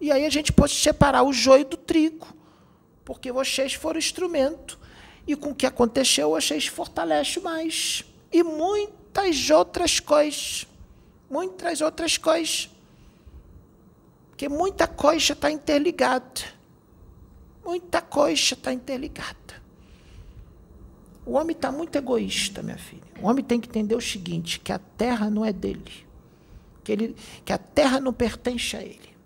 E 0.00 0.10
aí 0.10 0.26
a 0.26 0.30
gente 0.30 0.52
pode 0.52 0.74
separar 0.74 1.22
o 1.22 1.32
joio 1.32 1.64
do 1.64 1.76
trigo, 1.76 2.26
porque 3.04 3.30
vocês 3.30 3.74
foram 3.74 3.98
instrumento. 3.98 4.78
E 5.26 5.34
com 5.34 5.50
o 5.50 5.54
que 5.54 5.64
aconteceu, 5.64 6.30
vocês 6.30 6.66
fortalecem 6.66 7.42
mais. 7.42 8.04
E 8.30 8.42
muitas 8.42 9.48
outras 9.50 10.00
coisas. 10.00 10.66
Muitas 11.30 11.80
outras 11.80 12.18
coisas. 12.18 12.68
Porque 14.44 14.48
muita 14.48 14.86
coisa 14.86 15.32
está 15.32 15.50
interligada. 15.50 16.42
Muita 17.64 18.02
coisa 18.02 18.52
está 18.52 18.74
interligada. 18.74 19.34
O 21.24 21.32
homem 21.32 21.56
está 21.56 21.72
muito 21.72 21.96
egoísta, 21.96 22.62
minha 22.62 22.76
filha. 22.76 23.00
O 23.22 23.26
homem 23.26 23.42
tem 23.42 23.58
que 23.58 23.68
entender 23.68 23.94
o 23.94 24.00
seguinte: 24.02 24.60
que 24.60 24.70
a 24.70 24.78
terra 24.78 25.30
não 25.30 25.46
é 25.46 25.52
dele. 25.52 26.06
Que, 26.82 26.92
ele, 26.92 27.16
que 27.42 27.54
a 27.54 27.58
terra 27.58 27.98
não 27.98 28.12
pertence 28.12 28.76
a 28.76 28.82
ele. 28.82 29.16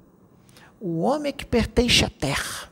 O 0.81 1.01
homem 1.01 1.31
é 1.31 1.33
que 1.33 1.45
pertence 1.45 2.05
à 2.05 2.11
terra. 2.11 2.71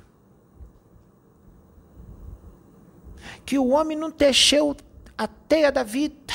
Que 3.44 3.58
o 3.58 3.70
homem 3.70 3.98
não 3.98 4.12
teceu 4.12 4.76
a 5.18 5.26
teia 5.26 5.72
da 5.72 5.82
vida. 5.82 6.32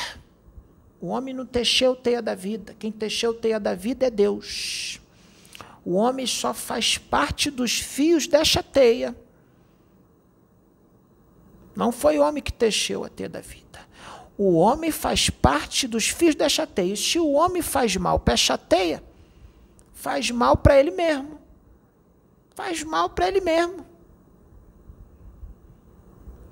O 0.99 1.07
homem 1.07 1.34
não 1.34 1.45
teceu 1.45 1.93
a 1.93 1.95
teia 1.95 2.22
da 2.22 2.36
vida. 2.36 2.76
Quem 2.78 2.91
teceu 2.91 3.32
a 3.32 3.36
teia 3.36 3.59
da 3.62 3.74
vida 3.74 4.07
é 4.07 4.09
Deus. 4.09 5.01
O 5.84 5.94
homem 5.96 6.28
só 6.28 6.54
faz 6.54 6.98
parte 6.98 7.50
dos 7.50 7.80
fios 7.80 8.28
desta 8.28 8.62
teia. 8.62 9.16
Não 11.76 11.92
foi 11.92 12.20
o 12.20 12.22
homem 12.22 12.44
que 12.44 12.54
teceu 12.54 13.04
a 13.04 13.10
teia 13.10 13.30
da 13.30 13.42
vida. 13.42 13.80
O 14.38 14.54
homem 14.54 14.92
faz 14.92 15.30
parte 15.30 15.88
dos 15.88 16.08
fios 16.08 16.36
da 16.36 16.50
chateia. 16.50 16.96
Se 16.96 17.20
o 17.20 17.32
homem 17.32 17.62
faz 17.62 17.96
mal 17.96 18.20
para 18.20 18.34
a 18.34 18.38
chateia, 18.38 19.04
faz 19.94 20.32
mal 20.32 20.58
para 20.58 20.80
ele 20.80 20.92
mesmo. 20.92 21.40
Faz 22.56 22.84
mal 22.84 23.10
para 23.10 23.28
ele 23.28 23.42
mesmo. 23.42 23.86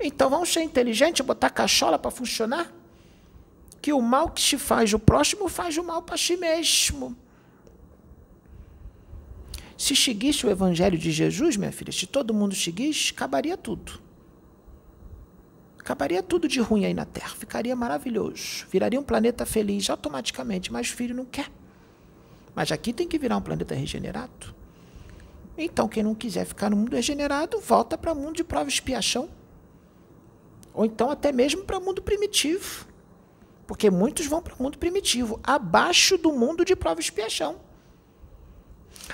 Então 0.00 0.30
vamos 0.30 0.52
ser 0.52 0.62
inteligentes, 0.62 1.24
botar 1.24 1.50
cachola 1.50 1.98
para 1.98 2.10
funcionar? 2.10 2.72
Que 3.82 3.92
o 3.92 4.00
mal 4.00 4.30
que 4.30 4.40
se 4.40 4.56
faz 4.56 4.92
o 4.92 4.98
próximo 4.98 5.48
faz 5.48 5.76
o 5.76 5.84
mal 5.84 6.02
para 6.02 6.16
si 6.16 6.36
mesmo. 6.36 7.16
Se 9.80 9.96
seguisse 9.96 10.46
o 10.46 10.50
evangelho 10.50 10.98
de 10.98 11.10
Jesus, 11.10 11.56
minha 11.56 11.72
filha, 11.72 11.90
se 11.90 12.06
todo 12.06 12.34
mundo 12.34 12.54
seguisse, 12.54 13.12
acabaria 13.12 13.56
tudo. 13.56 13.98
Acabaria 15.78 16.22
tudo 16.22 16.46
de 16.46 16.60
ruim 16.60 16.84
aí 16.84 16.92
na 16.92 17.06
Terra. 17.06 17.30
Ficaria 17.30 17.74
maravilhoso. 17.74 18.66
Viraria 18.70 19.00
um 19.00 19.02
planeta 19.02 19.46
feliz 19.46 19.88
automaticamente, 19.88 20.70
mas 20.70 20.88
filho 20.88 21.14
não 21.14 21.24
quer. 21.24 21.50
Mas 22.54 22.70
aqui 22.70 22.92
tem 22.92 23.08
que 23.08 23.18
virar 23.18 23.38
um 23.38 23.40
planeta 23.40 23.74
regenerado. 23.74 24.54
Então, 25.56 25.88
quem 25.88 26.02
não 26.02 26.14
quiser 26.14 26.44
ficar 26.44 26.68
no 26.68 26.76
mundo 26.76 26.94
regenerado, 26.94 27.58
volta 27.58 27.96
para 27.96 28.12
o 28.12 28.14
mundo 28.14 28.36
de 28.36 28.44
prova 28.44 28.68
e 28.68 28.72
expiação. 28.72 29.30
Ou 30.74 30.84
então 30.84 31.10
até 31.10 31.32
mesmo 31.32 31.64
para 31.64 31.78
o 31.78 31.82
mundo 31.82 32.02
primitivo. 32.02 32.86
Porque 33.66 33.88
muitos 33.88 34.26
vão 34.26 34.42
para 34.42 34.54
o 34.54 34.62
mundo 34.62 34.76
primitivo, 34.76 35.40
abaixo 35.42 36.18
do 36.18 36.34
mundo 36.34 36.66
de 36.66 36.76
prova 36.76 37.00
e 37.00 37.02
expiação. 37.02 37.69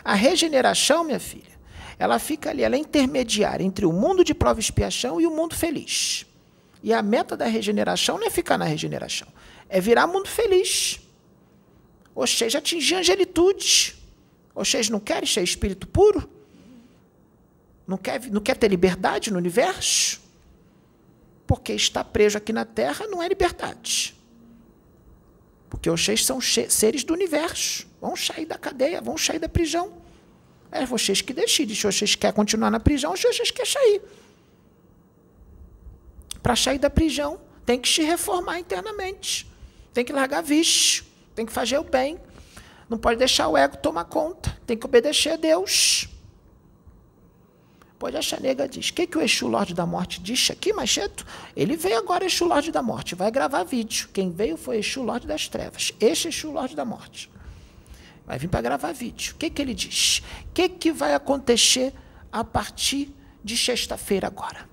A 0.05 0.15
regeneração, 0.15 1.05
minha 1.05 1.21
filha, 1.21 1.57
ela 1.99 2.19
fica 2.19 2.51
ali, 2.51 2.63
ela 2.63 2.77
é 2.77 2.79
intermediária 2.79 3.65
entre 3.65 3.87
o 3.87 3.93
mundo 3.93 4.25
de 4.25 4.35
prova 4.35 4.61
e 4.61 4.63
expiação 4.63 5.21
e 5.21 5.27
o 5.27 5.31
mundo 5.31 5.55
feliz. 5.55 6.27
E 6.83 6.93
a 6.93 7.03
meta 7.03 7.37
da 7.37 7.47
regeneração 7.47 8.19
não 8.19 8.27
é 8.27 8.31
ficar 8.31 8.59
na 8.59 8.65
regeneração, 8.65 9.29
é 9.69 9.81
virar 9.81 10.07
mundo 10.07 10.29
feliz. 10.29 11.01
Vocês 12.15 12.55
atingir 12.55 12.95
angelitude. 12.95 13.95
Vocês 14.55 14.89
não 14.89 14.99
querem 14.99 15.29
ser 15.29 15.43
espírito 15.43 15.87
puro? 15.87 16.27
Não 17.87 17.99
quer, 17.99 18.31
não 18.31 18.41
quer 18.41 18.57
ter 18.57 18.69
liberdade 18.69 19.31
no 19.31 19.37
universo? 19.37 20.21
Porque 21.47 21.75
estar 21.75 22.03
preso 22.05 22.39
aqui 22.39 22.55
na 22.55 22.65
Terra 22.65 23.07
não 23.07 23.23
é 23.23 23.29
liberdade. 23.29 24.16
Porque 25.69 25.91
vocês 25.91 26.25
são 26.25 26.41
seres 26.41 27.05
do 27.05 27.13
universo. 27.13 27.87
Vão 28.01 28.15
sair 28.17 28.47
da 28.47 28.57
cadeia, 28.57 29.01
vão 29.01 29.19
sair 29.19 29.39
da 29.39 29.49
prisão. 29.49 29.93
É 30.71 30.85
vocês 30.85 31.21
que 31.21 31.33
decidem 31.33 31.75
se 31.75 31.83
vocês 31.83 32.15
querem 32.15 32.35
continuar 32.35 32.71
na 32.71 32.81
prisão 32.81 33.11
ou 33.11 33.17
se 33.17 33.27
vocês 33.27 33.51
querem 33.51 33.71
sair 33.71 34.03
para 36.47 36.55
sair 36.55 36.79
da 36.79 36.89
prisão, 36.89 37.41
tem 37.65 37.77
que 37.77 37.89
se 37.89 38.05
reformar 38.05 38.61
internamente. 38.61 39.51
Tem 39.93 40.05
que 40.05 40.13
largar 40.13 40.45
vício, 40.45 41.05
tem 41.35 41.45
que 41.45 41.51
fazer 41.53 41.77
o 41.77 41.83
bem. 41.83 42.21
Não 42.89 42.97
pode 42.97 43.19
deixar 43.19 43.49
o 43.49 43.57
ego 43.57 43.77
tomar 43.79 44.05
conta, 44.05 44.57
tem 44.65 44.77
que 44.77 44.87
obedecer 44.87 45.31
a 45.31 45.37
Deus. 45.37 46.09
Pode 47.99 48.17
achar, 48.17 48.41
nega 48.41 48.69
diz. 48.69 48.91
O 48.91 48.93
que, 48.93 49.07
que 49.07 49.17
o 49.17 49.23
Exu 49.23 49.47
Lorde 49.47 49.75
da 49.75 49.87
Morte 49.87 50.21
disse 50.21 50.53
aqui, 50.53 50.73
Macheto? 50.73 51.27
Ele 51.57 51.77
veio 51.77 51.97
agora, 51.97 52.27
Exu 52.27 52.45
Lorde 52.45 52.71
da 52.71 52.83
Morte, 52.83 53.15
vai 53.15 53.31
gravar 53.31 53.65
vídeo. 53.65 54.09
Quem 54.13 54.31
veio 54.31 54.57
foi 54.57 54.79
Exu 54.79 55.03
Lorde 55.03 55.27
das 55.27 55.49
Trevas. 55.49 55.93
Este 55.99 56.29
Exu 56.29 56.51
Lorde 56.51 56.77
da 56.77 56.85
Morte. 56.85 57.31
Vai 58.27 58.39
vir 58.39 58.49
para 58.49 58.61
gravar 58.61 58.93
vídeo. 58.93 59.35
O 59.35 59.39
que, 59.39 59.49
que 59.49 59.63
ele 59.63 59.73
diz? 59.73 60.23
O 60.51 60.53
que, 60.53 60.69
que 60.69 60.93
vai 60.93 61.15
acontecer 61.15 61.95
a 62.31 62.45
partir 62.45 63.15
de 63.43 63.57
sexta-feira 63.57 64.27
agora? 64.27 64.69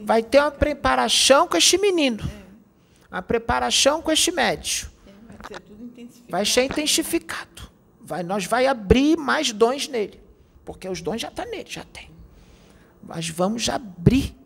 Vai 0.00 0.22
ter 0.22 0.40
uma 0.40 0.50
preparação 0.50 1.46
com 1.46 1.56
este 1.56 1.78
menino. 1.78 2.28
Uma 3.10 3.22
preparação 3.22 4.02
com 4.02 4.10
este 4.10 4.32
médio. 4.32 4.90
Vai 6.28 6.44
ser 6.44 6.64
intensificado. 6.64 7.70
Vai, 8.00 8.22
nós 8.22 8.46
vai 8.46 8.66
abrir 8.66 9.16
mais 9.16 9.52
dons 9.52 9.86
nele. 9.86 10.19
Porque 10.70 10.88
os 10.88 11.00
dons 11.00 11.20
já 11.20 11.28
estão 11.28 11.44
tá 11.44 11.50
nele, 11.50 11.68
já 11.68 11.82
tem. 11.82 12.08
Mas 13.02 13.28
vamos 13.28 13.68
abrir 13.68 14.36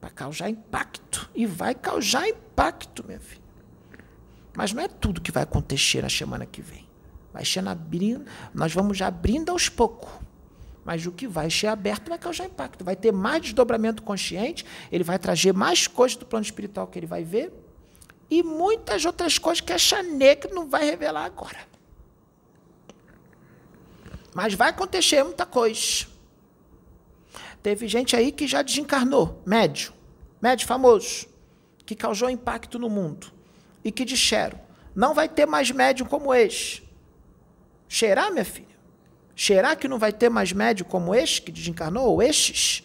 para 0.00 0.08
causar 0.08 0.48
impacto. 0.48 1.28
E 1.34 1.46
vai 1.46 1.74
causar 1.74 2.28
impacto, 2.28 3.04
minha 3.04 3.18
filha. 3.18 3.42
Mas 4.56 4.72
não 4.72 4.80
é 4.80 4.86
tudo 4.86 5.20
que 5.20 5.32
vai 5.32 5.42
acontecer 5.42 6.00
na 6.00 6.08
semana 6.08 6.46
que 6.46 6.62
vem. 6.62 6.88
Vai 7.32 7.44
ser 7.44 7.66
abrindo, 7.66 8.24
nós 8.54 8.72
vamos 8.72 9.02
abrindo 9.02 9.50
aos 9.50 9.68
poucos. 9.68 10.12
Mas 10.84 11.04
o 11.06 11.10
que 11.10 11.26
vai 11.26 11.50
ser 11.50 11.66
aberto 11.66 12.08
vai 12.08 12.18
causar 12.18 12.44
impacto. 12.44 12.84
Vai 12.84 12.94
ter 12.94 13.10
mais 13.10 13.42
desdobramento 13.42 14.00
consciente, 14.00 14.64
ele 14.92 15.02
vai 15.02 15.18
trazer 15.18 15.52
mais 15.52 15.88
coisas 15.88 16.16
do 16.16 16.24
plano 16.24 16.44
espiritual 16.44 16.86
que 16.86 17.00
ele 17.00 17.06
vai 17.06 17.24
ver, 17.24 17.52
e 18.30 18.44
muitas 18.44 19.04
outras 19.04 19.38
coisas 19.38 19.60
que 19.60 19.72
a 19.72 19.78
Chaneca 19.78 20.48
não 20.52 20.68
vai 20.68 20.84
revelar 20.84 21.24
agora. 21.24 21.73
Mas 24.34 24.54
vai 24.54 24.70
acontecer 24.70 25.22
muita 25.22 25.46
coisa. 25.46 26.06
Teve 27.62 27.88
gente 27.88 28.14
aí 28.16 28.32
que 28.32 28.46
já 28.46 28.60
desencarnou, 28.60 29.40
médio, 29.46 29.92
médio 30.42 30.66
famoso, 30.66 31.26
que 31.86 31.94
causou 31.94 32.28
impacto 32.28 32.78
no 32.78 32.90
mundo 32.90 33.32
e 33.82 33.90
que 33.90 34.04
disseram: 34.04 34.60
não 34.94 35.14
vai 35.14 35.28
ter 35.28 35.46
mais 35.46 35.70
médium 35.70 36.06
como 36.06 36.34
este. 36.34 36.82
Cheirar, 37.88 38.32
minha 38.32 38.44
filha? 38.44 38.74
Cheirar 39.36 39.78
que 39.78 39.88
não 39.88 39.98
vai 39.98 40.12
ter 40.12 40.28
mais 40.28 40.52
médium 40.52 40.86
como 40.86 41.14
este 41.14 41.40
que 41.40 41.52
desencarnou, 41.52 42.06
ou 42.06 42.22
estes? 42.22 42.82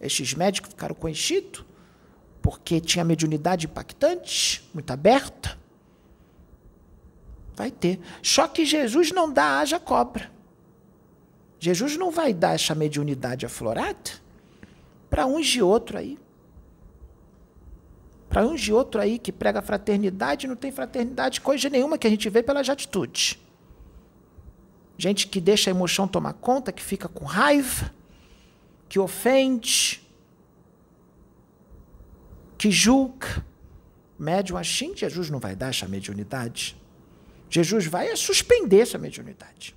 Estes 0.00 0.34
médicos 0.34 0.70
ficaram 0.70 0.94
conhecidos 0.94 1.64
porque 2.42 2.80
tinha 2.80 3.04
mediunidade 3.04 3.66
impactante, 3.66 4.68
muito 4.72 4.90
aberta. 4.90 5.58
Vai 7.54 7.70
ter. 7.70 8.00
Só 8.22 8.48
que 8.48 8.64
Jesus 8.64 9.12
não 9.12 9.30
dá 9.30 9.60
haja 9.60 9.78
cobra. 9.78 10.30
Jesus 11.60 11.98
não 11.98 12.10
vai 12.10 12.32
dar 12.32 12.54
essa 12.54 12.74
mediunidade 12.74 13.44
aflorada 13.44 14.10
para 15.10 15.26
uns 15.26 15.46
de 15.46 15.62
outro 15.62 15.98
aí. 15.98 16.18
Para 18.30 18.46
uns 18.46 18.62
de 18.62 18.72
outro 18.72 18.98
aí 18.98 19.18
que 19.18 19.30
prega 19.30 19.60
fraternidade, 19.60 20.46
não 20.46 20.56
tem 20.56 20.72
fraternidade, 20.72 21.42
coisa 21.42 21.68
nenhuma 21.68 21.98
que 21.98 22.06
a 22.06 22.10
gente 22.10 22.30
vê 22.30 22.42
pelas 22.42 22.66
atitudes. 22.68 23.38
Gente 24.96 25.26
que 25.28 25.38
deixa 25.38 25.68
a 25.68 25.72
emoção 25.72 26.08
tomar 26.08 26.32
conta, 26.32 26.72
que 26.72 26.82
fica 26.82 27.08
com 27.08 27.26
raiva, 27.26 27.92
que 28.88 28.98
ofende, 28.98 30.02
que 32.56 32.70
julga. 32.70 33.44
Médium 34.18 34.56
assim, 34.56 34.96
Jesus 34.96 35.28
não 35.28 35.38
vai 35.38 35.54
dar 35.54 35.70
essa 35.70 35.86
mediunidade. 35.86 36.76
Jesus 37.50 37.86
vai 37.86 38.14
suspender 38.16 38.80
essa 38.80 38.96
mediunidade. 38.96 39.74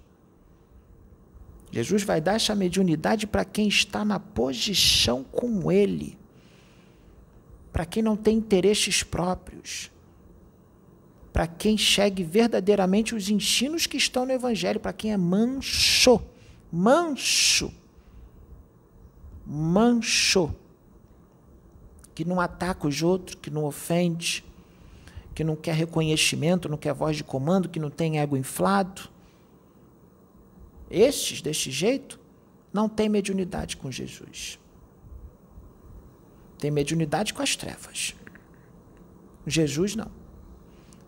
Jesus 1.74 2.04
vai 2.04 2.22
dar 2.22 2.36
essa 2.36 2.56
mediunidade 2.56 3.28
para 3.28 3.44
quem 3.44 3.68
está 3.68 4.06
na 4.06 4.20
posição 4.20 5.26
com 5.26 5.70
Ele 5.70 6.18
para 7.74 7.88
quem 7.88 8.04
não 8.04 8.16
tem 8.16 8.38
interesses 8.38 9.02
próprios, 9.02 9.92
para 11.34 11.48
quem 11.48 11.76
segue 11.76 12.24
verdadeiramente 12.24 13.16
os 13.16 13.30
ensinos 13.30 13.88
que 13.88 13.98
estão 13.98 14.28
no 14.28 14.32
Evangelho, 14.32 14.80
para 14.80 14.94
quem 14.94 15.12
é 15.12 15.18
manso, 15.18 16.22
manso, 16.72 17.74
manso, 19.44 20.56
que 22.14 22.24
não 22.24 22.40
ataca 22.40 22.88
os 22.88 23.02
outros, 23.02 23.36
que 23.42 23.50
não 23.50 23.66
ofende, 23.66 24.46
que 25.34 25.44
não 25.44 25.56
quer 25.56 25.74
reconhecimento, 25.74 26.70
não 26.70 26.78
quer 26.78 26.94
voz 26.94 27.18
de 27.18 27.24
comando, 27.24 27.68
que 27.68 27.80
não 27.80 27.90
tem 27.90 28.20
ego 28.20 28.38
inflado. 28.38 29.10
Estes, 30.94 31.42
deste 31.42 31.72
jeito, 31.72 32.20
não 32.72 32.88
têm 32.88 33.10
mediunidade 33.10 33.76
com 33.76 33.92
Jesus. 33.92 34.60
Tem 36.60 36.70
mediunidade 36.70 37.34
com 37.34 37.42
as 37.42 37.56
trevas. 37.56 38.14
Jesus 39.48 39.96
não. 39.96 40.12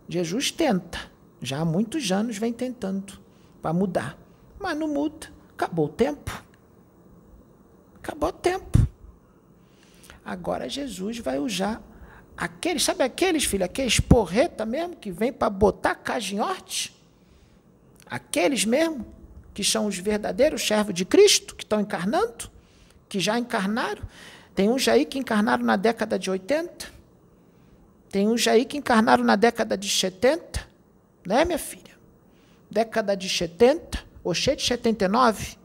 Jesus 0.10 0.50
tenta. 0.50 1.00
Já 1.40 1.60
há 1.60 1.66
muitos 1.66 2.12
anos 2.12 2.36
vem 2.36 2.52
tentando 2.52 3.20
para 3.62 3.72
mudar. 3.72 4.18
Mas 4.60 4.76
não 4.76 4.88
muda. 4.88 5.32
Acabou 5.52 5.86
o 5.86 5.90
tempo. 5.90 6.44
Acabou 7.98 8.30
o 8.30 8.34
tempo. 8.34 8.88
Agora 10.26 10.68
Jesus 10.68 11.20
vai 11.20 11.38
usar 11.38 11.80
aqueles, 12.36 12.82
sabe 12.82 13.04
aqueles, 13.04 13.46
filho, 13.46 13.64
aqueles 13.64 14.00
porreta 14.00 14.66
mesmo 14.66 14.96
que 14.96 15.12
vem 15.12 15.32
para 15.32 15.52
botar 15.52 15.94
cajinhote? 15.94 16.92
Aqueles 18.08 18.66
mesmo 18.66 19.15
que 19.56 19.64
são 19.64 19.88
os 19.88 19.98
verdadeiros 19.98 20.62
servos 20.68 20.94
de 20.94 21.06
Cristo, 21.06 21.56
que 21.56 21.64
estão 21.64 21.80
encarnando, 21.80 22.52
que 23.10 23.20
já 23.20 23.40
encarnaram, 23.40 24.04
tem 24.54 24.70
uns 24.70 24.88
aí 24.88 25.06
que 25.06 25.18
encarnaram 25.18 25.64
na 25.64 25.78
década 25.78 26.20
de 26.20 26.30
80. 26.30 26.88
Tem 28.10 28.28
uns 28.28 28.48
aí 28.48 28.64
que 28.64 28.78
encarnaram 28.78 29.24
na 29.24 29.36
década 29.36 29.78
de 29.78 29.90
70. 29.90 30.66
Né, 31.26 31.44
minha 31.44 31.58
filha? 31.58 31.94
Década 32.70 33.16
de 33.16 33.28
70. 33.28 34.06
Oxê 34.24 34.56
de 34.56 34.64
79. 34.64 35.58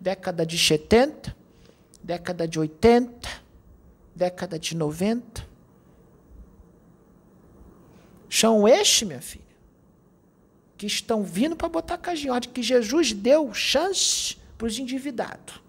Década 0.00 0.44
de 0.44 0.58
70. 0.58 1.36
Década 2.02 2.48
de 2.48 2.58
80. 2.58 3.28
Década 4.14 4.58
de 4.58 4.76
90. 4.76 5.46
São 8.28 8.66
estes, 8.66 9.06
minha 9.06 9.20
filha, 9.20 9.45
que 10.76 10.86
estão 10.86 11.22
vindo 11.22 11.56
para 11.56 11.68
botar 11.68 11.98
caginhote, 11.98 12.48
que 12.48 12.62
Jesus 12.62 13.12
deu 13.12 13.52
chance 13.54 14.36
para 14.58 14.66
os 14.66 14.78
endividados 14.78 15.66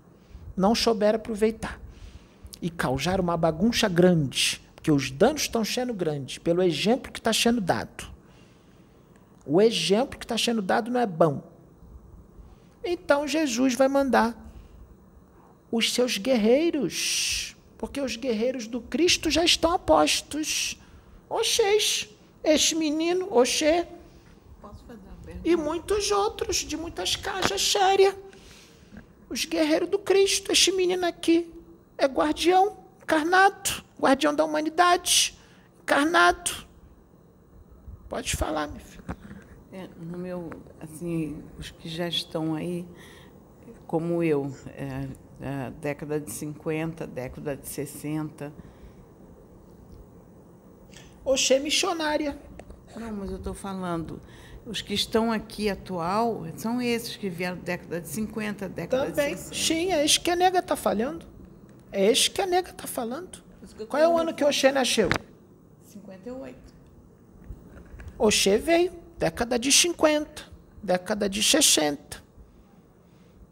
não 0.57 0.73
souberam 0.73 1.17
aproveitar 1.17 1.79
e 2.59 2.71
causaram 2.71 3.23
uma 3.23 3.37
bagunça 3.37 3.87
grande, 3.87 4.59
porque 4.73 4.91
os 4.91 5.11
danos 5.11 5.43
estão 5.43 5.63
sendo 5.63 5.93
grandes 5.93 6.39
pelo 6.39 6.63
exemplo 6.63 7.11
que 7.11 7.19
está 7.19 7.31
sendo 7.31 7.61
dado. 7.61 8.11
O 9.45 9.61
exemplo 9.61 10.17
que 10.17 10.25
está 10.25 10.37
sendo 10.37 10.61
dado 10.61 10.89
não 10.89 10.99
é 10.99 11.05
bom. 11.05 11.43
Então 12.83 13.27
Jesus 13.27 13.75
vai 13.75 13.87
mandar 13.87 14.35
os 15.71 15.93
seus 15.93 16.17
guerreiros, 16.17 17.55
porque 17.77 18.01
os 18.01 18.15
guerreiros 18.15 18.65
do 18.65 18.81
Cristo 18.81 19.29
já 19.29 19.45
estão 19.45 19.71
apostos. 19.71 20.81
Oxês, 21.29 22.09
este 22.43 22.73
menino, 22.73 23.27
Oxê, 23.31 23.85
e 25.43 25.55
muitos 25.55 26.11
outros, 26.11 26.57
de 26.57 26.77
muitas 26.77 27.15
caixas 27.15 27.61
sérias 27.61 28.15
os 29.29 29.45
guerreiros 29.45 29.89
do 29.89 29.99
Cristo. 29.99 30.51
Este 30.51 30.71
menino 30.71 31.05
aqui 31.05 31.51
é 31.97 32.05
guardião 32.05 32.77
encarnado, 33.01 33.83
guardião 33.99 34.33
da 34.33 34.43
humanidade, 34.43 35.37
encarnado. 35.81 36.51
Pode 38.09 38.35
falar, 38.35 38.67
meu 38.67 38.79
filho. 38.79 39.03
É, 39.71 39.87
no 39.99 40.17
meu, 40.17 40.49
assim, 40.79 41.43
os 41.59 41.71
que 41.71 41.89
já 41.89 42.07
estão 42.07 42.55
aí, 42.55 42.87
como 43.85 44.23
eu, 44.23 44.51
é, 44.67 45.07
é, 45.41 45.71
década 45.71 46.19
de 46.19 46.31
50, 46.31 47.05
década 47.05 47.55
de 47.55 47.67
60. 47.67 48.51
Oxê 51.23 51.59
missionária. 51.59 52.39
Não, 52.95 53.11
mas 53.11 53.29
eu 53.29 53.37
estou 53.37 53.53
falando 53.53 54.21
os 54.67 54.81
que 54.81 54.93
estão 54.93 55.31
aqui 55.31 55.69
atual 55.69 56.45
são 56.57 56.81
esses 56.81 57.15
que 57.15 57.29
vieram 57.29 57.57
da 57.57 57.63
década 57.63 58.01
de 58.01 58.07
50, 58.07 58.69
década 58.69 59.05
Também. 59.05 59.33
de 59.33 59.39
60. 59.39 59.55
Sim, 59.55 59.91
é 59.93 60.03
isso 60.03 60.19
que 60.19 60.29
a 60.29 60.35
nega 60.35 60.59
está 60.59 60.75
falando. 60.75 61.25
É 61.91 62.11
isso 62.11 62.29
que 62.29 62.41
a 62.41 62.45
nega 62.45 62.71
está 62.71 62.85
falando. 62.85 63.41
Qual 63.87 64.01
é 64.01 64.07
o 64.07 64.17
ano 64.17 64.33
que 64.33 64.43
Oxê 64.43 64.71
nasceu? 64.71 65.09
58. 65.83 66.55
Oxê 68.17 68.57
veio, 68.57 68.91
década 69.17 69.57
de 69.57 69.71
50, 69.71 70.43
década 70.83 71.29
de 71.29 71.41
60. 71.41 72.21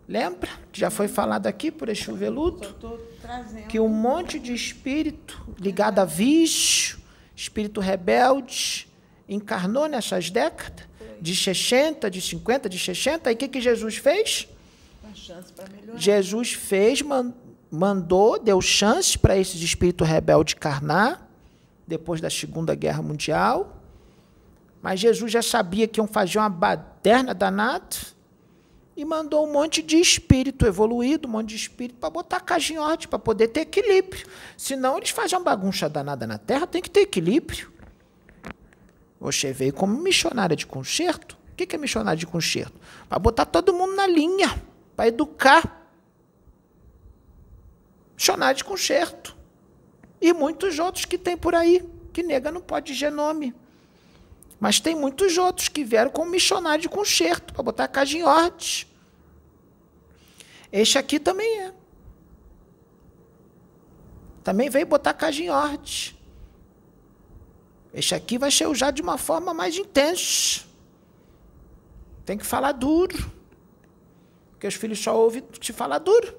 Lembra? 0.07 0.49
Já 0.71 0.89
foi 0.89 1.07
falado 1.07 1.47
aqui 1.47 1.71
por 1.71 1.89
este 1.89 2.11
veludo? 2.11 2.75
Que 3.69 3.79
um 3.79 3.89
monte 3.89 4.37
de 4.37 4.53
espírito 4.53 5.41
ligado 5.59 5.99
a 5.99 6.05
vício, 6.05 6.99
espírito 7.35 7.79
rebelde, 7.79 8.87
encarnou 9.27 9.87
nessas 9.87 10.29
décadas 10.29 10.85
de 11.21 11.35
60, 11.35 12.09
de 12.09 12.21
50, 12.21 12.69
de 12.69 12.79
60. 12.79 13.29
Aí 13.29 13.35
o 13.35 13.37
que, 13.37 13.47
que 13.47 13.61
Jesus 13.61 13.97
fez? 13.97 14.47
Jesus 15.97 16.53
fez, 16.53 17.01
mandou, 17.71 18.39
deu 18.39 18.61
chance 18.61 19.17
para 19.17 19.37
esses 19.37 19.61
espíritos 19.61 20.07
rebeldes 20.07 20.55
encarnar, 20.55 21.27
depois 21.87 22.19
da 22.19 22.29
Segunda 22.29 22.75
Guerra 22.75 23.01
Mundial. 23.01 23.81
Mas 24.81 24.99
Jesus 24.99 25.31
já 25.31 25.41
sabia 25.41 25.87
que 25.87 25.99
iam 25.99 26.07
fazer 26.07 26.37
uma 26.37 26.49
baderna 26.49 27.33
danada 27.33 27.95
e 28.95 29.03
mandou 29.03 29.45
um 29.45 29.51
monte 29.51 29.81
de 29.81 29.97
espírito 29.97 30.65
evoluído, 30.65 31.27
um 31.27 31.31
monte 31.31 31.49
de 31.49 31.55
espírito 31.55 31.97
para 31.99 32.09
botar 32.09 32.37
a 32.37 32.41
casa 32.41 32.71
em 32.71 32.77
ordem, 32.77 33.07
para 33.07 33.19
poder 33.19 33.49
ter 33.49 33.61
equilíbrio. 33.61 34.25
Senão 34.57 34.97
eles 34.97 35.09
fazem 35.09 35.37
uma 35.37 35.43
bagunça 35.43 35.89
danada 35.89 36.25
na 36.25 36.37
Terra, 36.37 36.65
tem 36.65 36.81
que 36.81 36.89
ter 36.89 37.01
equilíbrio. 37.01 37.73
Você 39.19 39.51
veio 39.51 39.73
como 39.73 40.01
missionária 40.01 40.55
de 40.55 40.65
concerto. 40.65 41.37
O 41.51 41.55
que 41.55 41.75
é 41.75 41.79
missionária 41.79 42.17
de 42.17 42.27
concerto? 42.27 42.79
Para 43.07 43.17
botar 43.17 43.45
todo 43.45 43.73
mundo 43.73 43.95
na 43.95 44.05
linha, 44.05 44.61
para 44.95 45.07
educar. 45.07 45.89
Missionária 48.15 48.55
de 48.55 48.63
concerto. 48.63 49.35
E 50.19 50.33
muitos 50.33 50.79
outros 50.79 51.05
que 51.05 51.17
tem 51.17 51.37
por 51.37 51.55
aí, 51.55 51.87
que 52.11 52.23
nega 52.23 52.51
não 52.51 52.61
pode 52.61 52.93
dizer 52.93 53.11
nome. 53.11 53.53
Mas 54.59 54.79
tem 54.79 54.95
muitos 54.95 55.37
outros 55.37 55.69
que 55.69 55.83
vieram 55.83 56.09
como 56.09 56.31
missionário 56.31 56.81
de 56.81 56.89
concerto, 56.89 57.53
para 57.53 57.63
botar 57.63 57.83
a 57.85 57.87
casa 57.87 58.17
em 58.17 58.23
ordem. 58.23 58.85
Este 60.71 60.97
aqui 60.97 61.19
também 61.19 61.59
é. 61.61 61.73
Também 64.43 64.69
veio 64.69 64.85
botar 64.85 65.11
a 65.11 65.13
casa 65.13 65.41
em 65.41 65.49
ordem. 65.49 66.14
Este 67.95 68.13
aqui 68.13 68.37
vai 68.37 68.51
ser 68.51 68.67
usado 68.67 68.95
de 68.95 69.01
uma 69.01 69.17
forma 69.17 69.53
mais 69.53 69.77
intensa. 69.77 70.65
Tem 72.25 72.37
que 72.37 72.45
falar 72.45 72.73
duro. 72.73 73.31
Porque 74.51 74.67
os 74.67 74.73
filhos 74.73 74.99
só 74.99 75.17
ouvem 75.17 75.41
te 75.61 75.71
falar 75.71 75.99
duro. 75.99 76.35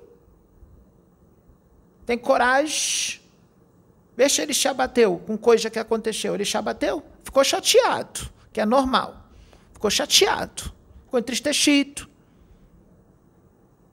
Tem 2.05 2.19
coragem. 2.19 3.23
Deixa 4.15 4.43
ele 4.43 4.53
se 4.53 4.69
abateu 4.69 5.17
com 5.27 5.39
coisa 5.39 5.71
que 5.71 5.79
aconteceu. 5.79 6.35
Ele 6.35 6.45
se 6.45 6.59
abateu, 6.59 7.03
ficou 7.25 7.43
chateado, 7.43 8.31
que 8.53 8.61
é 8.61 8.67
normal. 8.67 9.25
Ficou 9.73 9.91
chateado, 9.91 10.71
ficou 11.07 11.19
entristecido. 11.19 12.07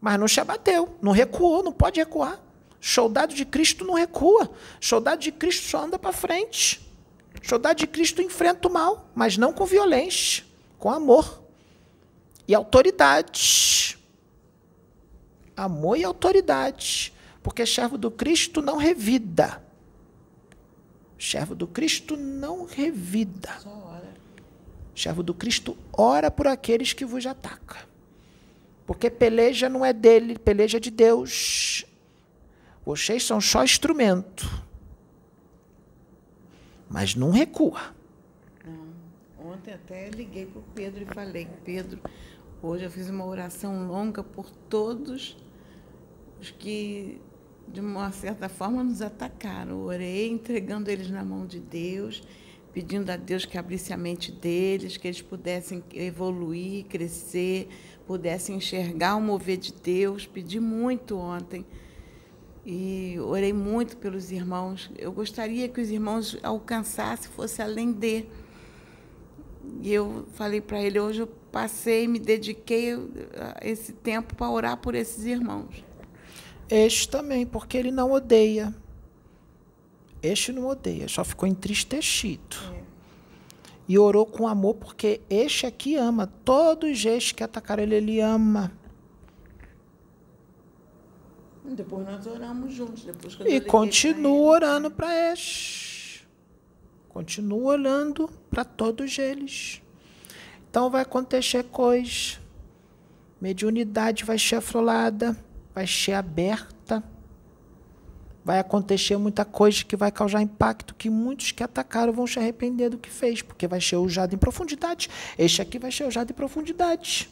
Mas 0.02 0.20
não 0.20 0.28
se 0.28 0.42
abateu, 0.42 0.98
não 1.02 1.14
recuou, 1.14 1.64
não 1.64 1.72
pode 1.72 1.98
recuar. 1.98 2.42
Soldado 2.82 3.34
de 3.34 3.46
Cristo 3.46 3.86
não 3.86 3.94
recua. 3.94 4.52
Soldado 4.82 5.22
de 5.22 5.32
Cristo 5.32 5.70
só 5.70 5.86
anda 5.86 5.98
para 5.98 6.12
frente. 6.12 6.93
Soldado 7.42 7.80
de 7.80 7.88
Cristo 7.88 8.22
enfrenta 8.22 8.68
o 8.68 8.72
mal, 8.72 9.10
mas 9.14 9.38
não 9.38 9.52
com 9.52 9.66
violência, 9.66 10.44
com 10.78 10.90
amor 10.90 11.42
e 12.48 12.54
autoridade. 12.56 13.98
Amor 15.56 15.98
e 15.98 16.04
autoridade. 16.04 17.14
Porque 17.42 17.66
servo 17.66 17.98
do 17.98 18.10
Cristo 18.10 18.62
não 18.62 18.78
revida 18.78 19.62
Servo 21.24 21.56
do 21.56 21.66
Cristo 21.66 22.18
não 22.18 22.66
revida. 22.66 23.58
Servo 24.94 25.24
do 25.24 25.34
Cristo 25.34 25.78
ora 25.94 26.30
por 26.30 26.48
aqueles 26.48 26.92
que 26.92 27.06
vos 27.06 27.26
atacam. 27.26 27.82
Porque 28.86 29.10
peleja 29.10 29.70
não 29.70 29.86
é 29.86 29.94
dele, 29.94 30.38
peleja 30.38 30.78
é 30.78 30.80
de 30.82 30.92
Deus. 30.92 31.86
Vocês 32.86 33.24
são 33.24 33.40
só 33.40 33.64
instrumento. 33.64 34.63
Mas 36.94 37.16
não 37.16 37.32
recua. 37.32 37.94
Não. 38.64 39.52
Ontem 39.52 39.74
até 39.74 40.12
liguei 40.12 40.46
para 40.46 40.60
o 40.60 40.64
Pedro 40.76 41.02
e 41.02 41.06
falei, 41.14 41.48
Pedro, 41.66 42.00
hoje 42.62 42.86
eu 42.86 42.92
fiz 42.92 43.10
uma 43.10 43.26
oração 43.26 43.88
longa 43.88 44.24
por 44.24 44.50
todos 44.50 45.36
os 46.40 46.52
que 46.52 47.20
de 47.68 47.80
uma 47.80 48.12
certa 48.12 48.48
forma, 48.48 48.84
nos 48.84 49.02
atacaram. 49.02 49.82
orei 49.82 50.30
entregando 50.30 50.92
eles 50.92 51.10
na 51.10 51.24
mão 51.24 51.48
de 51.48 51.60
Deus, 51.60 52.22
pedindo 52.72 53.10
a 53.10 53.16
Deus 53.16 53.46
que 53.46 53.58
abrisse 53.58 53.92
a 53.92 53.98
mente 53.98 54.32
deles, 54.32 54.98
que 54.98 55.08
eles 55.08 55.22
pudessem 55.22 55.84
evoluir, 55.94 56.86
crescer, 56.86 57.68
pudessem 58.06 58.58
enxergar 58.58 59.16
o 59.16 59.22
mover 59.22 59.58
de 59.58 59.74
Deus. 59.74 60.28
Pedi 60.28 60.60
muito 60.60 61.18
ontem 61.18 61.66
e 62.66 63.18
orei 63.20 63.52
muito 63.52 63.98
pelos 63.98 64.32
irmãos. 64.32 64.90
Eu 64.98 65.12
gostaria 65.12 65.68
que 65.68 65.82
os 65.82 65.90
irmãos 65.90 66.38
alcançassem, 66.42 67.30
fosse 67.32 67.62
além 67.62 67.92
de. 67.92 68.26
E 69.82 69.94
eu 69.94 70.26
falei 70.34 70.62
para 70.62 70.82
ele, 70.82 71.00
hoje 71.00 71.22
eu 71.22 71.28
passei, 71.52 72.08
me 72.08 72.20
dediquei 72.20 72.98
esse 73.62 73.94
tempo 73.94 74.36
para 74.36 74.50
orar 74.50 74.78
por 74.78 74.96
esses 74.96 75.26
irmãos. 75.26 75.84
Este 76.70 77.08
também, 77.10 77.46
porque 77.46 77.78
ele 77.78 77.92
não 77.92 78.12
odeia. 78.12 78.74
Este 80.22 80.52
não 80.54 80.68
odeia, 80.68 81.08
só 81.08 81.24
ficou 81.24 81.48
entristecido. 81.48 82.56
É. 82.74 82.84
E 83.88 84.00
orou 84.00 84.26
com 84.26 84.48
amor, 84.48 84.76
porque 84.76 85.20
este 85.30 85.66
aqui 85.66 85.96
ama. 85.96 86.28
Todos 86.46 87.06
estes 87.06 87.34
que 87.34 87.44
atacaram 87.44 87.84
ele, 87.84 87.96
ele 87.96 88.20
ama. 88.22 88.72
Depois 91.66 92.06
nós 92.06 92.28
oramos 92.28 92.74
juntos. 92.74 93.04
Depois 93.04 93.38
e 93.46 93.62
continua 93.62 94.52
orando 94.52 94.92
para 94.92 95.32
estes. 95.32 96.26
Continua 97.10 97.74
orando 97.74 98.30
para 98.50 98.66
todos 98.66 99.18
eles. 99.18 99.82
Então 100.70 100.90
vai 100.90 101.02
acontecer 101.02 101.64
coisa. 101.66 102.42
Mediunidade 103.40 104.24
vai 104.24 104.38
ser 104.38 104.58
aflorada 104.58 105.38
vai 105.74 105.88
ser 105.88 106.14
aberta, 106.14 107.04
vai 108.46 108.60
acontecer 108.60 109.18
muita 109.18 109.44
coisa 109.44 109.84
que 109.84 109.96
vai 109.96 110.12
causar 110.12 110.42
impacto, 110.42 110.94
que 110.94 111.10
muitos 111.10 111.52
que 111.52 111.64
atacaram 111.64 112.14
vão 112.14 112.28
se 112.28 112.38
arrepender 112.38 112.90
do 112.90 112.98
que 112.98 113.10
fez, 113.10 113.42
porque 113.42 113.68
vai 113.68 113.82
ser 113.82 113.96
usado 113.96 114.36
em 114.36 114.38
profundidade. 114.38 115.10
Este 115.38 115.62
aqui 115.62 115.80
vai 115.80 115.92
ser 115.92 116.06
usado 116.06 116.30
em 116.30 116.34
profundidade. 116.34 117.30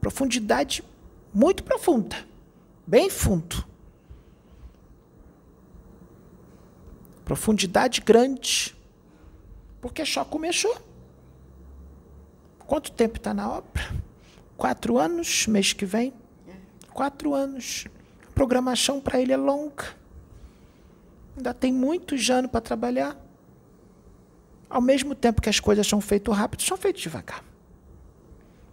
Profundidade 0.00 0.82
muito 1.32 1.62
profunda, 1.62 2.16
bem 2.86 3.10
fundo. 3.10 3.64
Profundidade 7.24 8.00
grande, 8.00 8.74
porque 9.80 10.04
só 10.04 10.24
começou. 10.24 10.76
Quanto 12.58 12.90
tempo 12.92 13.16
está 13.16 13.32
na 13.32 13.50
obra? 13.50 13.82
Quatro 14.56 14.98
anos, 14.98 15.46
mês 15.46 15.72
que 15.72 15.84
vem 15.84 16.12
quatro 16.98 17.32
anos. 17.32 17.86
A 18.28 18.32
programação 18.32 19.00
para 19.00 19.20
ele 19.20 19.32
é 19.32 19.36
longa. 19.36 19.84
Ainda 21.36 21.54
tem 21.54 21.72
muitos 21.72 22.28
anos 22.28 22.50
para 22.50 22.60
trabalhar. 22.60 23.16
Ao 24.68 24.80
mesmo 24.80 25.14
tempo 25.14 25.40
que 25.40 25.48
as 25.48 25.60
coisas 25.60 25.86
são 25.86 26.00
feitas 26.00 26.36
rápido, 26.36 26.64
são 26.64 26.76
feitas 26.76 27.00
devagar. 27.00 27.44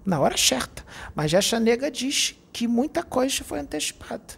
Na 0.05 0.19
hora 0.19 0.37
certa. 0.37 0.85
Mas 1.15 1.33
essa 1.33 1.59
nega 1.59 1.89
diz 1.89 2.35
que 2.53 2.67
muita 2.67 3.01
coisa 3.03 3.43
foi 3.43 3.59
antecipada. 3.59 4.35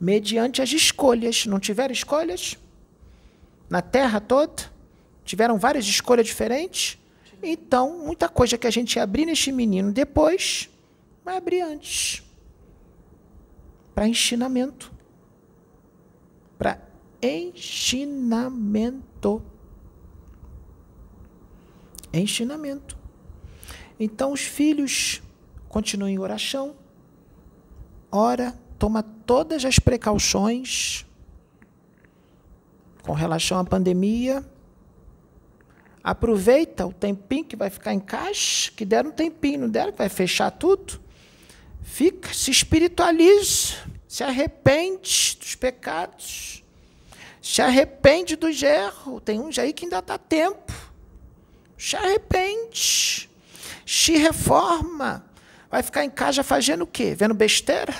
Mediante 0.00 0.62
as 0.62 0.72
escolhas. 0.72 1.46
Não 1.46 1.58
tiveram 1.58 1.92
escolhas? 1.92 2.56
Na 3.68 3.82
terra 3.82 4.20
toda? 4.20 4.70
Tiveram 5.24 5.58
várias 5.58 5.86
escolhas 5.86 6.26
diferentes? 6.26 6.98
Então, 7.42 7.98
muita 8.04 8.28
coisa 8.28 8.56
que 8.56 8.66
a 8.66 8.70
gente 8.70 8.98
abrir 8.98 9.26
neste 9.26 9.52
menino 9.52 9.92
depois, 9.92 10.68
vai 11.24 11.36
abrir 11.36 11.60
antes 11.60 12.22
para 13.98 14.06
ensinamento. 14.06 14.92
Para 16.56 16.80
ensinamento. 17.20 17.82
Ensinamento. 22.12 22.97
Então 23.98 24.32
os 24.32 24.42
filhos 24.42 25.20
continuam 25.68 26.10
em 26.10 26.18
oração. 26.18 26.76
Ora, 28.10 28.58
toma 28.78 29.02
todas 29.02 29.64
as 29.64 29.78
precauções 29.78 31.04
com 33.02 33.12
relação 33.12 33.58
à 33.58 33.64
pandemia. 33.64 34.44
Aproveita 36.02 36.86
o 36.86 36.92
tempinho 36.92 37.44
que 37.44 37.56
vai 37.56 37.70
ficar 37.70 37.92
em 37.92 38.00
caixa, 38.00 38.70
que 38.70 38.84
deram 38.84 39.10
um 39.10 39.12
tempinho, 39.12 39.60
não 39.60 39.68
deram, 39.68 39.92
que 39.92 39.98
vai 39.98 40.08
fechar 40.08 40.50
tudo. 40.50 41.00
Fica, 41.82 42.32
se 42.32 42.50
espiritualiza, 42.50 43.74
se 44.06 44.22
arrepende 44.22 45.36
dos 45.40 45.54
pecados, 45.54 46.62
se 47.42 47.60
arrepende 47.60 48.36
dos 48.36 48.62
erros. 48.62 49.22
Tem 49.24 49.40
uns 49.40 49.58
aí 49.58 49.72
que 49.72 49.84
ainda 49.84 50.00
dá 50.00 50.16
tempo. 50.16 50.72
Se 51.76 51.96
arrepende, 51.96 53.27
se 53.88 54.16
reforma. 54.16 55.24
Vai 55.70 55.82
ficar 55.82 56.04
em 56.04 56.10
casa 56.10 56.42
fazendo 56.42 56.82
o 56.82 56.86
quê? 56.86 57.14
Vendo 57.14 57.32
besteira? 57.32 57.94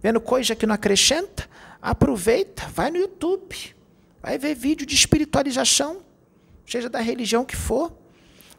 Vendo 0.00 0.20
coisa 0.20 0.54
que 0.54 0.66
não 0.66 0.74
acrescenta? 0.74 1.48
Aproveita, 1.82 2.66
vai 2.68 2.90
no 2.90 2.96
YouTube, 2.96 3.74
vai 4.22 4.38
ver 4.38 4.54
vídeo 4.54 4.86
de 4.86 4.94
espiritualização, 4.94 6.02
seja 6.66 6.88
da 6.88 7.00
religião 7.00 7.44
que 7.44 7.56
for. 7.56 7.92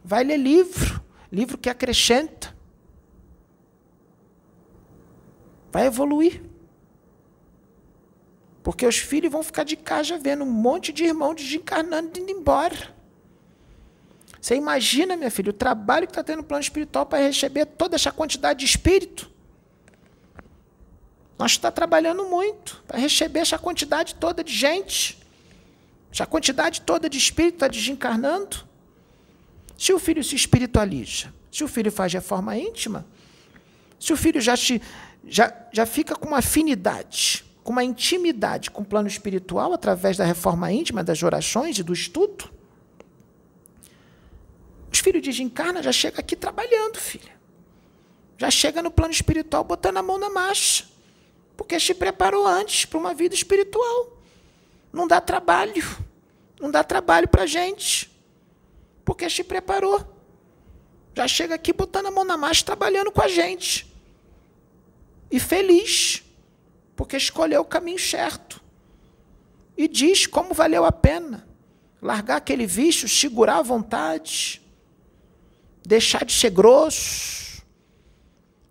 Vai 0.04 0.24
ler 0.24 0.38
livro, 0.38 1.02
livro 1.32 1.58
que 1.58 1.70
acrescenta. 1.70 2.56
vai 5.76 5.88
evoluir. 5.88 6.41
Porque 8.64 8.88
os 8.88 8.98
filhos 8.98 9.30
vão 9.30 9.43
ficar 9.43 9.66
de 9.66 9.76
casa 9.76 10.18
vendo 10.18 10.46
um 10.46 10.50
monte 10.50 10.93
de 10.93 11.04
irmão 11.04 11.36
desencarnando 11.36 12.18
e 12.18 12.22
indo 12.22 12.32
embora. 12.32 12.95
Você 14.46 14.56
imagina, 14.56 15.18
minha 15.18 15.32
filha, 15.32 15.50
o 15.50 15.54
trabalho 15.54 16.06
que 16.06 16.12
está 16.12 16.24
tendo 16.24 16.38
no 16.38 16.43
plano 16.43 16.62
espiritual 16.62 17.04
para 17.04 17.18
receber 17.18 17.66
toda 17.66 17.96
essa 17.96 18.12
quantidade 18.12 18.60
de 18.60 18.66
espírito. 18.68 19.28
Nós 21.36 21.54
está 21.54 21.72
trabalhando 21.72 22.26
muito 22.26 22.84
para 22.88 23.00
receber 23.00 23.39
essa 23.39 23.58
quantidade 23.58 24.14
toda 24.14 24.43
de 24.43 24.54
gente. 24.54 25.18
Essa 26.14 26.28
quantidade 26.28 26.82
toda 26.82 27.10
de 27.10 27.18
espírito 27.18 27.56
está 27.56 27.68
desencarnando. 27.68 28.58
Se 29.76 29.91
o 29.91 29.98
filho 29.98 30.24
se 30.24 30.36
espiritualiza, 30.36 31.34
se 31.52 31.64
o 31.64 31.68
filho 31.68 31.91
faz 31.91 32.14
reforma 32.14 32.56
íntima, 32.56 33.04
se 34.00 34.14
o 34.14 34.16
filho 34.16 34.39
já, 34.39 34.56
se, 34.56 34.80
já, 35.28 35.52
já 35.74 35.88
fica 35.88 36.16
com 36.16 36.28
uma 36.28 36.38
afinidade, 36.38 37.43
com 37.64 37.72
uma 37.72 37.84
intimidade 37.84 38.70
com 38.70 38.84
o 38.84 38.86
plano 38.86 39.08
espiritual 39.08 39.74
através 39.74 40.18
da 40.18 40.24
reforma 40.24 40.72
íntima, 40.72 41.04
das 41.04 41.24
orações 41.24 41.80
e 41.80 41.84
do 41.84 41.93
estudo, 41.93 42.54
filhos 45.06 45.22
desencarnam, 45.22 45.84
já 45.84 45.91
chega 45.91 46.20
aqui 46.20 46.36
trabalhando, 46.36 46.97
filha. 46.97 47.36
Já 48.39 48.49
chega 48.49 48.82
no 48.82 48.89
plano 48.89 49.14
espiritual 49.14 49.64
botando 49.64 49.97
a 49.97 50.01
mão 50.01 50.18
na 50.18 50.32
marcha. 50.32 50.86
Porque 51.56 51.80
se 51.80 51.93
preparou 51.93 52.47
antes 52.47 52.86
para 52.86 52.97
uma 52.97 53.14
vida 53.14 53.36
espiritual. 53.36 54.18
Não 54.91 55.08
dá 55.08 55.22
trabalho. 55.22 55.86
Não 56.60 56.72
dá 56.72 56.84
trabalho 56.84 57.28
para 57.28 57.43
a 57.43 57.45
gente. 57.45 58.12
Porque 59.06 59.30
se 59.30 59.43
preparou. 59.43 60.03
Já 61.14 61.28
chega 61.28 61.53
aqui 61.53 61.72
botando 61.72 62.08
a 62.08 62.12
mão 62.12 62.26
na 62.26 62.36
marcha, 62.36 62.66
trabalhando 62.66 63.12
com 63.12 63.22
a 63.22 63.28
gente. 63.28 63.88
E 65.30 65.39
feliz. 65.39 66.24
Porque 66.95 67.16
escolheu 67.16 67.62
o 67.62 67.66
caminho 67.66 67.99
certo. 67.99 68.60
E 69.78 69.88
diz 69.88 70.26
como 70.26 70.53
valeu 70.53 70.84
a 70.84 70.91
pena 70.91 71.47
largar 72.01 72.38
aquele 72.38 72.66
vício, 72.66 73.08
segurar 73.08 73.58
a 73.58 73.62
vontade, 73.62 74.64
deixar 75.86 76.25
de 76.25 76.33
ser 76.33 76.49
grosso, 76.49 77.63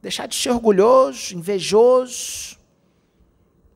deixar 0.02 0.26
de 0.26 0.34
ser 0.34 0.50
orgulhoso, 0.50 1.34
invejoso, 1.34 2.58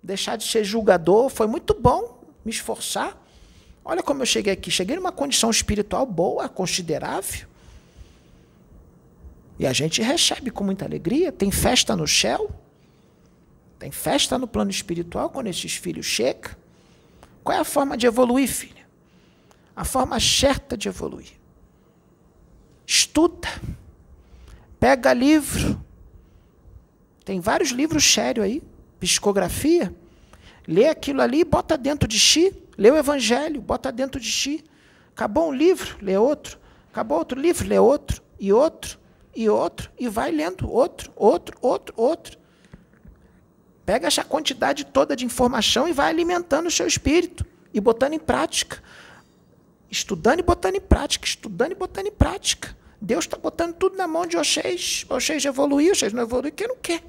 deixar 0.03 0.37
de 0.37 0.45
ser 0.45 0.65
julgador. 0.65 1.29
Foi 1.29 1.47
muito 1.47 1.75
bom 1.75 2.23
me 2.45 2.51
esforçar. 2.51 3.17
Olha 3.85 4.03
como 4.03 4.23
eu 4.23 4.27
cheguei 4.27 4.53
aqui. 4.53 4.71
Cheguei 4.71 4.97
numa 4.97 5.13
condição 5.13 5.51
espiritual 5.51 6.05
boa, 6.05 6.49
considerável. 6.49 7.47
E 9.59 9.67
a 9.67 9.73
gente 9.73 10.03
recebe 10.03 10.51
com 10.51 10.63
muita 10.63 10.85
alegria. 10.85 11.33
Tem 11.33 11.51
festa 11.51 11.97
no 11.97 12.07
céu. 12.07 12.51
Tem 13.79 13.91
festa 13.91 14.37
no 14.37 14.47
plano 14.47 14.71
espiritual 14.71 15.31
quando 15.31 15.47
esses 15.47 15.75
filhos 15.75 16.07
chegam. 16.07 16.53
Qual 17.43 17.57
é 17.57 17.61
a 17.61 17.65
forma 17.65 17.97
de 17.97 18.07
evoluir, 18.07 18.49
filha? 18.49 18.87
A 19.75 19.85
forma 19.85 20.21
certa 20.21 20.77
de 20.77 20.89
evoluir. 20.89 21.38
Estuda. 22.89 23.49
Pega 24.81 25.13
livro. 25.13 25.79
Tem 27.23 27.39
vários 27.39 27.69
livros 27.69 28.03
sérios 28.03 28.47
aí 28.47 28.63
psicografia, 28.99 29.95
lê 30.67 30.89
aquilo 30.89 31.21
ali, 31.21 31.45
bota 31.45 31.77
dentro 31.79 32.09
de 32.09 32.19
si, 32.19 32.53
lê 32.77 32.91
o 32.91 32.97
evangelho, 32.97 33.61
bota 33.61 33.93
dentro 33.93 34.19
de 34.19 34.33
si. 34.33 34.65
Acabou 35.13 35.51
um 35.51 35.53
livro, 35.53 35.97
lê 36.01 36.17
outro. 36.17 36.59
Acabou 36.91 37.19
outro 37.19 37.39
livro, 37.39 37.69
lê 37.69 37.79
outro, 37.79 38.23
e 38.41 38.53
outro, 38.53 38.99
e 39.37 39.49
outro, 39.49 39.91
e 39.99 40.09
vai 40.09 40.31
lendo 40.31 40.69
outro, 40.71 41.13
outro, 41.15 41.57
outro, 41.61 41.95
outro. 41.97 42.39
Pega 43.85 44.07
essa 44.07 44.25
quantidade 44.25 44.87
toda 44.87 45.15
de 45.15 45.27
informação 45.27 45.87
e 45.87 45.93
vai 45.93 46.09
alimentando 46.09 46.67
o 46.67 46.71
seu 46.71 46.87
espírito 46.87 47.45
e 47.73 47.81
botando 47.81 48.15
em 48.15 48.19
prática. 48.19 48.83
Estudando 49.91 50.41
e 50.41 50.43
botando 50.43 50.77
em 50.77 50.81
prática, 50.81 51.27
estudando 51.27 51.73
e 51.73 51.75
botando 51.75 52.07
em 52.07 52.13
prática. 52.13 52.77
Deus 53.01 53.25
está 53.25 53.37
botando 53.37 53.75
tudo 53.75 53.97
na 53.97 54.07
mão 54.07 54.27
de 54.27 54.37
vocês. 54.37 55.05
Vocês 55.09 55.45
evoluir, 55.45 55.95
vocês 55.95 56.13
não 56.13 56.23
evoluem, 56.23 56.53
quem 56.53 56.67
não 56.67 56.77
quer. 56.77 57.03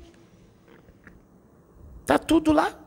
Está 2.02 2.18
tudo 2.18 2.52
lá. 2.52 2.78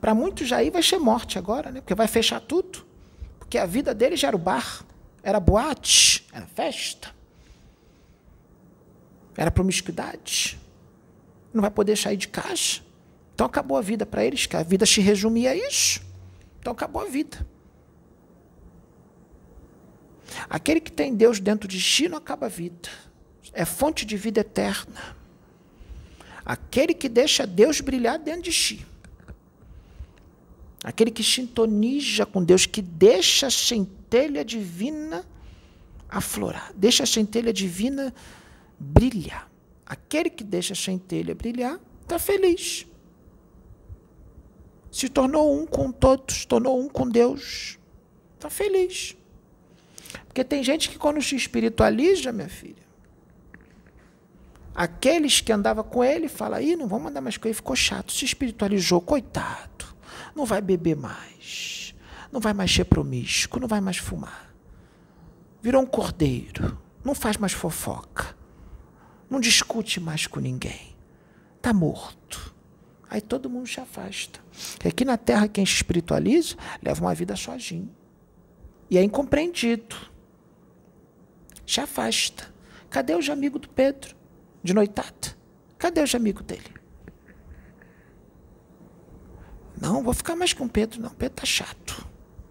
Para 0.00 0.14
muitos 0.14 0.52
aí 0.52 0.70
vai 0.70 0.82
ser 0.82 0.98
morte 0.98 1.38
agora, 1.38 1.70
né? 1.70 1.80
Porque 1.80 1.94
vai 1.94 2.06
fechar 2.06 2.40
tudo. 2.40 2.86
Porque 3.38 3.58
a 3.58 3.66
vida 3.66 3.94
deles 3.94 4.22
era 4.22 4.36
o 4.36 4.38
bar, 4.38 4.84
era 5.22 5.40
boate, 5.40 6.26
era 6.32 6.46
festa, 6.46 7.14
era 9.36 9.50
promiscuidade. 9.50 10.60
Não 11.52 11.62
vai 11.62 11.70
poder 11.70 11.96
sair 11.96 12.16
de 12.16 12.28
casa. 12.28 12.80
Então 13.34 13.46
acabou 13.46 13.76
a 13.76 13.80
vida 13.80 14.04
para 14.04 14.24
eles, 14.24 14.46
que 14.46 14.56
a 14.56 14.62
vida 14.62 14.84
se 14.84 15.00
resumia 15.00 15.50
a 15.50 15.56
isso. 15.56 16.02
Então 16.60 16.72
acabou 16.72 17.02
a 17.02 17.06
vida. 17.06 17.46
Aquele 20.48 20.80
que 20.80 20.92
tem 20.92 21.14
Deus 21.14 21.40
dentro 21.40 21.68
de 21.68 21.80
si 21.80 22.08
não 22.08 22.18
acaba 22.18 22.46
a 22.46 22.48
vida 22.48 22.88
é 23.56 23.64
fonte 23.64 24.04
de 24.04 24.16
vida 24.16 24.40
eterna. 24.40 25.16
Aquele 26.44 26.92
que 26.92 27.08
deixa 27.08 27.46
Deus 27.46 27.80
brilhar 27.80 28.18
dentro 28.18 28.42
de 28.42 28.52
si. 28.52 28.86
Aquele 30.84 31.10
que 31.10 31.24
sintoniza 31.24 32.26
com 32.26 32.44
Deus, 32.44 32.66
que 32.66 32.82
deixa 32.82 33.46
a 33.46 33.50
centelha 33.50 34.44
divina 34.44 35.26
aflorar, 36.08 36.70
deixa 36.76 37.02
a 37.02 37.06
centelha 37.06 37.52
divina 37.52 38.14
brilhar. 38.78 39.50
Aquele 39.84 40.28
que 40.28 40.44
deixa 40.44 40.74
a 40.74 40.76
centelha 40.76 41.34
brilhar 41.34 41.80
está 42.02 42.18
feliz. 42.18 42.86
Se 44.92 45.08
tornou 45.08 45.60
um 45.60 45.66
com 45.66 45.90
todos, 45.90 46.44
tornou 46.44 46.78
um 46.78 46.88
com 46.88 47.08
Deus. 47.08 47.78
Está 48.34 48.50
feliz. 48.50 49.16
Porque 50.26 50.44
tem 50.44 50.62
gente 50.62 50.88
que 50.88 50.98
quando 50.98 51.20
se 51.22 51.36
espiritualiza, 51.36 52.32
minha 52.32 52.48
filha, 52.48 52.86
Aqueles 54.76 55.40
que 55.40 55.50
andavam 55.50 55.82
com 55.82 56.04
ele 56.04 56.28
falam, 56.28 56.60
ih, 56.60 56.76
não 56.76 56.86
vamos 56.86 57.10
andar 57.10 57.22
mais 57.22 57.38
com 57.38 57.48
ele, 57.48 57.54
ficou 57.54 57.74
chato, 57.74 58.12
se 58.12 58.26
espiritualizou, 58.26 59.00
coitado, 59.00 59.86
não 60.34 60.44
vai 60.44 60.60
beber 60.60 60.94
mais, 60.94 61.94
não 62.30 62.40
vai 62.40 62.52
mais 62.52 62.70
ser 62.70 62.84
promíscuo, 62.84 63.58
não 63.58 63.66
vai 63.66 63.80
mais 63.80 63.96
fumar. 63.96 64.54
Virou 65.62 65.80
um 65.80 65.86
cordeiro, 65.86 66.78
não 67.02 67.14
faz 67.14 67.38
mais 67.38 67.54
fofoca, 67.54 68.36
não 69.30 69.40
discute 69.40 69.98
mais 69.98 70.26
com 70.26 70.40
ninguém, 70.40 70.94
está 71.56 71.72
morto. 71.72 72.54
Aí 73.08 73.22
todo 73.22 73.48
mundo 73.48 73.66
se 73.66 73.80
afasta. 73.80 74.40
E 74.84 74.88
aqui 74.88 75.06
na 75.06 75.16
Terra, 75.16 75.48
quem 75.48 75.64
se 75.64 75.72
espiritualiza 75.72 76.54
leva 76.82 77.00
uma 77.00 77.14
vida 77.14 77.34
sozinho. 77.34 77.90
E 78.90 78.98
é 78.98 79.02
incompreendido. 79.02 79.96
Se 81.66 81.80
afasta. 81.80 82.54
Cadê 82.88 83.14
os 83.14 83.28
amigos 83.28 83.60
do 83.60 83.68
Pedro? 83.68 84.16
de 84.66 84.74
noitada. 84.74 85.36
Cadê 85.78 86.02
os 86.02 86.14
amigos 86.14 86.44
dele? 86.44 86.74
Não, 89.80 90.02
vou 90.02 90.12
ficar 90.12 90.34
mais 90.34 90.52
com 90.52 90.66
Pedro, 90.66 91.00
não. 91.00 91.10
Pedro 91.10 91.36
tá 91.36 91.46
chato. 91.46 92.06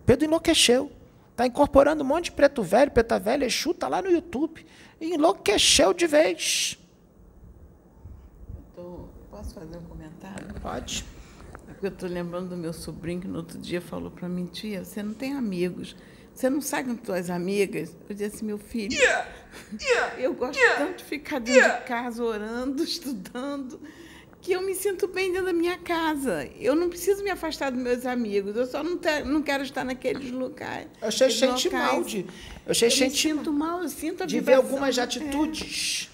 Pedro 0.06 0.26
enlouqueceu. 0.26 0.92
Está 1.32 1.46
incorporando 1.46 2.02
um 2.02 2.08
monte 2.08 2.26
de 2.26 2.32
preto 2.32 2.64
velho, 2.64 2.92
preta 2.92 3.20
velha, 3.20 3.46
Exu, 3.46 3.74
tá 3.74 3.90
lá 3.90 4.02
no 4.02 4.10
YouTube. 4.10 4.66
enlouqueceu 5.02 5.94
de 5.94 6.08
vez. 6.08 6.80
Tô, 8.74 9.10
posso 9.30 9.54
fazer 9.54 9.78
um 9.78 9.84
comentário? 9.84 10.48
Pode. 10.62 11.04
É 11.68 11.74
porque 11.74 11.88
eu 11.88 11.92
estou 11.92 12.08
lembrando 12.08 12.50
do 12.50 12.56
meu 12.56 12.72
sobrinho 12.72 13.20
que 13.20 13.28
no 13.28 13.38
outro 13.38 13.60
dia 13.60 13.82
falou 13.82 14.10
para 14.10 14.30
mim, 14.30 14.46
tia, 14.46 14.86
você 14.86 15.04
não 15.04 15.14
tem 15.14 15.34
amigos. 15.34 15.98
Você 16.36 16.50
não 16.50 16.60
sai 16.60 16.84
com 16.84 16.98
suas 17.04 17.30
amigas? 17.30 17.96
Eu 18.10 18.14
disse 18.14 18.36
assim, 18.36 18.46
meu 18.46 18.58
filho, 18.58 18.94
yeah, 18.94 19.28
yeah, 19.82 20.20
eu 20.20 20.34
gosto 20.34 20.60
yeah, 20.60 20.86
tanto 20.86 20.98
de 20.98 21.04
ficar 21.06 21.40
dentro 21.40 21.80
de 21.80 21.86
casa 21.86 22.22
orando, 22.22 22.84
estudando, 22.84 23.80
que 24.42 24.52
eu 24.52 24.62
me 24.62 24.76
sinto 24.76 25.08
bem 25.08 25.32
dentro 25.32 25.46
da 25.46 25.54
minha 25.54 25.78
casa. 25.78 26.50
Eu 26.60 26.76
não 26.76 26.90
preciso 26.90 27.24
me 27.24 27.30
afastar 27.30 27.72
dos 27.72 27.82
meus 27.82 28.06
amigos, 28.06 28.54
eu 28.58 28.66
só 28.66 28.84
não, 28.84 28.98
ter, 28.98 29.24
não 29.24 29.42
quero 29.42 29.64
estar 29.64 29.86
naqueles 29.86 30.30
locais. 30.30 30.88
Eu 31.02 31.10
sei 31.10 31.30
gente 31.30 31.70
mal 31.70 32.04
de. 32.04 32.26
Eu, 32.68 32.76
sei 32.76 32.90
eu 32.90 33.10
me 33.10 33.16
sinto 33.16 33.54
mal, 33.54 33.82
eu 33.82 33.90
sinto 33.90 34.24
a 34.24 34.26
De 34.26 34.42
ver 34.42 34.56
algumas 34.56 35.00
atitudes. 35.00 36.12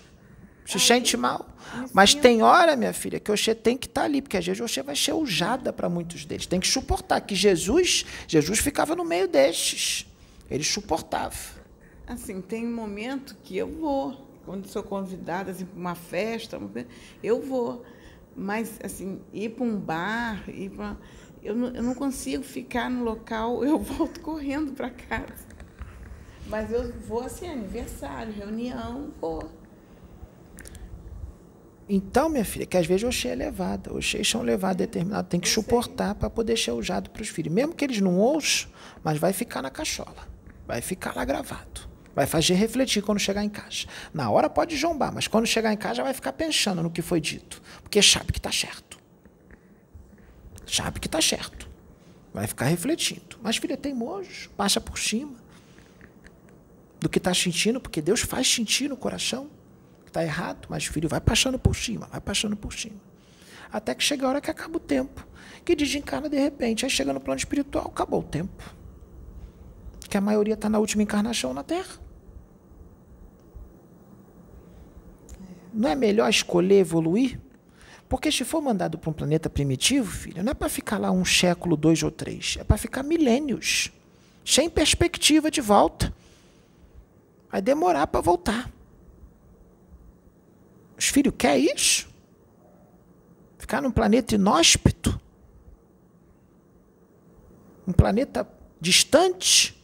É. 0.68 0.72
Se 0.72 0.80
sente 0.80 1.18
mal. 1.18 1.50
Mas 1.94 2.14
tem 2.14 2.44
hora, 2.44 2.76
minha 2.76 2.94
filha, 2.94 3.20
que 3.20 3.32
você 3.32 3.56
tem 3.56 3.76
que 3.76 3.88
estar 3.88 4.04
ali, 4.04 4.22
porque 4.22 4.38
às 4.38 4.46
vezes 4.46 4.60
você 4.60 4.84
vai 4.84 4.96
ser 4.96 5.14
usada 5.14 5.74
para 5.74 5.90
muitos 5.90 6.26
deles. 6.26 6.46
Tem 6.46 6.60
que 6.60 6.68
suportar 6.68 7.22
que 7.22 7.34
Jesus, 7.34 8.06
Jesus 8.28 8.60
ficava 8.60 8.96
no 8.96 9.04
meio 9.04 9.28
destes. 9.28 10.06
Ele 10.52 10.64
suportava. 10.66 11.36
Assim, 12.06 12.42
tem 12.42 12.68
um 12.68 12.76
momento 12.76 13.38
que 13.42 13.58
eu 13.58 13.68
vou, 13.68 14.28
quando 14.46 14.68
sou 14.68 14.84
convidada 14.84 15.52
assim, 15.52 15.66
para 15.66 15.80
uma 15.80 15.96
festa, 15.96 16.60
eu 17.24 17.42
vou. 17.42 17.86
Mas, 18.36 18.78
assim, 18.84 19.22
ir 19.32 19.52
para 19.52 19.64
um 19.64 19.80
bar, 19.80 20.44
ir 20.50 20.70
para. 20.72 20.98
Eu 21.42 21.56
não, 21.56 21.68
eu 21.70 21.82
não 21.82 21.96
consigo 21.96 22.44
ficar 22.44 22.90
no 22.90 23.04
local, 23.04 23.64
eu 23.66 23.80
volto 23.80 24.20
correndo 24.20 24.74
para 24.74 24.90
casa. 24.90 25.48
Mas 26.48 26.70
eu 26.70 26.92
vou 27.08 27.22
assim, 27.22 27.48
aniversário, 27.48 28.34
reunião, 28.34 29.14
vou. 29.22 29.50
Então, 31.88 32.30
minha 32.30 32.46
filha, 32.46 32.66
que 32.66 32.78
às 32.78 32.86
vezes 32.86 33.04
o 33.04 33.28
é 33.28 33.36
levado, 33.36 33.96
os 33.96 34.06
cheios 34.06 34.30
são 34.30 34.42
levados 34.42 34.78
determinado, 34.78 35.28
tem 35.28 35.40
que 35.40 35.50
suportar 35.50 36.16
para 36.16 36.30
poder 36.30 36.58
ser 36.58 36.72
usado 36.72 37.10
para 37.10 37.22
os 37.22 37.28
filhos. 37.28 37.54
Mesmo 37.54 37.74
que 37.74 37.84
eles 37.84 38.00
não 38.00 38.18
ouçam, 38.18 38.70
mas 39.04 39.18
vai 39.18 39.34
ficar 39.34 39.62
na 39.62 39.70
cachola, 39.70 40.31
vai 40.68 40.82
ficar 40.82 41.16
lá 41.16 41.26
gravado. 41.26 41.90
Vai 42.14 42.26
fazer 42.26 42.56
refletir 42.56 43.02
quando 43.02 43.20
chegar 43.20 43.44
em 43.44 43.50
casa. 43.50 43.86
Na 44.14 44.30
hora 44.30 44.50
pode 44.50 44.76
jombar, 44.76 45.14
mas 45.14 45.28
quando 45.28 45.46
chegar 45.46 45.72
em 45.72 45.78
casa 45.78 46.04
vai 46.04 46.14
ficar 46.14 46.34
pensando 46.34 46.84
no 46.84 46.92
que 46.92 47.02
foi 47.02 47.22
dito. 47.22 47.62
Porque 47.82 48.02
sabe 48.02 48.34
que 48.34 48.40
está 48.40 48.52
certo. 48.52 49.00
Sabe 50.68 51.00
que 51.00 51.08
está 51.08 51.22
certo. 51.22 51.70
Vai 52.34 52.48
ficar 52.48 52.66
refletindo. 52.66 53.38
Mas 53.42 53.58
filho 53.58 53.74
é 53.74 53.78
teimoso, 53.78 54.50
passa 54.58 54.82
por 54.82 55.00
cima 55.00 55.36
do 57.00 57.10
que 57.10 57.18
está 57.18 57.34
sentindo, 57.34 57.80
porque 57.80 58.02
Deus 58.02 58.22
faz 58.22 58.48
sentir 58.48 58.90
no 58.90 58.98
coração 58.98 59.50
está 60.12 60.24
errado, 60.24 60.68
mas 60.70 60.86
filho 60.86 61.10
vai 61.10 61.20
passando 61.20 61.58
por 61.58 61.76
cima, 61.76 62.08
vai 62.12 62.22
passando 62.22 62.56
por 62.56 62.74
cima. 62.74 63.00
Até 63.72 63.96
que 63.96 64.04
chega 64.04 64.26
a 64.26 64.30
hora 64.30 64.42
que 64.42 64.52
acaba 64.52 64.78
o 64.78 64.80
tempo, 64.80 65.26
que 65.64 65.76
desencarna 65.76 66.30
de 66.30 66.38
repente. 66.38 66.86
Aí 66.86 66.92
chega 66.92 67.14
no 67.14 67.20
plano 67.20 67.40
espiritual, 67.40 67.88
acabou 67.88 68.20
o 68.20 68.24
tempo. 68.24 68.76
Que 70.12 70.18
a 70.18 70.22
maioria 70.22 70.56
está 70.56 70.68
na 70.68 70.78
última 70.78 71.04
encarnação 71.04 71.54
na 71.54 71.64
Terra. 71.64 71.98
Não 75.74 75.88
é 75.88 75.96
melhor 75.96 76.30
escolher 76.30 76.80
evoluir? 76.80 77.40
Porque 78.10 78.30
se 78.30 78.44
for 78.44 78.62
mandado 78.62 78.98
para 78.98 79.10
um 79.10 79.14
planeta 79.14 79.50
primitivo, 79.50 80.12
filho, 80.12 80.44
não 80.44 80.52
é 80.52 80.54
para 80.54 80.68
ficar 80.68 80.98
lá 80.98 81.10
um 81.12 81.24
século, 81.24 81.78
dois 81.78 82.04
ou 82.04 82.12
três. 82.12 82.58
É 82.60 82.64
para 82.66 82.78
ficar 82.78 83.04
milênios. 83.04 83.90
Sem 84.44 84.70
perspectiva 84.70 85.50
de 85.50 85.62
volta. 85.62 86.14
Vai 87.50 87.62
demorar 87.62 88.06
para 88.08 88.20
voltar. 88.20 88.70
Os 90.98 91.06
filhos 91.06 91.34
querem 91.38 91.74
isso? 91.74 92.10
Ficar 93.58 93.82
num 93.82 93.92
planeta 93.92 94.36
inóspito? 94.36 95.18
Um 97.88 97.94
planeta 97.94 98.46
distante? 98.82 99.81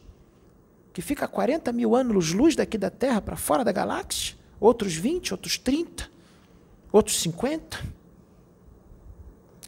Que 0.97 1.01
fica 1.03 1.25
a 1.25 1.27
40 1.27 1.71
mil 1.71 1.95
anos-luz 1.95 2.55
daqui 2.55 2.75
da 2.75 2.89
Terra 2.89 3.21
para 3.21 3.35
fora 3.35 3.63
da 3.63 3.71
galáxia? 3.71 4.35
Outros 4.59 4.95
20, 4.95 5.31
outros 5.31 5.55
30, 5.55 6.09
outros 6.91 7.21
50? 7.21 7.85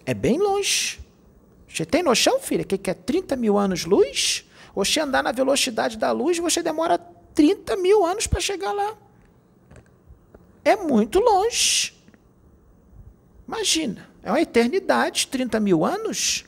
É 0.08 0.16
bem 0.16 0.40
longe. 0.40 1.00
Você 1.68 1.86
tem 1.86 2.02
noção, 2.02 2.40
filha, 2.40 2.64
que 2.64 2.90
é 2.90 2.96
30 2.96 3.36
mil 3.36 3.60
anos-luz? 3.60 4.44
Você 4.74 5.02
andar 5.02 5.22
na 5.22 5.32
velocidade 5.32 6.00
da 6.00 6.12
luz, 6.12 6.40
você 6.40 6.64
demora 6.64 6.98
30 6.98 7.76
mil 7.76 8.04
anos 8.04 8.26
para 8.26 8.40
chegar 8.40 8.72
lá 8.72 8.98
é 10.66 10.76
muito 10.76 11.20
longe. 11.20 11.96
Imagina, 13.48 14.10
é 14.24 14.32
uma 14.32 14.42
eternidade, 14.42 15.28
30 15.28 15.60
mil 15.60 15.86
anos. 15.86 16.44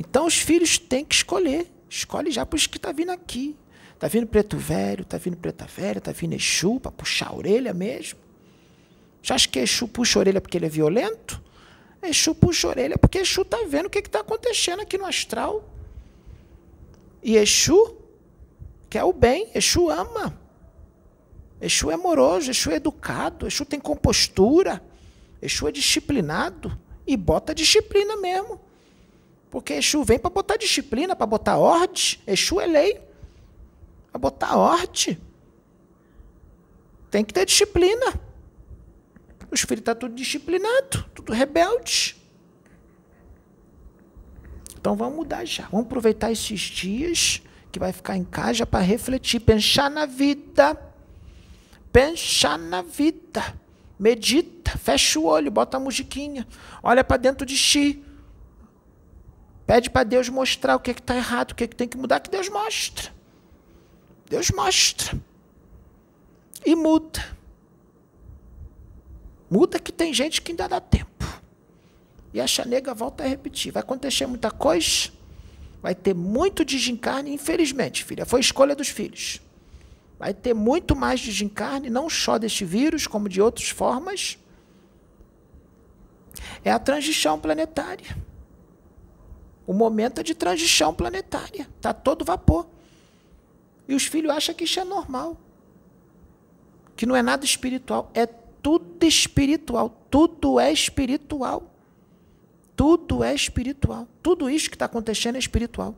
Então 0.00 0.24
os 0.24 0.38
filhos 0.38 0.78
têm 0.78 1.04
que 1.04 1.14
escolher. 1.14 1.70
Escolhe 1.86 2.30
já 2.30 2.46
por 2.46 2.56
isso 2.56 2.70
que 2.70 2.78
está 2.78 2.90
vindo 2.90 3.10
aqui. 3.10 3.54
Está 3.92 4.08
vindo 4.08 4.26
preto 4.26 4.56
velho, 4.56 5.02
está 5.02 5.18
vindo 5.18 5.36
preta 5.36 5.66
velha, 5.66 5.98
está 5.98 6.10
vindo 6.10 6.32
Exu 6.32 6.80
para 6.80 6.90
puxar 6.90 7.28
a 7.28 7.34
orelha 7.34 7.74
mesmo. 7.74 8.18
Já 9.22 9.34
acha 9.34 9.46
que 9.46 9.58
Exu 9.58 9.86
puxa 9.86 10.18
a 10.18 10.20
orelha 10.20 10.40
porque 10.40 10.56
ele 10.56 10.64
é 10.64 10.70
violento? 10.70 11.42
Exu 12.02 12.34
puxa 12.34 12.66
a 12.66 12.70
orelha 12.70 12.96
porque 12.96 13.18
Exu 13.18 13.42
está 13.42 13.58
vendo 13.68 13.86
o 13.86 13.90
que 13.90 13.98
está 13.98 14.20
acontecendo 14.20 14.80
aqui 14.80 14.96
no 14.96 15.04
astral. 15.04 15.68
E 17.22 17.36
Exu 17.36 17.94
quer 18.88 19.04
o 19.04 19.12
bem, 19.12 19.50
Exu 19.54 19.90
ama. 19.90 20.40
Exu 21.60 21.90
é 21.90 21.94
amoroso, 21.94 22.50
Exu 22.50 22.70
é 22.70 22.76
educado, 22.76 23.46
Exu 23.46 23.66
tem 23.66 23.78
compostura, 23.78 24.82
Exu 25.42 25.68
é 25.68 25.72
disciplinado 25.72 26.74
e 27.06 27.18
bota 27.18 27.54
disciplina 27.54 28.16
mesmo. 28.16 28.69
Porque 29.50 29.74
Exu 29.74 30.04
vem 30.04 30.18
para 30.18 30.30
botar 30.30 30.56
disciplina, 30.56 31.16
para 31.16 31.26
botar 31.26 31.58
ordem. 31.58 32.20
Exu 32.26 32.60
é 32.60 32.66
lei. 32.66 33.00
Para 34.12 34.18
botar 34.18 34.56
ordem. 34.56 35.18
Tem 37.10 37.24
que 37.24 37.34
ter 37.34 37.44
disciplina. 37.44 38.14
Os 39.50 39.62
filhos 39.62 39.80
estão 39.80 39.94
tá 39.94 40.00
tudo 40.00 40.14
disciplinado, 40.14 41.04
tudo 41.12 41.32
rebelde. 41.32 42.16
Então 44.78 44.94
vamos 44.94 45.16
mudar 45.16 45.44
já. 45.44 45.66
Vamos 45.68 45.86
aproveitar 45.86 46.30
esses 46.30 46.60
dias 46.60 47.42
que 47.72 47.78
vai 47.78 47.92
ficar 47.92 48.16
em 48.16 48.24
casa 48.24 48.64
para 48.64 48.80
refletir, 48.80 49.40
pensar 49.40 49.90
na 49.90 50.06
vida. 50.06 50.78
Pensar 51.92 52.56
na 52.56 52.82
vida. 52.82 53.58
Medita, 53.98 54.78
fecha 54.78 55.18
o 55.18 55.24
olho, 55.24 55.50
bota 55.50 55.76
a 55.76 55.80
musiquinha, 55.80 56.46
olha 56.82 57.04
para 57.04 57.18
dentro 57.18 57.44
de 57.44 57.54
si. 57.58 58.02
Pede 59.70 59.88
para 59.88 60.02
Deus 60.02 60.28
mostrar 60.28 60.74
o 60.74 60.80
que 60.80 60.90
está 60.90 61.14
errado, 61.14 61.52
o 61.52 61.54
que, 61.54 61.68
que 61.68 61.76
tem 61.76 61.86
que 61.86 61.96
mudar, 61.96 62.18
que 62.18 62.28
Deus 62.28 62.48
mostra. 62.48 63.12
Deus 64.28 64.50
mostra. 64.50 65.16
E 66.66 66.74
muda. 66.74 67.24
Muda 69.48 69.78
que 69.78 69.92
tem 69.92 70.12
gente 70.12 70.42
que 70.42 70.50
ainda 70.50 70.66
dá 70.66 70.80
tempo. 70.80 71.24
E 72.34 72.40
a 72.40 72.48
chanega 72.48 72.92
volta 72.92 73.22
a 73.22 73.28
repetir. 73.28 73.70
Vai 73.70 73.80
acontecer 73.80 74.26
muita 74.26 74.50
coisa 74.50 75.12
Vai 75.80 75.94
ter 75.94 76.16
muito 76.16 76.64
desencarne, 76.64 77.32
infelizmente, 77.32 78.04
filha. 78.04 78.26
Foi 78.26 78.40
escolha 78.40 78.74
dos 78.74 78.88
filhos. 78.88 79.40
Vai 80.18 80.34
ter 80.34 80.52
muito 80.52 80.96
mais 80.96 81.20
desencarne, 81.20 81.88
não 81.88 82.10
só 82.10 82.38
deste 82.38 82.64
vírus, 82.64 83.06
como 83.06 83.28
de 83.28 83.40
outras 83.40 83.68
formas. 83.68 84.36
É 86.64 86.72
a 86.72 86.78
transição 86.80 87.38
planetária. 87.38 88.16
O 89.70 89.72
momento 89.72 90.18
é 90.18 90.24
de 90.24 90.34
transição 90.34 90.92
planetária. 90.92 91.68
Está 91.76 91.94
todo 91.94 92.24
vapor. 92.24 92.66
E 93.86 93.94
os 93.94 94.04
filhos 94.04 94.32
acham 94.32 94.52
que 94.52 94.64
isso 94.64 94.80
é 94.80 94.84
normal. 94.84 95.36
Que 96.96 97.06
não 97.06 97.14
é 97.14 97.22
nada 97.22 97.44
espiritual. 97.44 98.10
É 98.12 98.26
tudo 98.26 99.04
espiritual. 99.06 99.96
Tudo 100.10 100.58
é 100.58 100.72
espiritual. 100.72 101.72
Tudo 102.74 103.22
é 103.22 103.32
espiritual. 103.32 104.08
Tudo 104.20 104.50
isso 104.50 104.68
que 104.68 104.74
está 104.74 104.86
acontecendo 104.86 105.36
é 105.36 105.38
espiritual. 105.38 105.94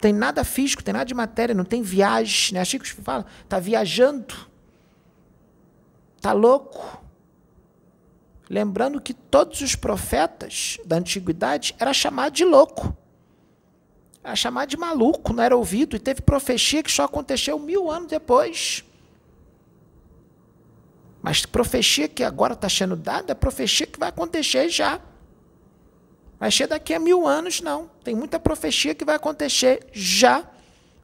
Tem 0.00 0.14
nada 0.14 0.42
físico, 0.42 0.82
tem 0.82 0.94
nada 0.94 1.04
de 1.04 1.12
matéria, 1.12 1.54
não 1.54 1.62
tem 1.62 1.82
viagem. 1.82 2.54
Né? 2.54 2.64
Chico 2.64 2.86
fala, 2.86 3.26
está 3.44 3.58
viajando. 3.58 4.34
Está 6.16 6.32
louco. 6.32 7.04
Lembrando 8.48 9.00
que 9.00 9.12
todos 9.12 9.60
os 9.60 9.74
profetas 9.74 10.78
da 10.84 10.96
antiguidade 10.96 11.74
era 11.78 11.92
chamado 11.92 12.32
de 12.32 12.44
louco. 12.44 12.96
Era 14.22 14.36
chamado 14.36 14.68
de 14.68 14.76
maluco, 14.76 15.32
não 15.32 15.42
era 15.42 15.56
ouvido. 15.56 15.96
E 15.96 15.98
teve 15.98 16.20
profecia 16.20 16.82
que 16.82 16.90
só 16.90 17.04
aconteceu 17.04 17.58
mil 17.58 17.90
anos 17.90 18.08
depois. 18.08 18.84
Mas 21.20 21.44
profecia 21.44 22.08
que 22.08 22.22
agora 22.22 22.54
está 22.54 22.68
sendo 22.68 22.94
dada 22.94 23.32
é 23.32 23.34
profecia 23.34 23.86
que 23.86 23.98
vai 23.98 24.10
acontecer 24.10 24.68
já. 24.68 25.00
Vai 26.38 26.52
ser 26.52 26.68
daqui 26.68 26.94
a 26.94 27.00
mil 27.00 27.26
anos, 27.26 27.60
não. 27.60 27.90
Tem 28.04 28.14
muita 28.14 28.38
profecia 28.38 28.94
que 28.94 29.04
vai 29.04 29.16
acontecer 29.16 29.88
já. 29.92 30.44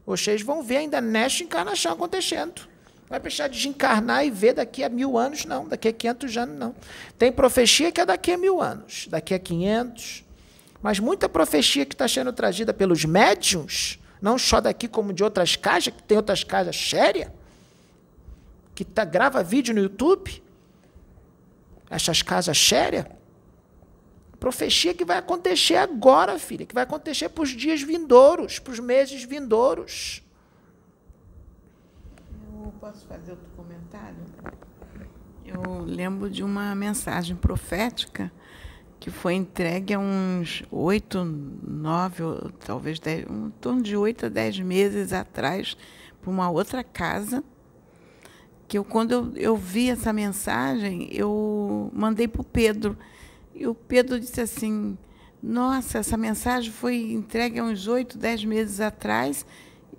Vocês 0.07 0.43
vão 0.43 0.63
ver 0.63 0.77
ainda 0.77 1.01
nesta 1.01 1.43
encarnação 1.43 1.93
acontecendo. 1.93 2.72
Vai 3.13 3.21
deixar 3.21 3.47
de 3.47 3.69
encarnar 3.69 4.25
e 4.25 4.31
ver 4.31 4.55
daqui 4.55 4.83
a 4.83 4.89
mil 4.89 5.19
anos, 5.19 5.45
não. 5.45 5.69
Daqui 5.69 5.87
a 5.87 5.93
500 5.93 6.35
anos, 6.39 6.59
não. 6.59 6.75
Tem 7.19 7.31
profecia 7.31 7.93
que 7.93 8.01
é 8.01 8.07
daqui 8.07 8.33
a 8.33 8.39
mil 8.39 8.59
anos, 8.59 9.07
daqui 9.07 9.35
a 9.35 9.39
500. 9.39 10.25
Mas 10.81 10.99
muita 10.99 11.29
profecia 11.29 11.85
que 11.85 11.95
está 11.95 12.09
sendo 12.09 12.33
trazida 12.33 12.73
pelos 12.73 13.05
médiums, 13.05 13.99
não 14.19 14.39
só 14.39 14.63
daqui 14.63 14.89
como 14.89 15.13
de 15.13 15.23
outras 15.23 15.57
casas, 15.57 15.93
que 15.93 16.03
tem 16.03 16.17
outras 16.17 16.43
casas 16.43 16.75
sérias, 16.75 17.29
que 18.75 18.83
tá, 18.83 19.05
grava 19.05 19.43
vídeo 19.43 19.75
no 19.75 19.83
YouTube, 19.83 20.43
essas 21.91 22.23
casas 22.23 22.57
sérias, 22.57 23.05
Profecia 24.41 24.95
que 24.95 25.05
vai 25.05 25.19
acontecer 25.19 25.77
agora, 25.77 26.39
filha, 26.39 26.65
que 26.65 26.75
vai 26.75 26.85
acontecer 26.85 27.29
para 27.29 27.43
os 27.43 27.51
dias 27.51 27.83
vindouros, 27.83 28.59
para 28.59 28.73
os 28.73 28.81
meses 28.81 29.23
vindouros. 29.23 30.22
Posso 32.81 33.07
fazer 33.07 33.33
outro 33.33 33.49
comentário? 33.57 34.17
Eu 35.45 35.81
lembro 35.85 36.31
de 36.31 36.43
uma 36.45 36.75
mensagem 36.75 37.35
profética 37.35 38.31
que 39.01 39.11
foi 39.11 39.35
entregue 39.35 39.95
há 39.95 39.99
uns 39.99 40.63
oito, 40.71 41.25
nove, 41.25 42.23
talvez 42.65 43.01
dez, 43.01 43.27
um 43.29 43.51
torno 43.51 43.83
de 43.83 43.97
oito 43.97 44.27
a 44.27 44.29
dez 44.29 44.61
meses 44.61 45.13
atrás, 45.13 45.77
para 46.21 46.31
uma 46.31 46.49
outra 46.51 46.85
casa. 46.85 47.43
Que 48.69 48.79
eu, 48.79 48.85
quando 48.85 49.11
eu, 49.11 49.33
eu 49.37 49.57
vi 49.57 49.91
essa 49.91 50.13
mensagem, 50.13 51.09
eu 51.11 51.91
mandei 51.93 52.29
para 52.29 52.43
o 52.43 52.45
Pedro. 52.45 52.97
E 53.53 53.67
o 53.67 53.75
Pedro 53.75 54.21
disse 54.21 54.41
assim: 54.41 54.97
Nossa, 55.43 55.99
essa 55.99 56.17
mensagem 56.17 56.71
foi 56.71 57.13
entregue 57.13 57.59
há 57.59 57.65
uns 57.65 57.89
oito, 57.89 58.17
dez 58.17 58.45
meses 58.45 58.81
atrás 58.81 59.45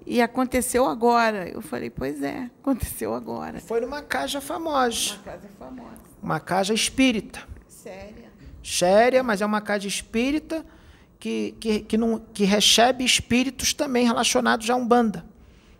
E 0.05 0.21
aconteceu 0.21 0.85
agora. 0.85 1.47
Eu 1.47 1.61
falei, 1.61 1.89
pois 1.89 2.21
é, 2.21 2.49
aconteceu 2.61 3.13
agora. 3.13 3.59
Foi 3.59 3.81
numa 3.81 4.01
casa 4.01 4.41
famosa. 4.41 5.13
Uma 5.13 5.23
casa 5.23 5.49
famosa. 5.57 6.03
Uma 6.21 6.39
casa 6.39 6.73
espírita. 6.73 7.41
Séria. 7.67 8.31
Séria, 8.63 9.23
mas 9.23 9.41
é 9.41 9.45
uma 9.45 9.61
casa 9.61 9.87
espírita 9.87 10.65
que, 11.19 11.55
que, 11.59 11.79
que, 11.81 11.97
não, 11.97 12.19
que 12.33 12.43
recebe 12.43 13.03
espíritos 13.03 13.73
também 13.73 14.05
relacionados 14.05 14.69
à 14.69 14.75
Umbanda. 14.75 15.25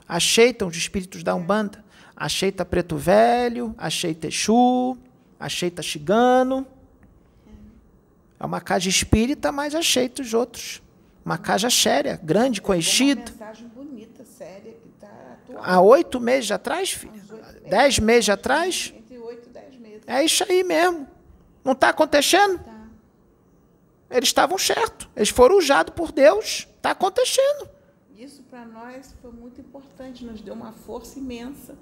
Aceitam 0.08 0.68
os 0.68 0.78
espíritos 0.78 1.24
da 1.24 1.36
Umbanda. 1.36 1.84
Aceita 2.16 2.64
Preto 2.64 2.96
Velho, 2.96 3.74
aceita 3.78 4.28
Exu, 4.28 4.98
aceita 5.40 5.82
Chigano. 5.82 6.66
É 8.40 8.46
uma 8.46 8.62
casa 8.62 8.88
espírita, 8.88 9.52
mas 9.52 9.74
aceita 9.74 10.22
os 10.22 10.34
outros. 10.34 10.82
Uma 11.26 11.38
casa 11.38 11.70
séria, 11.70 12.20
grande, 12.22 12.62
conhecida. 12.62 13.22
Uma 13.22 13.32
mensagem 13.32 13.72
séria, 14.44 14.74
que 14.74 14.90
está 14.90 15.08
atual. 15.08 15.64
Há 15.64 15.82
oito 15.82 16.20
meses 16.20 16.52
atrás, 16.52 16.92
filho? 16.92 17.14
Dez 17.70 17.98
meses 18.00 18.30
atrás? 18.30 18.94
Entre 18.96 19.18
oito 19.18 19.50
e 19.50 19.52
dez 19.52 19.76
meses. 19.78 20.02
É 20.06 20.24
isso 20.24 20.44
aí 20.44 20.64
mesmo. 20.64 21.08
Não 21.64 21.72
está 21.72 21.90
acontecendo? 21.90 22.60
Tá. 22.60 22.74
Eles 24.12 24.30
estavam 24.30 24.58
certos. 24.58 25.08
Eles 25.16 25.30
foram 25.30 25.58
usados 25.58 25.94
por 25.96 26.12
Deus. 26.12 26.68
Está 26.76 26.92
acontecendo. 26.92 27.70
Isso 28.18 28.44
para 28.44 28.66
nós 28.66 29.16
foi 29.22 29.32
muito 29.32 29.60
importante, 29.62 30.24
nos 30.24 30.42
deu 30.42 30.54
uma 30.54 30.72
força 30.72 31.18
imensa. 31.18 31.76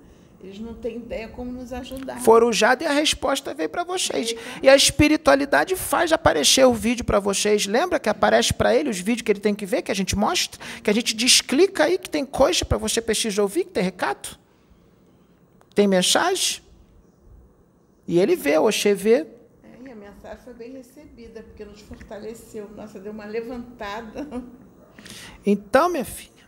Eles 0.43 0.59
não 0.59 0.73
têm 0.73 0.97
ideia 0.97 1.27
como 1.27 1.51
nos 1.51 1.71
ajudar. 1.71 2.19
Foram 2.21 2.49
usados 2.49 2.83
e 2.83 2.87
a 2.87 2.91
resposta 2.91 3.53
veio 3.53 3.69
para 3.69 3.83
vocês. 3.83 4.33
E 4.61 4.67
a 4.67 4.75
espiritualidade 4.75 5.75
faz 5.75 6.11
aparecer 6.11 6.65
o 6.65 6.73
vídeo 6.73 7.05
para 7.05 7.19
vocês. 7.19 7.67
Lembra 7.67 7.99
que 7.99 8.09
aparece 8.09 8.51
para 8.53 8.75
ele 8.75 8.89
os 8.89 8.99
vídeos 8.99 9.21
que 9.21 9.31
ele 9.31 9.39
tem 9.39 9.53
que 9.53 9.65
ver, 9.65 9.83
que 9.83 9.91
a 9.91 9.95
gente 9.95 10.15
mostra? 10.15 10.59
Que 10.81 10.89
a 10.89 10.93
gente 10.93 11.15
desclica 11.15 11.83
aí, 11.83 11.97
que 11.97 12.09
tem 12.09 12.25
coisa 12.25 12.65
para 12.65 12.77
você 12.77 12.99
precisar 12.99 13.43
ouvir, 13.43 13.65
que 13.65 13.71
tem 13.71 13.83
recado? 13.83 14.39
Tem 15.75 15.87
mensagem? 15.87 16.61
E 18.07 18.19
ele 18.19 18.35
vê, 18.35 18.57
o 18.57 18.65
Oxê 18.65 18.95
vê. 18.95 19.27
É, 19.63 19.87
e 19.87 19.91
a 19.91 19.95
mensagem 19.95 20.43
foi 20.43 20.53
bem 20.55 20.71
recebida, 20.73 21.43
porque 21.43 21.63
nos 21.63 21.81
fortaleceu. 21.81 22.69
Nossa, 22.75 22.99
deu 22.99 23.11
uma 23.11 23.25
levantada. 23.25 24.27
Então, 25.45 25.89
minha 25.89 26.05
filha, 26.05 26.40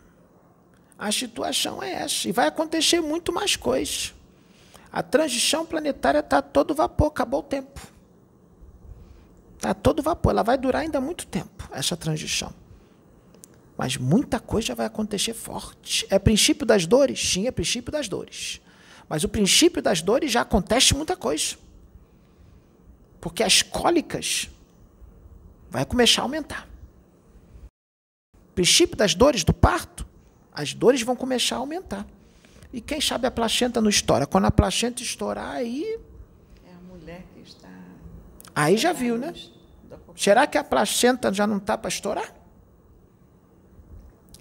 a 0.98 1.12
situação 1.12 1.82
é 1.82 1.92
essa. 1.92 2.28
E 2.28 2.32
vai 2.32 2.48
acontecer 2.48 3.02
muito 3.02 3.32
mais 3.32 3.56
coisas. 3.56 4.14
A 4.92 5.02
transição 5.02 5.66
planetária 5.66 6.20
está 6.20 6.42
todo 6.42 6.76
vapor, 6.76 7.08
acabou 7.08 7.40
o 7.40 7.44
tempo. 7.44 7.82
Está 9.56 9.74
todo 9.74 10.04
vapor. 10.04 10.32
Ela 10.32 10.44
vai 10.44 10.58
durar 10.58 10.84
ainda 10.84 11.02
muito 11.02 11.26
tempo, 11.26 11.68
essa 11.72 11.98
transição. 11.98 12.54
Mas 13.76 13.98
muita 13.98 14.40
coisa 14.40 14.76
vai 14.76 14.86
acontecer 14.86 15.34
forte. 15.34 16.06
É 16.10 16.20
princípio 16.20 16.66
das 16.66 16.86
dores? 16.86 17.20
Sim, 17.20 17.48
é 17.48 17.52
princípio 17.52 17.92
das 17.92 18.08
dores. 18.08 18.62
Mas 19.10 19.24
o 19.24 19.30
princípio 19.30 19.82
das 19.82 20.02
dores 20.02 20.32
já 20.32 20.42
acontece 20.42 20.94
muita 20.94 21.16
coisa. 21.16 21.56
Porque 23.20 23.42
as 23.42 23.62
cólicas 23.62 24.50
vai 25.70 25.86
começar 25.86 26.22
a 26.22 26.26
aumentar. 26.26 26.68
Princípio 28.54 28.96
das 28.96 29.16
dores 29.16 29.44
do 29.44 29.54
parto, 29.54 30.06
as 30.54 30.74
dores 30.74 31.02
vão 31.02 31.16
começar 31.16 31.56
a 31.56 31.60
aumentar. 31.60 32.06
E 32.72 32.82
quem 32.82 33.00
sabe 33.00 33.28
a 33.28 33.32
placenta 33.32 33.82
não 33.82 33.90
estoura. 33.90 34.26
Quando 34.26 34.46
a 34.46 34.52
placenta 34.52 35.02
estourar, 35.02 35.56
aí. 35.56 36.00
É 36.66 36.74
a 36.74 36.94
mulher 36.94 37.24
que 37.34 37.42
está. 37.42 37.70
Aí 38.56 38.78
já 38.78 38.94
viu, 38.94 39.18
né? 39.18 39.34
Será 40.16 40.46
que 40.46 40.58
a 40.58 40.64
placenta 40.64 41.34
já 41.34 41.48
não 41.48 41.58
está 41.58 41.78
para 41.78 41.90
estourar? 41.90 42.34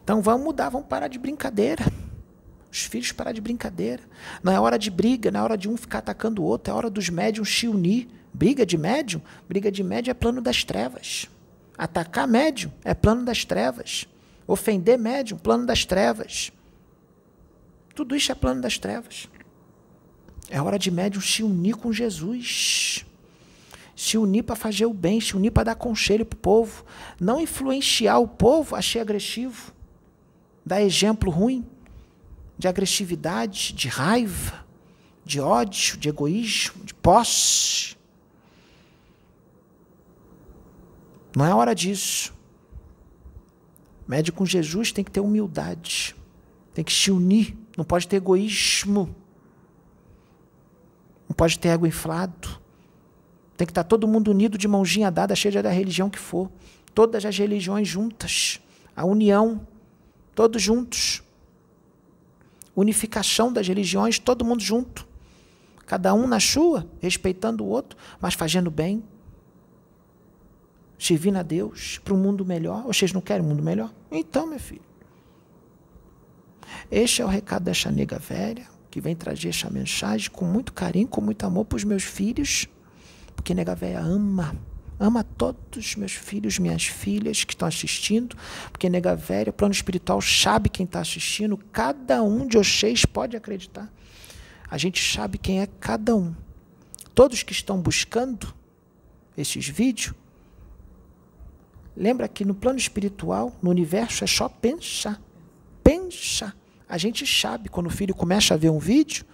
Então 0.02 0.20
vamos 0.20 0.44
mudar, 0.44 0.68
vamos 0.68 0.88
parar 0.88 1.08
de 1.08 1.18
brincadeira. 1.18 1.84
Os 2.70 2.84
filhos 2.84 3.12
parar 3.12 3.32
de 3.32 3.40
brincadeira. 3.40 4.02
Não 4.42 4.52
é 4.52 4.58
hora 4.58 4.78
de 4.78 4.90
briga, 4.90 5.30
não 5.30 5.40
é 5.40 5.42
hora 5.42 5.58
de 5.58 5.68
um 5.68 5.76
ficar 5.76 5.98
atacando 5.98 6.42
o 6.42 6.44
outro, 6.44 6.72
é 6.72 6.76
hora 6.76 6.90
dos 6.90 7.08
médiums 7.08 7.54
se 7.54 7.68
unir. 7.68 8.08
Briga 8.32 8.64
de 8.64 8.78
médium? 8.78 9.20
Briga 9.46 9.70
de 9.70 9.82
médium 9.82 10.10
é 10.10 10.14
plano 10.14 10.40
das 10.40 10.64
trevas. 10.64 11.28
Atacar 11.76 12.26
médium 12.26 12.72
é 12.82 12.94
plano 12.94 13.24
das 13.24 13.44
trevas. 13.44 14.06
Ofender 14.46 14.98
médium, 14.98 15.38
plano 15.38 15.66
das 15.66 15.84
trevas. 15.84 16.52
Tudo 17.94 18.16
isso 18.16 18.32
é 18.32 18.34
plano 18.34 18.60
das 18.60 18.78
trevas. 18.78 19.28
É 20.48 20.60
hora 20.60 20.78
de 20.78 20.90
médium 20.90 21.20
se 21.20 21.42
unir 21.42 21.76
com 21.76 21.92
Jesus. 21.92 23.04
Se 23.94 24.18
unir 24.18 24.42
para 24.42 24.56
fazer 24.56 24.86
o 24.86 24.92
bem, 24.92 25.20
se 25.20 25.36
unir 25.36 25.50
para 25.50 25.64
dar 25.64 25.74
conselho 25.74 26.26
para 26.26 26.36
o 26.36 26.40
povo. 26.40 26.84
Não 27.20 27.40
influenciar 27.40 28.18
o 28.18 28.28
povo 28.28 28.74
a 28.74 28.82
ser 28.82 29.00
agressivo. 29.00 29.72
Dar 30.64 30.82
exemplo 30.82 31.30
ruim 31.30 31.64
de 32.58 32.68
agressividade, 32.68 33.72
de 33.72 33.88
raiva, 33.88 34.64
de 35.24 35.40
ódio, 35.40 35.96
de 35.96 36.08
egoísmo, 36.08 36.84
de 36.84 36.94
posse. 36.94 37.96
Não 41.34 41.44
é 41.44 41.54
hora 41.54 41.74
disso. 41.74 42.32
Médico 44.12 44.36
com 44.36 44.44
Jesus 44.44 44.92
tem 44.92 45.02
que 45.02 45.10
ter 45.10 45.20
humildade, 45.20 46.14
tem 46.74 46.84
que 46.84 46.92
se 46.92 47.10
unir, 47.10 47.56
não 47.74 47.82
pode 47.82 48.06
ter 48.06 48.16
egoísmo, 48.16 49.16
não 51.26 51.34
pode 51.34 51.58
ter 51.58 51.68
ego 51.68 51.86
inflado. 51.86 52.60
Tem 53.56 53.66
que 53.66 53.70
estar 53.70 53.84
todo 53.84 54.06
mundo 54.06 54.30
unido 54.30 54.58
de 54.58 54.68
mãozinha 54.68 55.10
dada, 55.10 55.34
seja 55.34 55.62
da 55.62 55.70
religião 55.70 56.10
que 56.10 56.18
for. 56.18 56.50
Todas 56.94 57.24
as 57.24 57.38
religiões 57.38 57.88
juntas. 57.88 58.60
A 58.94 59.06
união, 59.06 59.66
todos 60.34 60.60
juntos. 60.60 61.22
Unificação 62.76 63.50
das 63.50 63.66
religiões, 63.66 64.18
todo 64.18 64.44
mundo 64.44 64.62
junto. 64.62 65.08
Cada 65.86 66.12
um 66.12 66.26
na 66.26 66.38
sua, 66.38 66.86
respeitando 67.00 67.64
o 67.64 67.66
outro, 67.66 67.96
mas 68.20 68.34
fazendo 68.34 68.70
bem 68.70 69.02
servindo 71.02 71.36
a 71.36 71.42
Deus 71.42 71.98
para 72.04 72.14
um 72.14 72.16
mundo 72.16 72.44
melhor. 72.44 72.84
Vocês 72.84 73.12
não 73.12 73.20
querem 73.20 73.44
um 73.44 73.48
mundo 73.48 73.62
melhor? 73.62 73.92
Então, 74.10 74.46
meu 74.46 74.60
filho. 74.60 74.82
Este 76.90 77.22
é 77.22 77.24
o 77.24 77.28
recado 77.28 77.64
desta 77.64 77.90
nega 77.90 78.18
velha, 78.18 78.64
que 78.90 79.00
vem 79.00 79.16
trazer 79.16 79.48
essa 79.48 79.68
mensagem 79.68 80.30
com 80.30 80.44
muito 80.44 80.72
carinho, 80.72 81.08
com 81.08 81.20
muito 81.20 81.44
amor 81.44 81.64
para 81.64 81.76
os 81.76 81.84
meus 81.84 82.04
filhos, 82.04 82.68
porque 83.34 83.52
nega 83.52 83.74
velha 83.74 84.00
ama, 84.00 84.54
ama 84.98 85.24
todos 85.24 85.60
os 85.76 85.96
meus 85.96 86.12
filhos, 86.12 86.58
minhas 86.58 86.84
filhas 86.84 87.42
que 87.42 87.52
estão 87.52 87.66
assistindo, 87.66 88.36
porque 88.70 88.88
nega 88.88 89.16
velha, 89.16 89.52
plano 89.52 89.74
espiritual, 89.74 90.20
sabe 90.20 90.68
quem 90.68 90.84
está 90.84 91.00
assistindo, 91.00 91.56
cada 91.72 92.22
um 92.22 92.46
de 92.46 92.56
vocês 92.56 93.04
pode 93.04 93.36
acreditar. 93.36 93.92
A 94.70 94.78
gente 94.78 95.02
sabe 95.02 95.36
quem 95.36 95.60
é 95.60 95.66
cada 95.66 96.14
um. 96.14 96.34
Todos 97.14 97.42
que 97.42 97.52
estão 97.52 97.80
buscando 97.80 98.54
esses 99.36 99.68
vídeos, 99.68 100.14
Lembra 101.96 102.28
que 102.28 102.44
no 102.44 102.54
plano 102.54 102.78
espiritual, 102.78 103.54
no 103.62 103.70
universo, 103.70 104.24
é 104.24 104.26
só 104.26 104.48
pensar. 104.48 105.20
Pensar. 105.84 106.56
A 106.88 106.96
gente 106.96 107.26
sabe, 107.26 107.68
quando 107.68 107.86
o 107.86 107.90
filho 107.90 108.14
começa 108.14 108.54
a 108.54 108.56
ver 108.56 108.70
um 108.70 108.78
vídeo, 108.78 109.24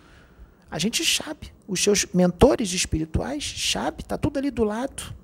a 0.71 0.79
gente 0.79 1.05
sabe. 1.05 1.53
Os 1.67 1.83
seus 1.83 2.07
mentores 2.13 2.73
espirituais 2.73 3.55
sabe, 3.73 4.03
está 4.03 4.19
tudo 4.19 4.39
ali 4.39 4.51
do 4.51 4.65
lado. 4.65 5.15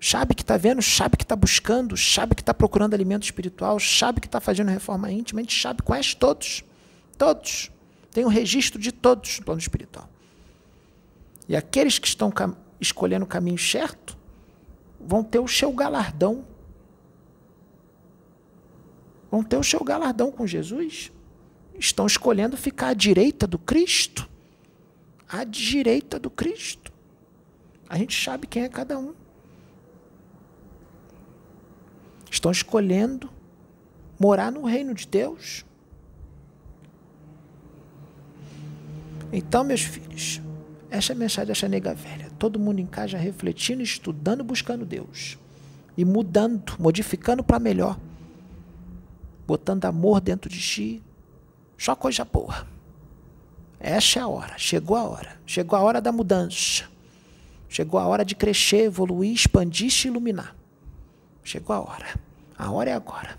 Sabe 0.00 0.34
que 0.34 0.42
está 0.42 0.56
vendo, 0.56 0.82
sabe 0.82 1.16
que 1.16 1.24
está 1.24 1.36
buscando, 1.36 1.96
sabe 1.96 2.34
que 2.34 2.42
está 2.42 2.52
procurando 2.52 2.92
alimento 2.92 3.22
espiritual, 3.22 3.78
sabe 3.78 4.20
que 4.20 4.26
está 4.26 4.40
fazendo 4.40 4.68
reforma 4.68 5.10
íntima, 5.12 5.40
a 5.40 5.42
gente 5.44 5.60
sabe, 5.60 5.82
conhece 5.82 6.16
todos. 6.16 6.64
Todos. 7.16 7.70
Tem 8.10 8.24
um 8.24 8.28
registro 8.28 8.80
de 8.80 8.90
todos 8.90 9.38
no 9.38 9.44
plano 9.44 9.60
espiritual. 9.60 10.08
E 11.48 11.56
aqueles 11.56 11.98
que 11.98 12.08
estão 12.08 12.32
escolhendo 12.80 13.24
o 13.24 13.28
caminho 13.28 13.58
certo, 13.58 14.16
vão 15.06 15.22
ter 15.22 15.38
o 15.38 15.48
seu 15.48 15.72
galardão. 15.72 16.44
Vão 19.30 19.42
ter 19.42 19.56
o 19.56 19.64
seu 19.64 19.82
galardão 19.82 20.30
com 20.30 20.46
Jesus. 20.46 21.12
Estão 21.78 22.06
escolhendo 22.06 22.56
ficar 22.56 22.88
à 22.88 22.94
direita 22.94 23.46
do 23.46 23.58
Cristo. 23.58 24.28
À 25.28 25.44
direita 25.44 26.18
do 26.18 26.30
Cristo. 26.30 26.92
A 27.88 27.98
gente 27.98 28.22
sabe 28.22 28.46
quem 28.46 28.62
é 28.62 28.68
cada 28.68 28.98
um. 28.98 29.14
Estão 32.30 32.50
escolhendo 32.50 33.30
morar 34.18 34.50
no 34.50 34.64
reino 34.64 34.94
de 34.94 35.06
Deus. 35.06 35.64
Então, 39.32 39.64
meus 39.64 39.82
filhos, 39.82 40.40
essa 40.90 41.12
é 41.12 41.14
a 41.14 41.18
mensagem 41.18 41.48
dessa 41.48 41.68
nega 41.68 41.94
velha. 41.94 42.31
Todo 42.42 42.58
mundo 42.58 42.80
em 42.80 42.86
casa 42.86 43.16
refletindo, 43.16 43.84
estudando, 43.84 44.42
buscando 44.42 44.84
Deus. 44.84 45.38
E 45.96 46.04
mudando, 46.04 46.74
modificando 46.76 47.44
para 47.44 47.60
melhor. 47.60 47.96
Botando 49.46 49.84
amor 49.84 50.20
dentro 50.20 50.50
de 50.50 50.58
ti. 50.58 51.00
Só 51.78 51.94
coisa 51.94 52.24
boa. 52.24 52.66
Essa 53.78 54.18
é 54.18 54.22
a 54.22 54.26
hora. 54.26 54.58
Chegou 54.58 54.96
a 54.96 55.04
hora. 55.04 55.40
Chegou 55.46 55.78
a 55.78 55.82
hora 55.82 56.00
da 56.00 56.10
mudança. 56.10 56.82
Chegou 57.68 58.00
a 58.00 58.08
hora 58.08 58.24
de 58.24 58.34
crescer, 58.34 58.86
evoluir, 58.86 59.32
expandir, 59.32 59.92
se 59.92 60.08
iluminar. 60.08 60.56
Chegou 61.44 61.76
a 61.76 61.80
hora. 61.80 62.20
A 62.58 62.72
hora 62.72 62.90
é 62.90 62.92
agora. 62.92 63.38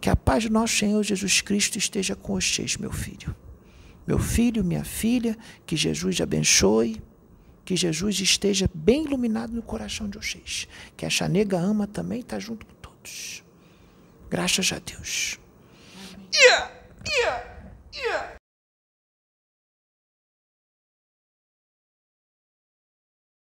Que 0.00 0.08
a 0.08 0.14
paz 0.14 0.44
do 0.44 0.50
nosso 0.52 0.76
Senhor 0.76 1.02
Jesus 1.02 1.40
Cristo 1.40 1.76
esteja 1.76 2.14
com 2.14 2.40
vocês, 2.40 2.76
meu 2.76 2.92
filho. 2.92 3.34
Meu 4.06 4.18
filho, 4.18 4.64
minha 4.64 4.84
filha, 4.84 5.36
que 5.66 5.76
Jesus 5.76 6.20
abençoe. 6.20 7.02
Que 7.64 7.76
Jesus 7.76 8.20
esteja 8.20 8.68
bem 8.74 9.04
iluminado 9.04 9.52
no 9.52 9.62
coração 9.62 10.08
de 10.08 10.18
vocês. 10.18 10.68
Que 10.96 11.06
a 11.06 11.10
Chanega 11.10 11.58
ama 11.58 11.86
também 11.86 12.20
está 12.20 12.38
junto 12.38 12.66
com 12.66 12.74
todos. 12.74 13.42
Graças 14.28 14.70
a 14.72 14.78
Deus. 14.78 15.38
Yeah, 16.34 16.70
yeah. 17.08 18.33